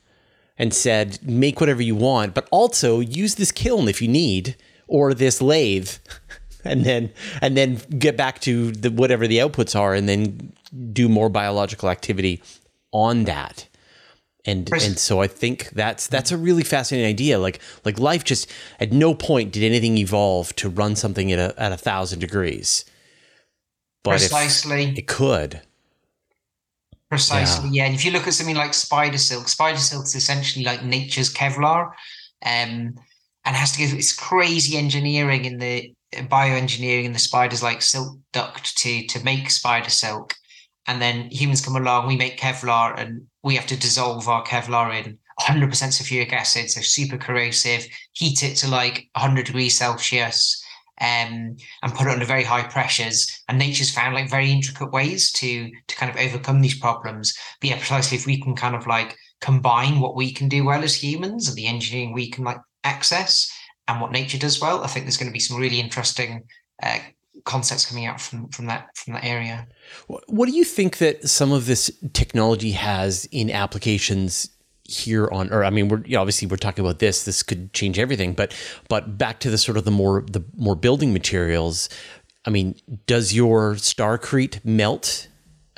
and 0.59 0.73
said, 0.73 1.19
make 1.23 1.61
whatever 1.61 1.83
you 1.83 1.95
want, 1.95 2.35
but 2.35 2.49
also 2.51 3.01
use 3.01 3.35
this 3.35 3.53
kiln 3.53 3.89
if 3.89 4.01
you 4.01 4.09
need, 4.09 4.57
or 4.87 5.13
this 5.13 5.43
lathe. 5.43 5.91
and 6.67 6.85
then 6.85 7.11
and 7.41 7.57
then 7.57 7.81
get 7.99 8.17
back 8.17 8.41
to 8.41 8.73
the 8.73 8.91
whatever 8.91 9.27
the 9.27 9.39
outputs 9.39 9.79
are 9.79 9.95
and 9.95 10.09
then 10.09 10.53
do 10.93 11.09
more 11.09 11.29
biological 11.29 11.89
activity 11.89 12.43
on 12.93 13.25
that 13.25 13.69
and 14.47 14.73
and 14.73 14.99
so 14.99 15.21
I 15.21 15.27
think 15.27 15.71
that's 15.71 16.07
that's 16.07 16.31
a 16.31 16.37
really 16.37 16.63
fascinating 16.63 17.09
idea. 17.09 17.39
Like 17.39 17.61
like 17.85 17.99
life 17.99 18.25
just 18.25 18.51
at 18.79 18.93
no 18.93 19.13
point 19.13 19.53
did 19.53 19.65
anything 19.65 19.99
evolve 19.99 20.55
to 20.57 20.69
run 20.69 20.95
something 20.95 21.33
at 21.33 21.39
a 21.39 21.61
at 21.61 21.73
a 21.73 21.77
thousand 21.77 22.21
degrees. 22.21 22.85
But 24.05 24.21
Precisely, 24.21 24.95
it 24.97 25.09
could. 25.09 25.63
Precisely, 27.09 27.71
yeah. 27.71 27.83
yeah. 27.83 27.87
And 27.87 27.95
if 27.95 28.05
you 28.05 28.13
look 28.13 28.27
at 28.29 28.35
something 28.35 28.57
like 28.57 28.73
spider 28.73 29.19
silk, 29.19 29.49
spider 29.49 29.79
silk 29.79 30.05
is 30.05 30.15
essentially 30.15 30.65
like 30.65 30.85
nature's 30.85 31.33
Kevlar, 31.33 31.87
um, 32.45 32.95
and 33.45 33.57
has 33.57 33.73
to 33.73 33.79
go 33.81 33.97
this 33.97 34.15
crazy 34.15 34.79
engineering 34.79 35.45
in 35.45 35.59
the 35.59 35.93
bioengineering 36.25 37.05
in 37.05 37.13
the 37.13 37.19
spiders 37.19 37.63
like 37.63 37.83
silk 37.83 38.19
duct 38.33 38.77
to 38.79 39.07
to 39.07 39.25
make 39.25 39.51
spider 39.51 39.91
silk. 39.91 40.35
And 40.89 41.03
then 41.03 41.31
humans 41.31 41.65
come 41.65 41.77
along, 41.77 42.07
we 42.07 42.17
make 42.17 42.39
Kevlar, 42.39 42.99
and 42.99 43.27
we 43.43 43.57
have 43.57 43.67
to 43.67 43.77
dissolve 43.77 44.29
our 44.29 44.45
Kevlar 44.45 45.05
in 45.05 45.19
100% 45.41 45.69
sulfuric 45.69 46.33
acid, 46.33 46.71
so 46.71 46.81
super 46.81 47.19
corrosive, 47.19 47.87
heat 48.13 48.43
it 48.45 48.55
to 48.57 48.69
like 48.69 49.09
100 49.15 49.47
degrees 49.47 49.77
Celsius, 49.77 50.63
um, 51.01 51.57
and 51.83 51.95
put 51.95 52.07
it 52.07 52.13
under 52.13 52.25
very 52.25 52.45
high 52.45 52.63
pressures. 52.63 53.43
And 53.49 53.59
nature's 53.59 53.91
found 53.91 54.15
like 54.15 54.31
very 54.31 54.51
intricate 54.51 54.93
ways 54.93 55.33
to 55.33 55.71
to 55.89 55.97
kind 55.97 56.11
of 56.11 56.17
overcome 56.17 56.61
these 56.61 56.79
problems. 56.79 57.37
But 57.61 57.71
yeah, 57.71 57.77
precisely 57.77 58.17
if 58.17 58.27
we 58.27 58.41
can 58.41 58.55
kind 58.55 58.77
of 58.77 58.87
like 58.87 59.17
combine 59.41 60.01
what 60.01 60.17
we 60.17 60.33
can 60.33 60.49
do 60.49 60.65
well 60.65 60.83
as 60.83 60.95
humans 60.95 61.49
and 61.49 61.57
the 61.57 61.67
engineering 61.67 62.13
we 62.13 62.31
can 62.31 62.45
like 62.45 62.59
access 62.85 63.53
and 63.89 64.01
what 64.01 64.13
nature 64.13 64.39
does 64.39 64.61
well, 64.61 64.83
I 64.83 64.89
think 64.89 65.07
there's 65.07 65.17
going 65.17 65.29
to 65.29 65.33
be 65.33 65.41
some 65.41 65.59
really 65.59 65.81
interesting 65.81 66.45
uh, 66.83 66.99
concepts 67.45 67.87
coming 67.87 68.07
out 68.07 68.21
from 68.21 68.49
from 68.49 68.67
that 68.67 68.89
from 68.97 69.15
that 69.15 69.25
area. 69.25 69.67
What 70.07 70.47
do 70.47 70.53
you 70.53 70.65
think 70.65 70.99
that 70.99 71.29
some 71.29 71.53
of 71.53 71.67
this 71.67 71.91
technology 72.13 72.73
has 72.73 73.27
in 73.33 73.51
applications 73.51 74.51
here 74.85 75.29
on 75.33 75.51
Earth? 75.51 75.67
I 75.67 75.71
mean, 75.71 75.89
we're 75.89 76.03
you 76.05 76.15
know, 76.15 76.21
obviously 76.21 76.49
we're 76.49 76.57
talking 76.57 76.85
about 76.85 76.99
this. 76.99 77.25
This 77.25 77.43
could 77.43 77.73
change 77.73 77.99
everything, 77.99 78.33
but 78.35 78.55
but 78.89 79.17
back 79.17 79.41
to 79.41 79.51
the 79.51 79.59
sort 79.59 79.77
of 79.79 79.85
the 79.85 79.91
more 79.91 80.25
the 80.31 80.45
more 80.57 80.75
building 80.75 81.13
materials. 81.13 81.89
I 82.45 82.51
mean, 82.51 82.77
does 83.07 83.35
your 83.35 83.75
starcrete 83.75 84.65
melt 84.65 85.29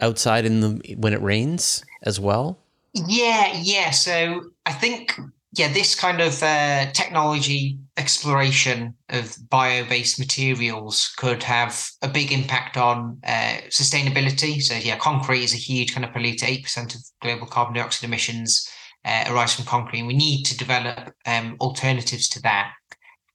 outside 0.01 0.45
in 0.45 0.61
the 0.61 0.95
when 0.97 1.13
it 1.13 1.23
rains 1.23 1.85
as 2.03 2.19
well? 2.19 2.59
Yeah, 2.95 3.59
yeah. 3.61 3.91
So 3.91 4.51
I 4.67 4.73
think 4.73 5.15
yeah, 5.59 5.73
this 5.73 5.95
kind 5.95 6.21
of 6.21 6.43
uh, 6.43 6.91
technology 6.93 7.79
exploration 7.97 8.95
of 9.09 9.37
bio-based 9.51 10.19
materials 10.19 11.13
could 11.17 11.43
have 11.43 11.89
a 12.03 12.09
big 12.09 12.33
impact 12.33 12.77
on 12.77 13.19
uh, 13.27 13.57
sustainability. 13.69 14.63
So 14.63 14.75
yeah, 14.75 14.97
concrete 14.97 15.45
is 15.45 15.55
a 15.55 15.59
huge 15.59 15.95
kind 15.95 16.05
of 16.05 16.13
polluter. 16.13 16.45
Eight 16.45 16.63
percent 16.65 16.95
of 16.95 17.01
global 17.21 17.47
carbon 17.47 17.75
dioxide 17.75 18.09
emissions 18.09 18.69
uh, 19.05 19.25
arise 19.29 19.55
from 19.55 19.65
concrete, 19.65 20.01
and 20.01 20.09
we 20.09 20.17
need 20.17 20.45
to 20.45 20.57
develop 20.57 21.13
um, 21.27 21.57
alternatives 21.61 22.29
to 22.31 22.43
that. 22.43 22.73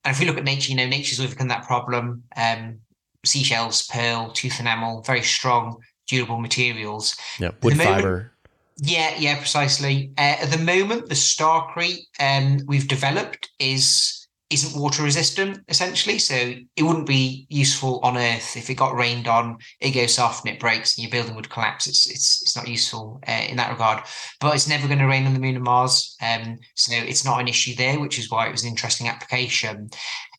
And 0.05 0.13
if 0.13 0.19
we 0.19 0.25
look 0.25 0.37
at 0.37 0.43
nature, 0.43 0.71
you 0.71 0.77
know, 0.77 0.87
nature's 0.87 1.19
overcome 1.19 1.47
that 1.49 1.65
problem. 1.65 2.23
Um, 2.35 2.79
seashells, 3.25 3.87
pearl, 3.87 4.31
tooth 4.31 4.59
enamel, 4.59 5.01
very 5.03 5.21
strong, 5.21 5.77
durable 6.07 6.39
materials. 6.39 7.15
Yeah, 7.39 7.51
wood 7.61 7.77
fiber. 7.77 8.32
Yeah, 8.77 9.15
yeah, 9.17 9.37
precisely. 9.37 10.11
Uh, 10.17 10.35
at 10.41 10.51
the 10.51 10.57
moment, 10.57 11.07
the 11.07 11.15
starcrete 11.15 12.05
um, 12.19 12.59
we've 12.67 12.87
developed 12.87 13.51
is 13.59 14.19
isn't 14.49 14.79
water 14.79 15.01
resistant 15.01 15.59
essentially, 15.67 16.19
so 16.19 16.35
it 16.75 16.83
wouldn't 16.83 17.07
be 17.07 17.47
useful 17.49 17.99
on 18.03 18.17
Earth 18.17 18.55
if 18.55 18.69
it 18.69 18.75
got 18.75 18.95
rained 18.95 19.27
on. 19.27 19.57
It 19.79 19.91
goes 19.91 20.15
soft 20.15 20.45
and 20.45 20.53
it 20.53 20.59
breaks, 20.59 20.97
and 20.97 21.03
your 21.03 21.11
building 21.11 21.35
would 21.35 21.49
collapse. 21.49 21.87
It's 21.87 22.09
it's 22.09 22.41
it's 22.41 22.55
not 22.55 22.67
useful 22.67 23.19
uh, 23.27 23.45
in 23.47 23.57
that 23.57 23.71
regard. 23.71 24.03
But 24.39 24.55
it's 24.55 24.67
never 24.67 24.87
going 24.87 24.99
to 24.99 25.07
rain 25.07 25.25
on 25.25 25.33
the 25.33 25.39
Moon 25.39 25.55
and 25.55 25.63
Mars, 25.63 26.15
um, 26.21 26.57
so 26.75 26.95
it's 26.95 27.25
not 27.25 27.41
an 27.41 27.47
issue 27.47 27.75
there, 27.75 27.99
which 27.99 28.17
is 28.19 28.29
why 28.31 28.47
it 28.47 28.51
was 28.51 28.63
an 28.63 28.69
interesting 28.69 29.07
application. 29.07 29.89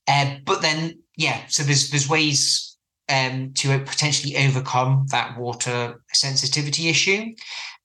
Uh, 0.07 0.37
but 0.44 0.61
then, 0.61 0.99
yeah, 1.16 1.40
so 1.49 1.62
there's 1.62 1.90
there's 1.90 2.09
ways 2.09 2.77
um, 3.09 3.53
to 3.55 3.79
potentially 3.81 4.37
overcome 4.37 5.07
that 5.11 5.38
water 5.38 6.03
sensitivity 6.12 6.88
issue. 6.88 7.35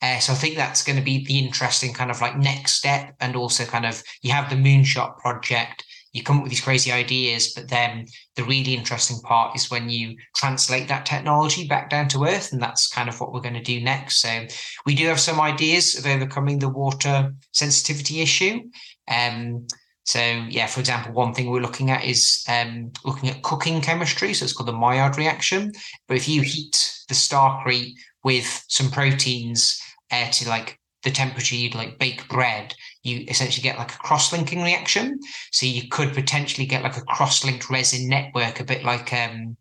Uh, 0.02 0.20
so 0.20 0.34
I 0.34 0.36
think 0.36 0.56
that's 0.56 0.84
going 0.84 0.98
to 0.98 1.04
be 1.04 1.26
the 1.26 1.40
interesting 1.40 1.94
kind 1.94 2.10
of 2.10 2.22
like 2.22 2.38
next 2.38 2.74
step. 2.74 3.16
And 3.20 3.36
also 3.36 3.66
kind 3.66 3.86
of 3.86 4.02
you 4.22 4.32
have 4.32 4.50
the 4.50 4.56
moonshot 4.56 5.18
project, 5.18 5.84
you 6.14 6.24
come 6.24 6.38
up 6.38 6.44
with 6.44 6.52
these 6.52 6.62
crazy 6.62 6.92
ideas, 6.92 7.54
but 7.54 7.70
then 7.70 8.06
the 8.36 8.44
really 8.44 8.74
interesting 8.74 9.20
part 9.20 9.56
is 9.56 9.70
when 9.70 9.90
you 9.90 10.16
translate 10.36 10.88
that 10.88 11.06
technology 11.06 11.68
back 11.68 11.90
down 11.90 12.08
to 12.10 12.26
earth. 12.26 12.52
And 12.52 12.62
that's 12.62 12.88
kind 12.88 13.10
of 13.10 13.20
what 13.20 13.32
we're 13.32 13.42
going 13.42 13.54
to 13.56 13.62
do 13.62 13.82
next. 13.82 14.22
So 14.22 14.46
we 14.86 14.96
do 14.96 15.06
have 15.08 15.20
some 15.20 15.40
ideas 15.40 15.96
of 15.98 16.06
overcoming 16.06 16.60
the 16.60 16.70
water 16.70 17.34
sensitivity 17.52 18.22
issue. 18.22 18.62
Um, 19.08 19.68
so 20.06 20.20
yeah, 20.50 20.66
for 20.66 20.80
example, 20.80 21.14
one 21.14 21.36
thing 21.36 21.52
we're 21.52 21.60
looking 21.60 21.92
at 21.92 22.04
is 22.04 22.44
um, 22.48 22.92
looking 23.06 23.30
at 23.30 23.44
cooking 23.44 23.80
chemistry. 23.80 24.34
So 24.34 24.46
it's 24.46 24.54
called 24.54 24.70
the 24.70 24.74
Maillard 24.74 25.18
reaction. 25.18 25.72
But 26.08 26.18
if 26.18 26.28
you 26.28 26.42
heat 26.42 27.00
the 27.08 27.14
starcrete 27.14 27.94
with 28.24 28.66
some 28.68 28.90
proteins 28.90 29.80
uh, 30.12 30.30
to 30.32 30.50
like 30.50 30.80
the 31.04 31.12
temperature 31.12 31.56
you'd 31.56 31.76
like 31.76 31.98
bake 31.98 32.28
bread, 32.28 32.74
you 33.04 33.24
essentially 33.28 33.64
get 33.64 33.78
like 33.78 33.94
a 33.94 34.00
cross-linking 34.00 34.62
reaction. 34.62 35.20
So 35.52 35.66
you 35.66 35.88
could 35.88 36.14
potentially 36.14 36.68
get 36.68 36.84
like 36.84 36.98
a 36.98 37.02
cross-linked 37.02 37.70
resin 37.70 38.10
network, 38.10 38.60
a 38.60 38.66
bit 38.66 38.84
like 38.84 39.14
um, 39.14 39.56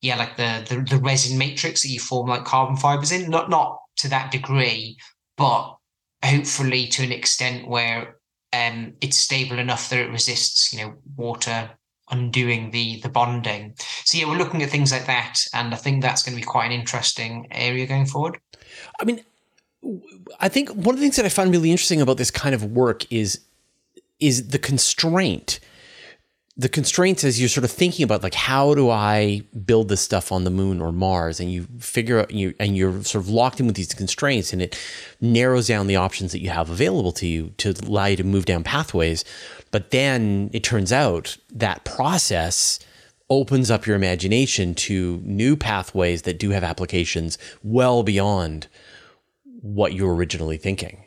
yeah, 0.00 0.16
like 0.16 0.36
the, 0.36 0.64
the 0.68 0.96
the 0.96 1.02
resin 1.02 1.38
matrix 1.38 1.82
that 1.82 1.88
you 1.88 2.00
form 2.00 2.28
like 2.28 2.44
carbon 2.44 2.76
fibers 2.76 3.12
in. 3.12 3.30
Not 3.30 3.50
not 3.50 3.78
to 3.98 4.08
that 4.08 4.32
degree, 4.32 4.96
but 5.36 5.76
hopefully 6.24 6.86
to 6.88 7.04
an 7.04 7.12
extent 7.12 7.68
where 7.68 8.16
um, 8.52 8.94
it's 9.00 9.16
stable 9.16 9.58
enough 9.58 9.88
that 9.90 10.00
it 10.00 10.10
resists, 10.10 10.72
you 10.72 10.80
know, 10.80 10.94
water 11.16 11.70
undoing 12.10 12.70
the 12.70 13.00
the 13.00 13.08
bonding. 13.08 13.74
So 14.04 14.18
yeah, 14.18 14.26
we're 14.26 14.38
looking 14.38 14.62
at 14.62 14.70
things 14.70 14.92
like 14.92 15.06
that, 15.06 15.38
and 15.54 15.72
I 15.72 15.76
think 15.76 16.02
that's 16.02 16.22
going 16.22 16.36
to 16.36 16.40
be 16.40 16.46
quite 16.46 16.66
an 16.66 16.72
interesting 16.72 17.46
area 17.50 17.86
going 17.86 18.06
forward. 18.06 18.38
I 19.00 19.04
mean, 19.04 19.20
I 20.40 20.48
think 20.48 20.70
one 20.70 20.94
of 20.94 21.00
the 21.00 21.04
things 21.04 21.16
that 21.16 21.26
I 21.26 21.28
find 21.28 21.50
really 21.50 21.70
interesting 21.70 22.00
about 22.00 22.16
this 22.16 22.30
kind 22.30 22.54
of 22.54 22.64
work 22.64 23.10
is 23.12 23.40
is 24.20 24.48
the 24.48 24.58
constraint. 24.58 25.58
The 26.56 26.68
constraints 26.68 27.24
as 27.24 27.40
you're 27.40 27.48
sort 27.48 27.64
of 27.64 27.70
thinking 27.70 28.04
about 28.04 28.22
like 28.22 28.34
how 28.34 28.74
do 28.74 28.90
I 28.90 29.42
build 29.64 29.88
this 29.88 30.00
stuff 30.00 30.30
on 30.30 30.44
the 30.44 30.50
moon 30.50 30.80
or 30.80 30.92
Mars? 30.92 31.40
And 31.40 31.50
you 31.50 31.66
figure 31.78 32.20
out 32.20 32.30
you 32.30 32.54
and 32.60 32.76
you're 32.76 33.02
sort 33.02 33.24
of 33.24 33.30
locked 33.30 33.58
in 33.58 33.66
with 33.66 33.74
these 33.74 33.92
constraints 33.94 34.52
and 34.52 34.62
it 34.62 34.78
narrows 35.20 35.66
down 35.66 35.86
the 35.86 35.96
options 35.96 36.30
that 36.32 36.40
you 36.40 36.50
have 36.50 36.70
available 36.70 37.12
to 37.12 37.26
you 37.26 37.54
to 37.56 37.74
allow 37.84 38.06
you 38.06 38.16
to 38.16 38.24
move 38.24 38.44
down 38.44 38.62
pathways. 38.62 39.24
But 39.70 39.90
then 39.90 40.50
it 40.52 40.62
turns 40.62 40.92
out 40.92 41.36
that 41.50 41.84
process 41.84 42.78
opens 43.30 43.70
up 43.70 43.86
your 43.86 43.96
imagination 43.96 44.74
to 44.74 45.20
new 45.24 45.56
pathways 45.56 46.22
that 46.22 46.38
do 46.38 46.50
have 46.50 46.62
applications 46.62 47.38
well 47.62 48.02
beyond 48.02 48.68
what 49.62 49.94
you 49.94 50.04
were 50.04 50.14
originally 50.14 50.58
thinking 50.58 51.04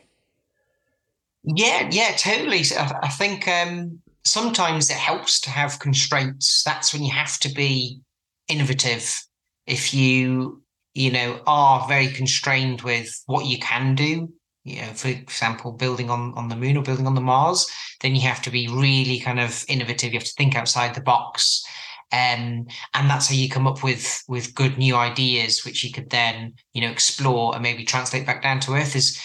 yeah 1.44 1.88
yeah 1.92 2.12
totally 2.16 2.64
I, 2.76 3.08
think 3.08 3.46
um 3.46 4.02
sometimes 4.26 4.90
it 4.90 4.96
helps 4.96 5.40
to 5.40 5.50
have 5.50 5.78
constraints. 5.78 6.62
That's 6.64 6.92
when 6.92 7.04
you 7.04 7.12
have 7.12 7.38
to 7.38 7.48
be 7.48 8.00
innovative. 8.48 9.22
If 9.66 9.94
you, 9.94 10.62
you 10.94 11.10
know, 11.12 11.40
are 11.46 11.86
very 11.86 12.08
constrained 12.08 12.82
with 12.82 13.22
what 13.26 13.46
you 13.46 13.58
can 13.58 13.94
do, 13.94 14.32
you 14.64 14.82
know, 14.82 14.92
for 14.94 15.08
example, 15.08 15.72
building 15.72 16.10
on, 16.10 16.34
on 16.34 16.48
the 16.48 16.56
moon 16.56 16.76
or 16.76 16.82
building 16.82 17.06
on 17.06 17.14
the 17.14 17.20
Mars, 17.20 17.70
then 18.00 18.16
you 18.16 18.22
have 18.22 18.42
to 18.42 18.50
be 18.50 18.66
really 18.68 19.20
kind 19.20 19.38
of 19.38 19.64
innovative. 19.68 20.12
You 20.12 20.18
have 20.18 20.26
to 20.26 20.34
think 20.36 20.56
outside 20.56 20.94
the 20.94 21.00
box. 21.00 21.64
Um, 22.12 22.66
and 22.94 23.10
that's 23.10 23.28
how 23.28 23.34
you 23.34 23.48
come 23.48 23.66
up 23.66 23.82
with 23.82 24.22
with 24.28 24.54
good 24.54 24.78
new 24.78 24.94
ideas, 24.94 25.64
which 25.64 25.82
you 25.82 25.92
could 25.92 26.10
then, 26.10 26.54
you 26.72 26.80
know, 26.80 26.90
explore 26.90 27.54
and 27.54 27.62
maybe 27.62 27.84
translate 27.84 28.26
back 28.26 28.42
down 28.42 28.60
to 28.60 28.74
Earth. 28.74 28.94
Is 28.94 29.20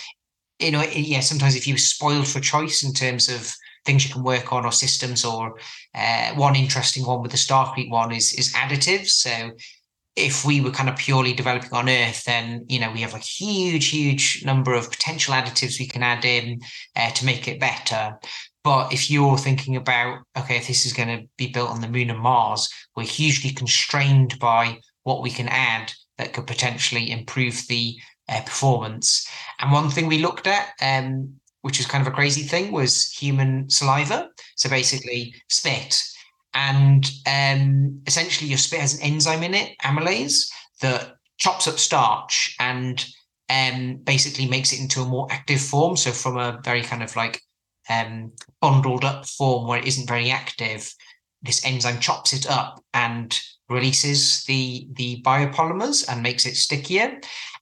you 0.59 0.71
know, 0.71 0.83
yeah, 0.83 1.21
sometimes 1.21 1.55
if 1.55 1.67
you're 1.67 1.77
spoiled 1.77 2.27
for 2.27 2.39
choice 2.39 2.83
in 2.83 2.93
terms 2.93 3.29
of 3.29 3.53
things 3.85 4.07
you 4.07 4.13
can 4.13 4.23
work 4.23 4.53
on 4.53 4.65
or 4.65 4.71
systems 4.71 5.25
or 5.25 5.57
uh, 5.95 6.33
one 6.35 6.55
interesting 6.55 7.05
one 7.05 7.21
with 7.21 7.31
the 7.31 7.37
Starcrete 7.37 7.89
one 7.89 8.11
is 8.11 8.33
is 8.33 8.53
additives. 8.53 9.09
So 9.09 9.51
if 10.15 10.45
we 10.45 10.61
were 10.61 10.71
kind 10.71 10.89
of 10.89 10.97
purely 10.97 11.33
developing 11.33 11.73
on 11.73 11.89
Earth, 11.89 12.25
then 12.25 12.65
you 12.67 12.79
know 12.79 12.91
we 12.91 13.01
have 13.01 13.15
a 13.15 13.19
huge, 13.19 13.87
huge 13.87 14.43
number 14.45 14.73
of 14.73 14.89
potential 14.89 15.33
additives 15.33 15.79
we 15.79 15.87
can 15.87 16.03
add 16.03 16.25
in 16.25 16.61
uh, 16.95 17.11
to 17.11 17.25
make 17.25 17.47
it 17.47 17.59
better. 17.59 18.17
But 18.63 18.93
if 18.93 19.09
you're 19.09 19.37
thinking 19.37 19.75
about 19.75 20.19
okay, 20.37 20.57
if 20.57 20.67
this 20.67 20.85
is 20.85 20.93
going 20.93 21.09
to 21.09 21.27
be 21.37 21.47
built 21.47 21.69
on 21.69 21.81
the 21.81 21.87
Moon 21.87 22.09
and 22.09 22.19
Mars, 22.19 22.69
we're 22.95 23.03
hugely 23.03 23.51
constrained 23.51 24.37
by 24.39 24.79
what 25.03 25.21
we 25.21 25.31
can 25.31 25.47
add 25.49 25.91
that 26.17 26.33
could 26.33 26.45
potentially 26.45 27.09
improve 27.09 27.63
the 27.67 27.97
uh, 28.29 28.41
performance. 28.41 29.27
And 29.59 29.71
one 29.71 29.89
thing 29.89 30.07
we 30.07 30.19
looked 30.19 30.45
at 30.45 30.69
um, 30.81 31.41
which 31.61 31.79
is 31.79 31.85
kind 31.85 32.05
of 32.05 32.11
a 32.11 32.15
crazy 32.15 32.43
thing, 32.43 32.71
was 32.71 33.11
human 33.11 33.69
saliva. 33.69 34.29
So 34.55 34.69
basically, 34.69 35.33
spit. 35.49 36.01
And 36.53 37.09
um, 37.27 38.01
essentially, 38.07 38.49
your 38.49 38.57
spit 38.57 38.81
has 38.81 38.95
an 38.95 39.01
enzyme 39.01 39.43
in 39.43 39.53
it, 39.53 39.77
amylase, 39.83 40.49
that 40.81 41.13
chops 41.37 41.67
up 41.67 41.79
starch 41.79 42.55
and 42.59 43.05
um, 43.49 43.97
basically 44.03 44.47
makes 44.47 44.73
it 44.73 44.79
into 44.79 45.01
a 45.01 45.05
more 45.05 45.27
active 45.31 45.61
form. 45.61 45.95
So 45.95 46.11
from 46.11 46.37
a 46.37 46.59
very 46.63 46.81
kind 46.81 47.03
of 47.03 47.15
like 47.15 47.41
um, 47.89 48.31
bundled 48.61 49.05
up 49.05 49.25
form 49.27 49.67
where 49.67 49.79
it 49.79 49.87
isn't 49.87 50.07
very 50.07 50.31
active, 50.31 50.93
this 51.41 51.65
enzyme 51.65 51.99
chops 51.99 52.33
it 52.33 52.49
up 52.49 52.83
and 52.93 53.39
releases 53.69 54.43
the 54.43 54.87
the 54.93 55.21
biopolymers 55.23 56.07
and 56.07 56.21
makes 56.21 56.45
it 56.45 56.55
stickier. 56.55 57.19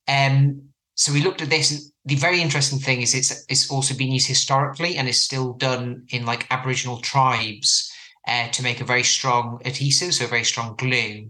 Um, 0.07 0.70
so 0.95 1.13
we 1.13 1.22
looked 1.22 1.41
at 1.41 1.49
this 1.49 1.72
and 1.72 1.82
the 2.05 2.15
very 2.15 2.41
interesting 2.41 2.80
thing 2.80 3.01
is 3.01 3.13
it's 3.13 3.45
it's 3.47 3.70
also 3.70 3.95
been 3.95 4.11
used 4.11 4.28
historically 4.28 4.97
and 4.97 5.07
is 5.07 5.24
still 5.24 5.53
done 5.53 6.05
in 6.09 6.26
like 6.26 6.47
Aboriginal 6.49 6.99
tribes 7.01 7.91
uh, 8.28 8.47
to 8.49 8.63
make 8.63 8.82
a 8.82 8.86
very 8.86 9.03
strong 9.03 9.61
adhesive, 9.65 10.13
so 10.13 10.26
a 10.26 10.28
very 10.28 10.43
strong 10.43 10.76
glue. 10.76 11.30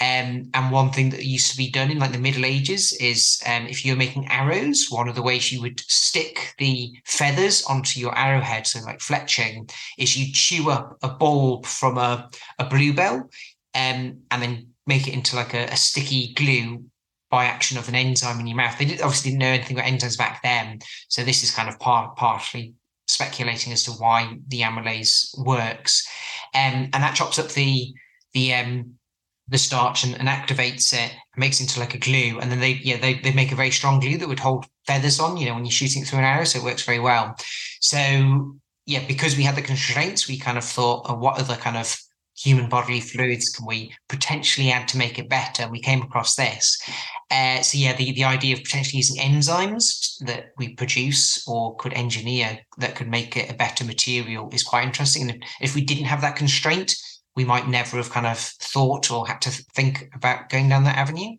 Um, 0.00 0.48
and 0.54 0.72
one 0.72 0.90
thing 0.90 1.10
that 1.10 1.26
used 1.26 1.50
to 1.50 1.58
be 1.58 1.70
done 1.70 1.90
in 1.90 1.98
like 1.98 2.12
the 2.12 2.18
Middle 2.18 2.46
Ages 2.46 2.92
is 3.00 3.38
um, 3.46 3.66
if 3.66 3.84
you're 3.84 3.96
making 3.96 4.28
arrows, 4.28 4.86
one 4.88 5.08
of 5.08 5.14
the 5.14 5.22
ways 5.22 5.52
you 5.52 5.60
would 5.60 5.80
stick 5.80 6.54
the 6.56 6.96
feathers 7.04 7.62
onto 7.64 8.00
your 8.00 8.16
arrowhead, 8.16 8.66
so 8.66 8.80
like 8.80 9.00
fletching, 9.00 9.70
is 9.98 10.16
you 10.16 10.32
chew 10.32 10.70
up 10.70 10.96
a 11.02 11.08
bulb 11.08 11.66
from 11.66 11.98
a, 11.98 12.30
a 12.58 12.64
bluebell 12.64 13.28
um, 13.74 14.20
and 14.30 14.42
then 14.42 14.68
make 14.86 15.06
it 15.06 15.12
into 15.12 15.36
like 15.36 15.52
a, 15.52 15.66
a 15.66 15.76
sticky 15.76 16.32
glue 16.32 16.82
by 17.30 17.44
action 17.44 17.76
of 17.76 17.88
an 17.88 17.94
enzyme 17.94 18.40
in 18.40 18.46
your 18.46 18.56
mouth. 18.56 18.78
They 18.78 18.86
did, 18.86 19.02
obviously 19.02 19.32
didn't 19.32 19.40
know 19.40 19.48
anything 19.48 19.78
about 19.78 19.90
enzymes 19.90 20.16
back 20.16 20.42
then, 20.42 20.80
so 21.08 21.22
this 21.22 21.42
is 21.42 21.50
kind 21.50 21.68
of 21.68 21.78
part 21.78 22.16
partially 22.16 22.72
speculating 23.06 23.72
as 23.72 23.84
to 23.84 23.90
why 23.92 24.38
the 24.48 24.62
amylase 24.62 25.36
works, 25.38 26.08
um, 26.54 26.88
and 26.92 27.02
that 27.02 27.14
chops 27.14 27.38
up 27.38 27.50
the 27.50 27.92
the 28.32 28.54
um, 28.54 28.94
the 29.50 29.58
starch 29.58 30.04
and, 30.04 30.14
and, 30.18 30.28
activates 30.28 30.94
it, 30.94 31.12
makes 31.36 31.60
it 31.60 31.64
into 31.64 31.80
like 31.80 31.94
a 31.94 31.98
glue, 31.98 32.38
and 32.40 32.50
then 32.50 32.60
they 32.60 32.80
yeah 32.82 32.96
they 32.96 33.14
they 33.14 33.32
make 33.32 33.52
a 33.52 33.56
very 33.56 33.70
strong 33.70 34.00
glue 34.00 34.16
that 34.16 34.28
would 34.28 34.38
hold 34.38 34.66
feathers 34.86 35.20
on. 35.20 35.36
You 35.36 35.46
know 35.46 35.54
when 35.54 35.64
you're 35.64 35.72
shooting 35.72 36.04
through 36.04 36.20
an 36.20 36.24
arrow, 36.24 36.44
so 36.44 36.58
it 36.58 36.64
works 36.64 36.84
very 36.84 37.00
well. 37.00 37.34
So 37.80 38.56
yeah, 38.86 39.04
because 39.06 39.36
we 39.36 39.42
had 39.42 39.56
the 39.56 39.62
constraints, 39.62 40.28
we 40.28 40.38
kind 40.38 40.58
of 40.58 40.64
thought, 40.64 41.06
oh, 41.08 41.14
what 41.14 41.38
other 41.38 41.56
kind 41.56 41.76
of 41.76 41.96
human 42.36 42.68
bodily 42.68 43.00
fluids 43.00 43.50
can 43.50 43.66
we 43.66 43.92
potentially 44.08 44.70
add 44.70 44.88
to 44.88 44.96
make 44.96 45.18
it 45.18 45.28
better? 45.28 45.68
We 45.68 45.80
came 45.80 46.02
across 46.02 46.34
this. 46.34 46.80
Uh, 47.30 47.60
so 47.62 47.78
yeah, 47.78 47.94
the, 47.94 48.12
the 48.12 48.24
idea 48.24 48.54
of 48.54 48.64
potentially 48.64 48.96
using 48.98 49.22
enzymes 49.22 50.16
that 50.24 50.46
we 50.56 50.74
produce 50.74 51.46
or 51.46 51.76
could 51.76 51.92
engineer 51.92 52.58
that 52.78 52.96
could 52.96 53.08
make 53.08 53.36
it 53.36 53.50
a 53.50 53.54
better 53.54 53.84
material 53.84 54.48
is 54.52 54.62
quite 54.62 54.84
interesting. 54.84 55.22
And 55.22 55.42
if, 55.42 55.50
if 55.60 55.74
we 55.74 55.84
didn't 55.84 56.06
have 56.06 56.22
that 56.22 56.36
constraint, 56.36 56.96
we 57.40 57.46
might 57.46 57.66
never 57.66 57.96
have 57.96 58.10
kind 58.10 58.26
of 58.26 58.38
thought 58.38 59.10
or 59.10 59.26
had 59.26 59.40
to 59.40 59.50
think 59.50 60.10
about 60.14 60.50
going 60.50 60.68
down 60.68 60.84
that 60.84 60.98
avenue. 60.98 61.38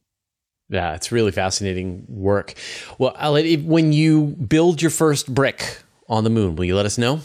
Yeah, 0.67 0.95
it's 0.95 1.11
really 1.11 1.31
fascinating 1.31 2.05
work. 2.07 2.55
Well, 2.97 3.13
Aled, 3.21 3.65
when 3.65 3.93
you 3.93 4.25
build 4.25 4.81
your 4.81 4.89
first 4.89 5.31
brick 5.31 5.77
on 6.09 6.23
the 6.23 6.31
moon, 6.31 6.55
will 6.55 6.65
you 6.65 6.75
let 6.75 6.87
us 6.87 6.97
know? 6.97 7.19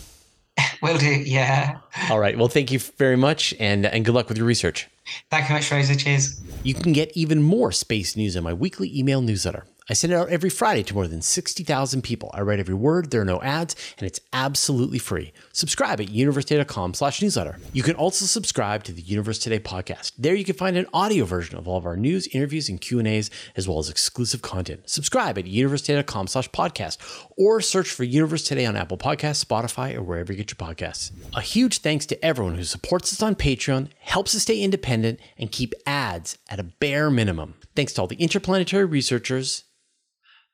Will 0.83 0.99
do. 0.99 1.07
Yeah. 1.07 1.79
All 2.11 2.19
right. 2.19 2.37
Well, 2.37 2.49
thank 2.49 2.71
you 2.71 2.79
very 2.79 3.17
much, 3.17 3.55
and 3.59 3.87
and 3.87 4.05
good 4.05 4.15
luck 4.15 4.29
with 4.29 4.37
your 4.37 4.47
research. 4.47 4.89
Thank 5.31 5.49
you 5.49 5.55
much, 5.55 5.69
Fraser. 5.69 5.95
Cheers. 5.95 6.43
You 6.63 6.75
can 6.75 6.93
get 6.93 7.17
even 7.17 7.43
more 7.43 7.73
space 7.73 8.15
news 8.15 8.37
in 8.37 8.45
my 8.45 8.53
weekly 8.53 8.95
email 8.99 9.23
newsletter. 9.23 9.65
I 9.89 9.95
send 9.95 10.13
it 10.13 10.17
out 10.17 10.31
every 10.31 10.51
Friday 10.51 10.83
to 10.83 10.95
more 10.95 11.07
than 11.07 11.23
60,000 11.23 12.03
people. 12.03 12.31
I 12.35 12.41
write 12.41 12.59
every 12.59 12.75
word, 12.75 13.11
there 13.11 13.21
are 13.21 13.25
no 13.25 13.41
ads, 13.41 13.77
and 13.99 14.07
it's 14.07 14.19
absolutely 14.33 14.99
free. 14.99 15.33
Subscribe 15.53 16.01
at 16.01 16.09
universetoday.com 16.09 16.95
slash 16.95 17.23
newsletter. 17.23 17.59
You 17.73 17.85
can 17.85 17.95
also 17.95 18.25
subscribe 18.25 18.83
to 18.85 18.93
the 18.93 19.03
Universe 19.03 19.39
Today 19.39 19.61
podcast. 19.61 20.13
There 20.19 20.35
you 20.35 20.45
can 20.45 20.57
find 20.57 20.77
an 20.77 20.87
audio 20.93 21.25
version 21.25 21.57
of 21.57 21.69
all 21.69 21.79
of 21.79 21.87
our 21.87 21.97
news, 21.97 22.27
interviews, 22.29 22.69
and 22.69 22.81
Q&As, 22.81 23.31
as 23.55 23.69
well 23.69 23.79
as 23.79 23.89
exclusive 23.89 24.43
content. 24.43 24.91
Subscribe 24.91 25.39
at 25.39 25.45
universetoday.com 25.45 26.27
slash 26.27 26.51
podcast, 26.51 26.99
or 27.37 27.61
search 27.61 27.91
for 27.91 28.03
Universe 28.03 28.43
Today 28.43 28.67
on 28.67 28.75
Apple 28.75 28.99
Podcasts, 28.99 29.45
Spotify, 29.45 29.95
or 29.95 30.03
wherever 30.03 30.33
you 30.33 30.43
get 30.43 30.51
your 30.51 30.69
podcasts. 30.69 31.13
A 31.35 31.41
huge 31.41 31.79
thanks 31.79 32.07
to 32.07 32.25
everyone 32.25 32.57
who 32.57 32.65
supports 32.65 33.13
us 33.13 33.23
on 33.23 33.37
Patreon, 33.37 33.89
helps 34.01 34.35
us 34.35 34.43
stay 34.43 34.61
independent, 34.61 35.21
and 35.39 35.53
keep 35.53 35.75
ads 35.87 36.39
at 36.51 36.59
a 36.59 36.65
bare 36.65 37.09
minimum. 37.09 37.55
Thanks 37.77 37.93
to 37.93 38.01
all 38.01 38.07
the 38.09 38.17
interplanetary 38.17 38.85
researchers, 38.85 39.63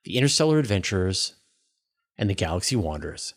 the 0.05 0.17
Interstellar 0.17 0.59
Adventurers, 0.59 1.35
and 2.19 2.29
the 2.29 2.35
Galaxy 2.35 2.77
Wanderers. 2.77 3.35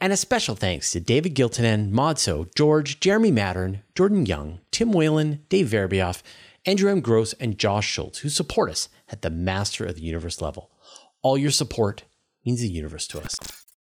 And 0.00 0.12
a 0.12 0.16
special 0.16 0.54
thanks 0.54 0.92
to 0.92 1.00
David 1.00 1.34
Giltonen, 1.34 1.90
Modso, 1.90 2.48
George, 2.54 3.00
Jeremy 3.00 3.30
Mattern, 3.30 3.82
Jordan 3.94 4.24
Young, 4.24 4.60
Tim 4.70 4.92
Whalen, 4.92 5.44
Dave 5.48 5.68
Verbioff, 5.68 6.22
Andrew 6.64 6.90
M. 6.90 7.00
Gross, 7.00 7.32
and 7.34 7.58
Josh 7.58 7.86
Schultz, 7.86 8.20
who 8.20 8.28
support 8.28 8.70
us 8.70 8.88
at 9.08 9.22
the 9.22 9.30
Master 9.30 9.84
of 9.84 9.96
the 9.96 10.02
Universe 10.02 10.40
level. 10.40 10.70
All 11.22 11.36
your 11.36 11.50
support 11.50 12.04
means 12.44 12.60
the 12.60 12.68
universe 12.68 13.06
to 13.08 13.20
us. 13.20 13.36